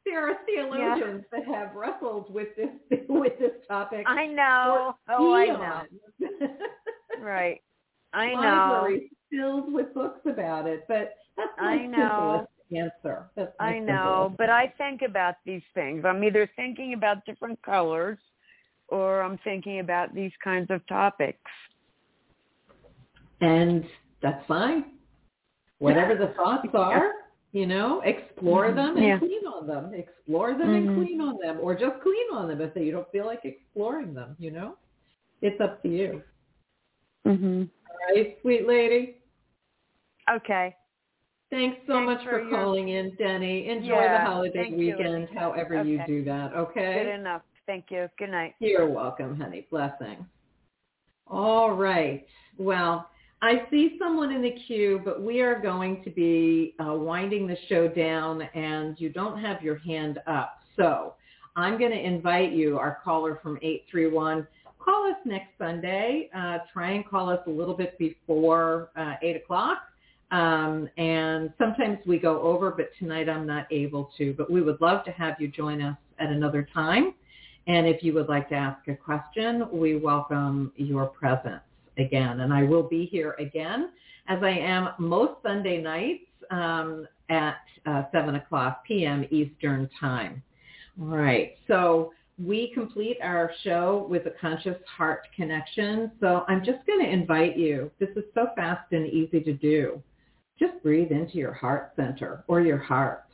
there 0.05 0.29
are 0.29 0.37
theologians 0.45 1.25
that 1.31 1.45
have 1.45 1.75
wrestled 1.75 2.33
with 2.35 2.49
this 2.57 2.71
with 3.09 3.39
this 3.39 3.53
topic. 3.69 4.07
I 4.09 4.27
know. 4.27 4.97
Oh, 5.09 5.35
I 5.35 5.47
know. 5.47 5.83
Right. 7.21 7.61
I 8.15 8.33
know. 8.33 8.41
Libraries 8.41 9.11
filled 9.31 9.73
with 9.73 9.93
books 9.93 10.21
about 10.25 10.67
it, 10.67 10.87
but 10.89 11.17
that's 11.37 11.51
my 11.59 11.73
I 11.73 11.87
know. 11.87 12.47
simplest 12.73 12.95
answer. 13.05 13.31
That's 13.37 13.53
my 13.61 13.67
I 13.67 13.79
know, 13.79 14.29
simplest. 14.29 14.39
but 14.39 14.49
I 14.49 14.73
think 14.79 15.03
about 15.03 15.35
these 15.45 15.63
things. 15.75 16.05
I'm 16.07 16.25
either 16.25 16.49
thinking 16.57 16.95
about 16.95 17.27
different 17.27 17.61
colors 17.63 18.19
or 18.91 19.23
I'm 19.23 19.39
thinking 19.45 19.81
about 19.81 20.15
these 20.15 20.33
kinds 20.43 20.71
of 20.71 20.87
topics. 20.87 21.51
and 23.43 23.85
that's 24.21 24.45
fine. 24.47 24.85
Whatever 25.79 26.15
the 26.15 26.35
thoughts 26.35 26.69
are, 26.75 27.13
you 27.53 27.67
know, 27.67 28.03
explore 28.03 28.67
Mhm. 28.71 28.75
them 28.75 28.97
and 28.99 29.07
Yeah. 29.07 29.19
clean 29.19 29.47
on 29.47 29.67
them. 29.67 29.95
Explore 29.95 30.55
them 30.55 30.75
and 30.75 30.89
Mhm. 30.91 30.95
clean 30.97 31.21
on 31.23 31.39
them, 31.39 31.59
or 31.63 31.75
just 31.75 32.01
clean 32.03 32.27
on 32.35 32.49
them 32.49 32.61
if 32.61 32.77
you 32.77 32.93
don't 32.93 33.11
feel 33.11 33.25
like 33.25 33.45
exploring 33.47 34.13
them. 34.13 34.37
You 34.39 34.51
know, 34.51 34.77
it's 35.41 35.59
up 35.61 35.81
to 35.83 35.89
you. 35.89 36.23
Mhm. 37.25 37.71
All 37.89 38.15
right, 38.15 38.39
sweet 38.43 38.67
lady. 38.67 39.17
Okay. 40.31 40.77
Thanks 41.51 41.79
so 41.87 41.95
Thanks 41.95 42.07
much 42.07 42.25
for 42.25 42.31
for, 42.31 42.41
your- 42.43 42.51
calling 42.51 42.91
in, 42.91 43.15
Denny. 43.17 43.69
Enjoy 43.71 44.03
the 44.03 44.21
holiday 44.21 44.69
you, 44.69 44.77
weekend, 44.77 45.15
Anita. 45.15 45.39
however 45.41 45.83
you 45.83 46.03
do 46.07 46.23
that. 46.25 46.53
Okay. 46.55 47.05
Good 47.05 47.15
enough. 47.21 47.43
Thank 47.71 47.93
you. 47.93 48.09
Good 48.19 48.33
night. 48.33 48.57
You're 48.59 48.91
welcome, 48.91 49.37
honey. 49.37 49.65
Blessing. 49.71 50.27
All 51.29 51.71
right. 51.71 52.27
Well, 52.59 53.09
I 53.43 53.63
see 53.71 53.97
someone 53.97 54.33
in 54.33 54.43
the 54.43 54.57
queue, 54.67 55.01
but 55.05 55.23
we 55.23 55.41
are 55.41 55.57
going 55.57 56.03
to 56.03 56.11
be 56.11 56.75
uh, 56.85 56.95
winding 56.95 57.47
the 57.47 57.57
show 57.69 57.87
down, 57.87 58.43
and 58.57 58.99
you 58.99 59.09
don't 59.09 59.39
have 59.39 59.63
your 59.63 59.79
hand 59.79 60.19
up. 60.27 60.59
So 60.77 61.15
I'm 61.55 61.79
going 61.79 61.93
to 61.93 62.05
invite 62.05 62.51
you, 62.51 62.77
our 62.77 62.99
caller 63.05 63.39
from 63.41 63.57
831, 63.63 64.49
call 64.81 65.09
us 65.09 65.19
next 65.25 65.51
Sunday. 65.57 66.29
Uh, 66.37 66.59
try 66.73 66.91
and 66.91 67.09
call 67.09 67.31
us 67.31 67.39
a 67.47 67.51
little 67.51 67.75
bit 67.75 67.97
before 68.01 68.91
uh, 68.97 69.15
8 69.23 69.37
o'clock. 69.37 69.79
Um, 70.33 70.89
and 70.97 71.53
sometimes 71.57 71.99
we 72.05 72.19
go 72.19 72.43
over, 72.43 72.73
but 72.73 72.91
tonight 72.99 73.29
I'm 73.29 73.47
not 73.47 73.69
able 73.71 74.11
to. 74.19 74.35
But 74.37 74.51
we 74.51 74.61
would 74.61 74.81
love 74.81 75.05
to 75.05 75.13
have 75.13 75.37
you 75.39 75.47
join 75.47 75.81
us 75.81 75.97
at 76.19 76.31
another 76.31 76.67
time. 76.75 77.15
And 77.71 77.87
if 77.87 78.03
you 78.03 78.13
would 78.15 78.29
like 78.29 78.49
to 78.49 78.57
ask 78.57 78.89
a 78.89 78.97
question, 78.97 79.65
we 79.71 79.95
welcome 79.95 80.73
your 80.75 81.07
presence 81.07 81.63
again. 81.99 82.41
And 82.41 82.53
I 82.53 82.65
will 82.65 82.83
be 82.83 83.07
here 83.07 83.37
again, 83.39 83.91
as 84.27 84.43
I 84.43 84.51
am 84.51 84.89
most 84.99 85.35
Sunday 85.45 85.81
nights 85.81 86.25
um, 86.51 87.07
at 87.29 87.59
uh, 87.87 88.03
7 88.11 88.35
o'clock 88.35 88.83
p.m. 88.85 89.25
Eastern 89.31 89.89
Time. 90.01 90.43
All 91.01 91.17
right. 91.17 91.53
So 91.69 92.13
we 92.45 92.73
complete 92.75 93.19
our 93.23 93.53
show 93.63 94.05
with 94.11 94.27
a 94.27 94.33
conscious 94.41 94.79
heart 94.97 95.29
connection. 95.37 96.11
So 96.19 96.45
I'm 96.49 96.65
just 96.65 96.85
going 96.89 97.05
to 97.05 97.09
invite 97.09 97.57
you. 97.57 97.93
This 98.01 98.11
is 98.17 98.25
so 98.35 98.49
fast 98.57 98.91
and 98.91 99.07
easy 99.07 99.43
to 99.43 99.53
do. 99.53 100.03
Just 100.59 100.83
breathe 100.83 101.13
into 101.13 101.37
your 101.37 101.53
heart 101.53 101.93
center 101.95 102.43
or 102.49 102.63
your 102.63 102.79
heart. 102.79 103.27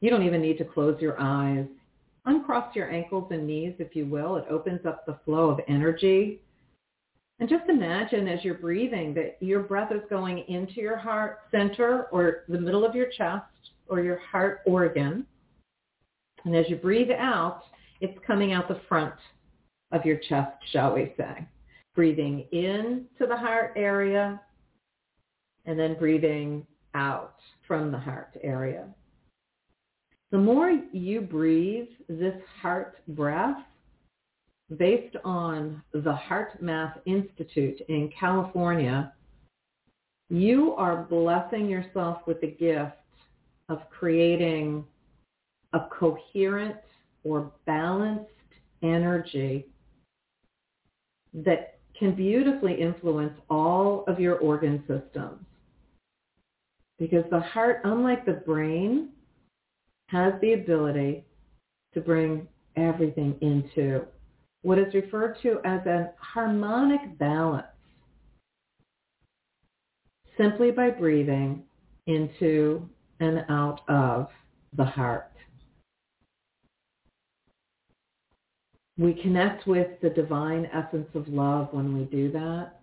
You 0.00 0.08
don't 0.08 0.22
even 0.22 0.40
need 0.40 0.56
to 0.56 0.64
close 0.64 0.98
your 0.98 1.20
eyes 1.20 1.66
uncross 2.26 2.74
your 2.74 2.90
ankles 2.90 3.28
and 3.30 3.46
knees, 3.46 3.74
if 3.78 3.94
you 3.96 4.06
will. 4.06 4.36
It 4.36 4.46
opens 4.50 4.84
up 4.86 5.06
the 5.06 5.18
flow 5.24 5.50
of 5.50 5.60
energy. 5.68 6.40
And 7.38 7.48
just 7.48 7.68
imagine 7.68 8.28
as 8.28 8.44
you're 8.44 8.54
breathing 8.54 9.14
that 9.14 9.38
your 9.40 9.60
breath 9.60 9.92
is 9.92 10.02
going 10.10 10.44
into 10.48 10.80
your 10.80 10.96
heart 10.96 11.38
center 11.50 12.04
or 12.12 12.44
the 12.48 12.60
middle 12.60 12.84
of 12.84 12.94
your 12.94 13.08
chest 13.16 13.46
or 13.88 14.00
your 14.00 14.18
heart 14.18 14.60
organ. 14.66 15.26
And 16.44 16.54
as 16.54 16.66
you 16.68 16.76
breathe 16.76 17.10
out, 17.10 17.62
it's 18.00 18.18
coming 18.26 18.52
out 18.52 18.68
the 18.68 18.80
front 18.88 19.14
of 19.92 20.04
your 20.04 20.18
chest, 20.28 20.56
shall 20.72 20.94
we 20.94 21.14
say. 21.16 21.46
Breathing 21.94 22.46
in 22.52 23.06
to 23.18 23.26
the 23.26 23.36
heart 23.36 23.72
area 23.76 24.40
and 25.66 25.78
then 25.78 25.98
breathing 25.98 26.66
out 26.94 27.36
from 27.66 27.90
the 27.90 27.98
heart 27.98 28.36
area. 28.42 28.86
The 30.30 30.38
more 30.38 30.70
you 30.92 31.20
breathe 31.20 31.88
this 32.08 32.40
heart 32.60 32.96
breath, 33.08 33.58
based 34.76 35.16
on 35.24 35.82
the 35.92 36.16
HeartMath 36.28 37.00
Institute 37.04 37.80
in 37.88 38.12
California, 38.18 39.12
you 40.28 40.74
are 40.74 41.02
blessing 41.02 41.68
yourself 41.68 42.18
with 42.26 42.40
the 42.40 42.52
gift 42.52 42.94
of 43.68 43.80
creating 43.90 44.84
a 45.72 45.80
coherent 45.98 46.76
or 47.24 47.50
balanced 47.66 48.30
energy 48.82 49.66
that 51.34 51.78
can 51.98 52.14
beautifully 52.14 52.80
influence 52.80 53.34
all 53.50 54.04
of 54.06 54.20
your 54.20 54.36
organ 54.38 54.80
systems. 54.86 55.44
Because 56.98 57.24
the 57.30 57.40
heart, 57.40 57.80
unlike 57.84 58.24
the 58.24 58.32
brain, 58.32 59.08
has 60.10 60.34
the 60.40 60.54
ability 60.54 61.24
to 61.94 62.00
bring 62.00 62.46
everything 62.76 63.36
into 63.40 64.02
what 64.62 64.78
is 64.78 64.92
referred 64.94 65.36
to 65.42 65.58
as 65.64 65.84
a 65.86 66.10
harmonic 66.18 67.18
balance 67.18 67.66
simply 70.36 70.70
by 70.70 70.90
breathing 70.90 71.62
into 72.06 72.88
and 73.20 73.44
out 73.48 73.80
of 73.88 74.28
the 74.76 74.84
heart. 74.84 75.32
We 78.98 79.14
connect 79.14 79.66
with 79.66 79.88
the 80.02 80.10
divine 80.10 80.66
essence 80.72 81.08
of 81.14 81.28
love 81.28 81.68
when 81.72 81.96
we 81.96 82.04
do 82.04 82.30
that. 82.32 82.80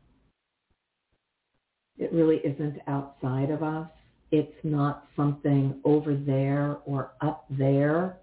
It 1.97 2.13
really 2.13 2.37
isn't 2.37 2.79
outside 2.87 3.49
of 3.49 3.63
us. 3.63 3.89
It's 4.31 4.57
not 4.63 5.07
something 5.15 5.79
over 5.85 6.15
there 6.15 6.77
or 6.85 7.11
up 7.21 7.45
there. 7.49 8.17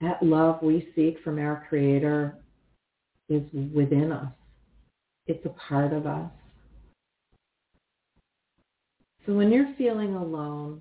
That 0.00 0.22
love 0.22 0.62
we 0.62 0.88
seek 0.94 1.18
from 1.24 1.38
our 1.38 1.66
Creator 1.68 2.36
is 3.28 3.42
within 3.74 4.12
us. 4.12 4.32
It's 5.26 5.44
a 5.44 5.54
part 5.68 5.92
of 5.92 6.06
us. 6.06 6.30
So 9.26 9.34
when 9.34 9.50
you're 9.50 9.74
feeling 9.76 10.14
alone, 10.14 10.80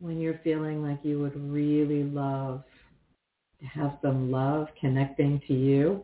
when 0.00 0.18
you're 0.20 0.40
feeling 0.42 0.82
like 0.82 0.98
you 1.02 1.20
would 1.20 1.36
really 1.36 2.02
love 2.02 2.62
to 3.60 3.66
have 3.66 3.98
some 4.02 4.30
love 4.30 4.68
connecting 4.80 5.40
to 5.46 5.54
you, 5.54 6.02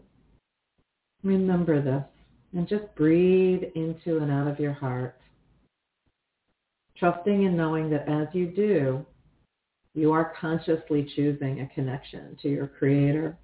remember 1.25 1.81
this 1.81 2.05
and 2.53 2.69
just 2.69 2.95
breathe 2.95 3.63
into 3.75 4.19
and 4.19 4.31
out 4.31 4.47
of 4.47 4.59
your 4.59 4.73
heart, 4.73 5.19
trusting 6.97 7.47
and 7.47 7.57
knowing 7.57 7.91
that 7.91 8.09
as 8.09 8.29
you 8.33 8.47
do, 8.47 9.05
you 9.95 10.13
are 10.13 10.35
consciously 10.39 11.11
choosing 11.17 11.61
a 11.61 11.69
connection 11.75 12.37
to 12.43 12.49
your 12.49 12.67
Creator. 12.67 13.37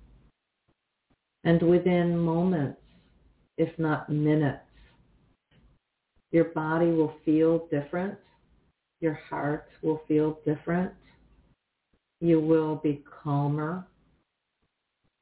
And 1.44 1.62
within 1.62 2.16
moments, 2.16 2.80
if 3.56 3.76
not 3.78 4.08
minutes, 4.08 4.60
your 6.30 6.44
body 6.44 6.86
will 6.86 7.14
feel 7.24 7.66
different. 7.70 8.18
Your 9.00 9.18
heart 9.28 9.68
will 9.82 10.02
feel 10.06 10.38
different. 10.46 10.92
You 12.20 12.40
will 12.40 12.76
be 12.76 13.02
calmer. 13.22 13.86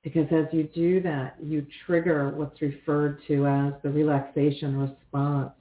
Because 0.03 0.27
as 0.31 0.47
you 0.53 0.65
do 0.65 1.03
that, 1.03 1.37
you 1.43 1.67
trigger 1.87 2.31
what's 2.31 2.61
referred 2.63 3.21
to 3.29 3.47
as 3.47 3.75
the 3.83 3.91
relaxation 3.91 4.79
response 4.79 5.53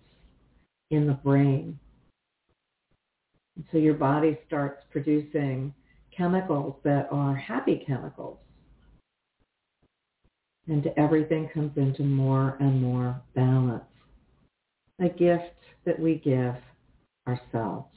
in 0.92 1.08
the 1.08 1.14
brain. 1.14 1.78
So 3.72 3.78
your 3.78 3.96
body 3.96 4.40
starts 4.48 4.82
producing 4.92 5.74
chemicals 6.16 6.76
that 6.84 7.10
are 7.12 7.36
happy 7.36 7.84
chemicals. 7.86 8.38
And 10.68 10.88
everything 10.96 11.50
comes 11.54 11.76
into 11.76 12.04
more 12.04 12.56
and 12.60 12.82
more 12.82 13.22
balance. 13.36 13.84
A 15.02 15.10
gift 15.10 15.56
that 15.86 16.00
we 16.00 16.16
give 16.16 16.56
ourselves. 17.28 17.88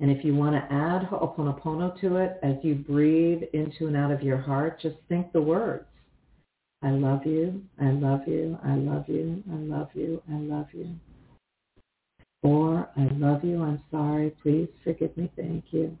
And 0.00 0.10
if 0.10 0.24
you 0.24 0.34
want 0.34 0.54
to 0.54 0.74
add 0.74 1.04
Ho'oponopono 1.04 1.98
to 2.00 2.16
it, 2.16 2.38
as 2.42 2.56
you 2.62 2.74
breathe 2.74 3.42
into 3.54 3.86
and 3.86 3.96
out 3.96 4.10
of 4.10 4.22
your 4.22 4.36
heart, 4.36 4.80
just 4.80 4.96
think 5.08 5.32
the 5.32 5.40
words. 5.40 5.86
I 6.82 6.90
love 6.90 7.24
you, 7.24 7.62
I 7.80 7.90
love 7.90 8.20
you, 8.26 8.58
I 8.62 8.74
love 8.74 9.08
you, 9.08 9.42
I 9.50 9.56
love 9.56 9.88
you, 9.94 10.22
I 10.30 10.36
love 10.36 10.66
you. 10.72 10.90
Or 12.42 12.90
I 12.96 13.08
love 13.14 13.42
you, 13.42 13.62
I'm 13.62 13.82
sorry, 13.90 14.34
please 14.42 14.68
forgive 14.84 15.16
me, 15.16 15.30
thank 15.34 15.64
you. 15.70 15.96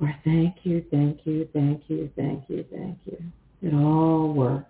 Or 0.00 0.12
thank 0.24 0.56
you, 0.64 0.84
thank 0.90 1.20
you, 1.24 1.48
thank 1.52 1.84
you, 1.88 2.10
thank 2.16 2.44
you, 2.48 2.64
thank 2.72 2.98
you. 3.04 3.22
It 3.62 3.72
all 3.72 4.34
works. 4.34 4.66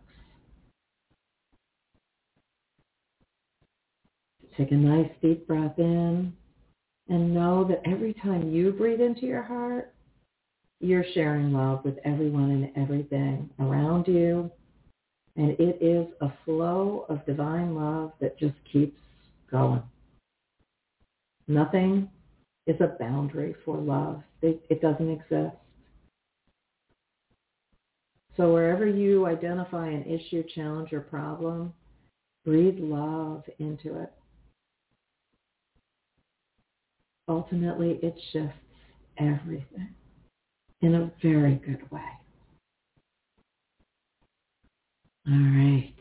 Take 4.58 4.72
a 4.72 4.74
nice 4.74 5.10
deep 5.22 5.46
breath 5.46 5.78
in 5.78 6.34
and 7.10 7.34
know 7.34 7.64
that 7.64 7.82
every 7.84 8.14
time 8.14 8.50
you 8.50 8.72
breathe 8.72 9.00
into 9.00 9.26
your 9.26 9.42
heart, 9.42 9.92
you're 10.80 11.04
sharing 11.12 11.52
love 11.52 11.84
with 11.84 11.98
everyone 12.04 12.50
and 12.50 12.70
everything 12.76 13.50
around 13.58 14.06
you. 14.06 14.50
And 15.36 15.50
it 15.58 15.78
is 15.80 16.06
a 16.20 16.32
flow 16.44 17.06
of 17.08 17.26
divine 17.26 17.74
love 17.74 18.12
that 18.20 18.38
just 18.38 18.54
keeps 18.72 18.98
going. 19.50 19.82
Nothing 21.48 22.08
is 22.66 22.80
a 22.80 22.96
boundary 22.98 23.56
for 23.64 23.76
love. 23.76 24.22
It, 24.40 24.62
it 24.70 24.80
doesn't 24.80 25.10
exist. 25.10 25.56
So 28.36 28.52
wherever 28.52 28.86
you 28.86 29.26
identify 29.26 29.88
an 29.88 30.04
issue, 30.04 30.44
challenge, 30.54 30.92
or 30.92 31.00
problem, 31.00 31.74
breathe 32.44 32.78
love 32.78 33.42
into 33.58 34.00
it. 34.00 34.12
Ultimately, 37.30 38.00
it 38.02 38.14
shifts 38.32 38.58
everything 39.16 39.94
in 40.82 40.96
a 40.96 41.12
very 41.22 41.54
good 41.54 41.88
way. 41.92 42.00
All 45.28 45.34
right. 45.34 45.94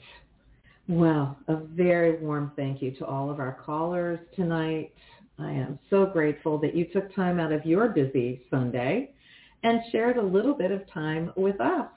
Well, 0.87 1.37
a 1.47 1.57
very 1.57 2.17
warm 2.17 2.51
thank 2.55 2.81
you 2.81 2.91
to 2.93 3.05
all 3.05 3.29
of 3.29 3.39
our 3.39 3.59
callers 3.63 4.19
tonight. 4.35 4.91
I 5.37 5.51
am 5.51 5.77
so 5.91 6.07
grateful 6.07 6.57
that 6.57 6.75
you 6.75 6.85
took 6.85 7.13
time 7.13 7.39
out 7.39 7.51
of 7.51 7.63
your 7.63 7.89
busy 7.89 8.41
Sunday 8.49 9.11
and 9.61 9.81
shared 9.91 10.17
a 10.17 10.21
little 10.21 10.55
bit 10.55 10.71
of 10.71 10.89
time 10.91 11.31
with 11.35 11.61
us. 11.61 11.89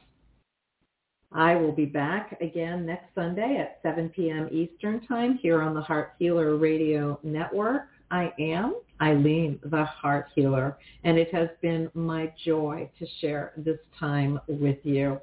I 1.33 1.55
will 1.55 1.72
be 1.72 1.87
back 1.87 2.39
again 2.43 2.85
next 2.85 3.14
Sunday 3.14 3.57
at 3.57 3.78
7 3.83 4.11
p.m. 4.11 4.51
Eastern 4.53 5.07
Time 5.07 5.39
here 5.41 5.62
on 5.62 5.72
the 5.72 5.80
Heart 5.80 6.12
Healer 6.18 6.57
Radio 6.59 7.18
Network. 7.22 7.89
I 8.11 8.30
am 8.39 8.74
Ilene, 9.03 9.59
the 9.68 9.84
Heart 9.84 10.28
Healer, 10.34 10.78
and 11.03 11.18
it 11.18 11.34
has 11.34 11.48
been 11.61 11.90
my 11.92 12.32
joy 12.44 12.88
to 12.98 13.07
share 13.20 13.53
this 13.57 13.78
time 13.98 14.40
with 14.46 14.78
you. 14.84 15.18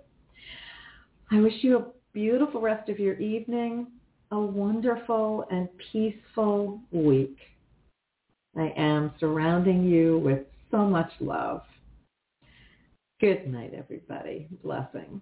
I 1.32 1.40
wish 1.40 1.54
you 1.62 1.78
a 1.78 1.86
beautiful 2.12 2.60
rest 2.60 2.90
of 2.90 3.00
your 3.00 3.18
evening, 3.20 3.88
a 4.32 4.40
wonderful 4.40 5.46
and 5.50 5.70
peaceful 5.92 6.82
week. 6.92 7.38
I 8.58 8.74
am 8.76 9.14
surrounding 9.20 9.86
you 9.86 10.20
with 10.20 10.40
so 10.72 10.86
much 10.86 11.12
love. 11.20 11.62
Good 13.22 13.48
night, 13.48 13.74
everybody. 13.74 14.48
Blessings. 14.64 15.22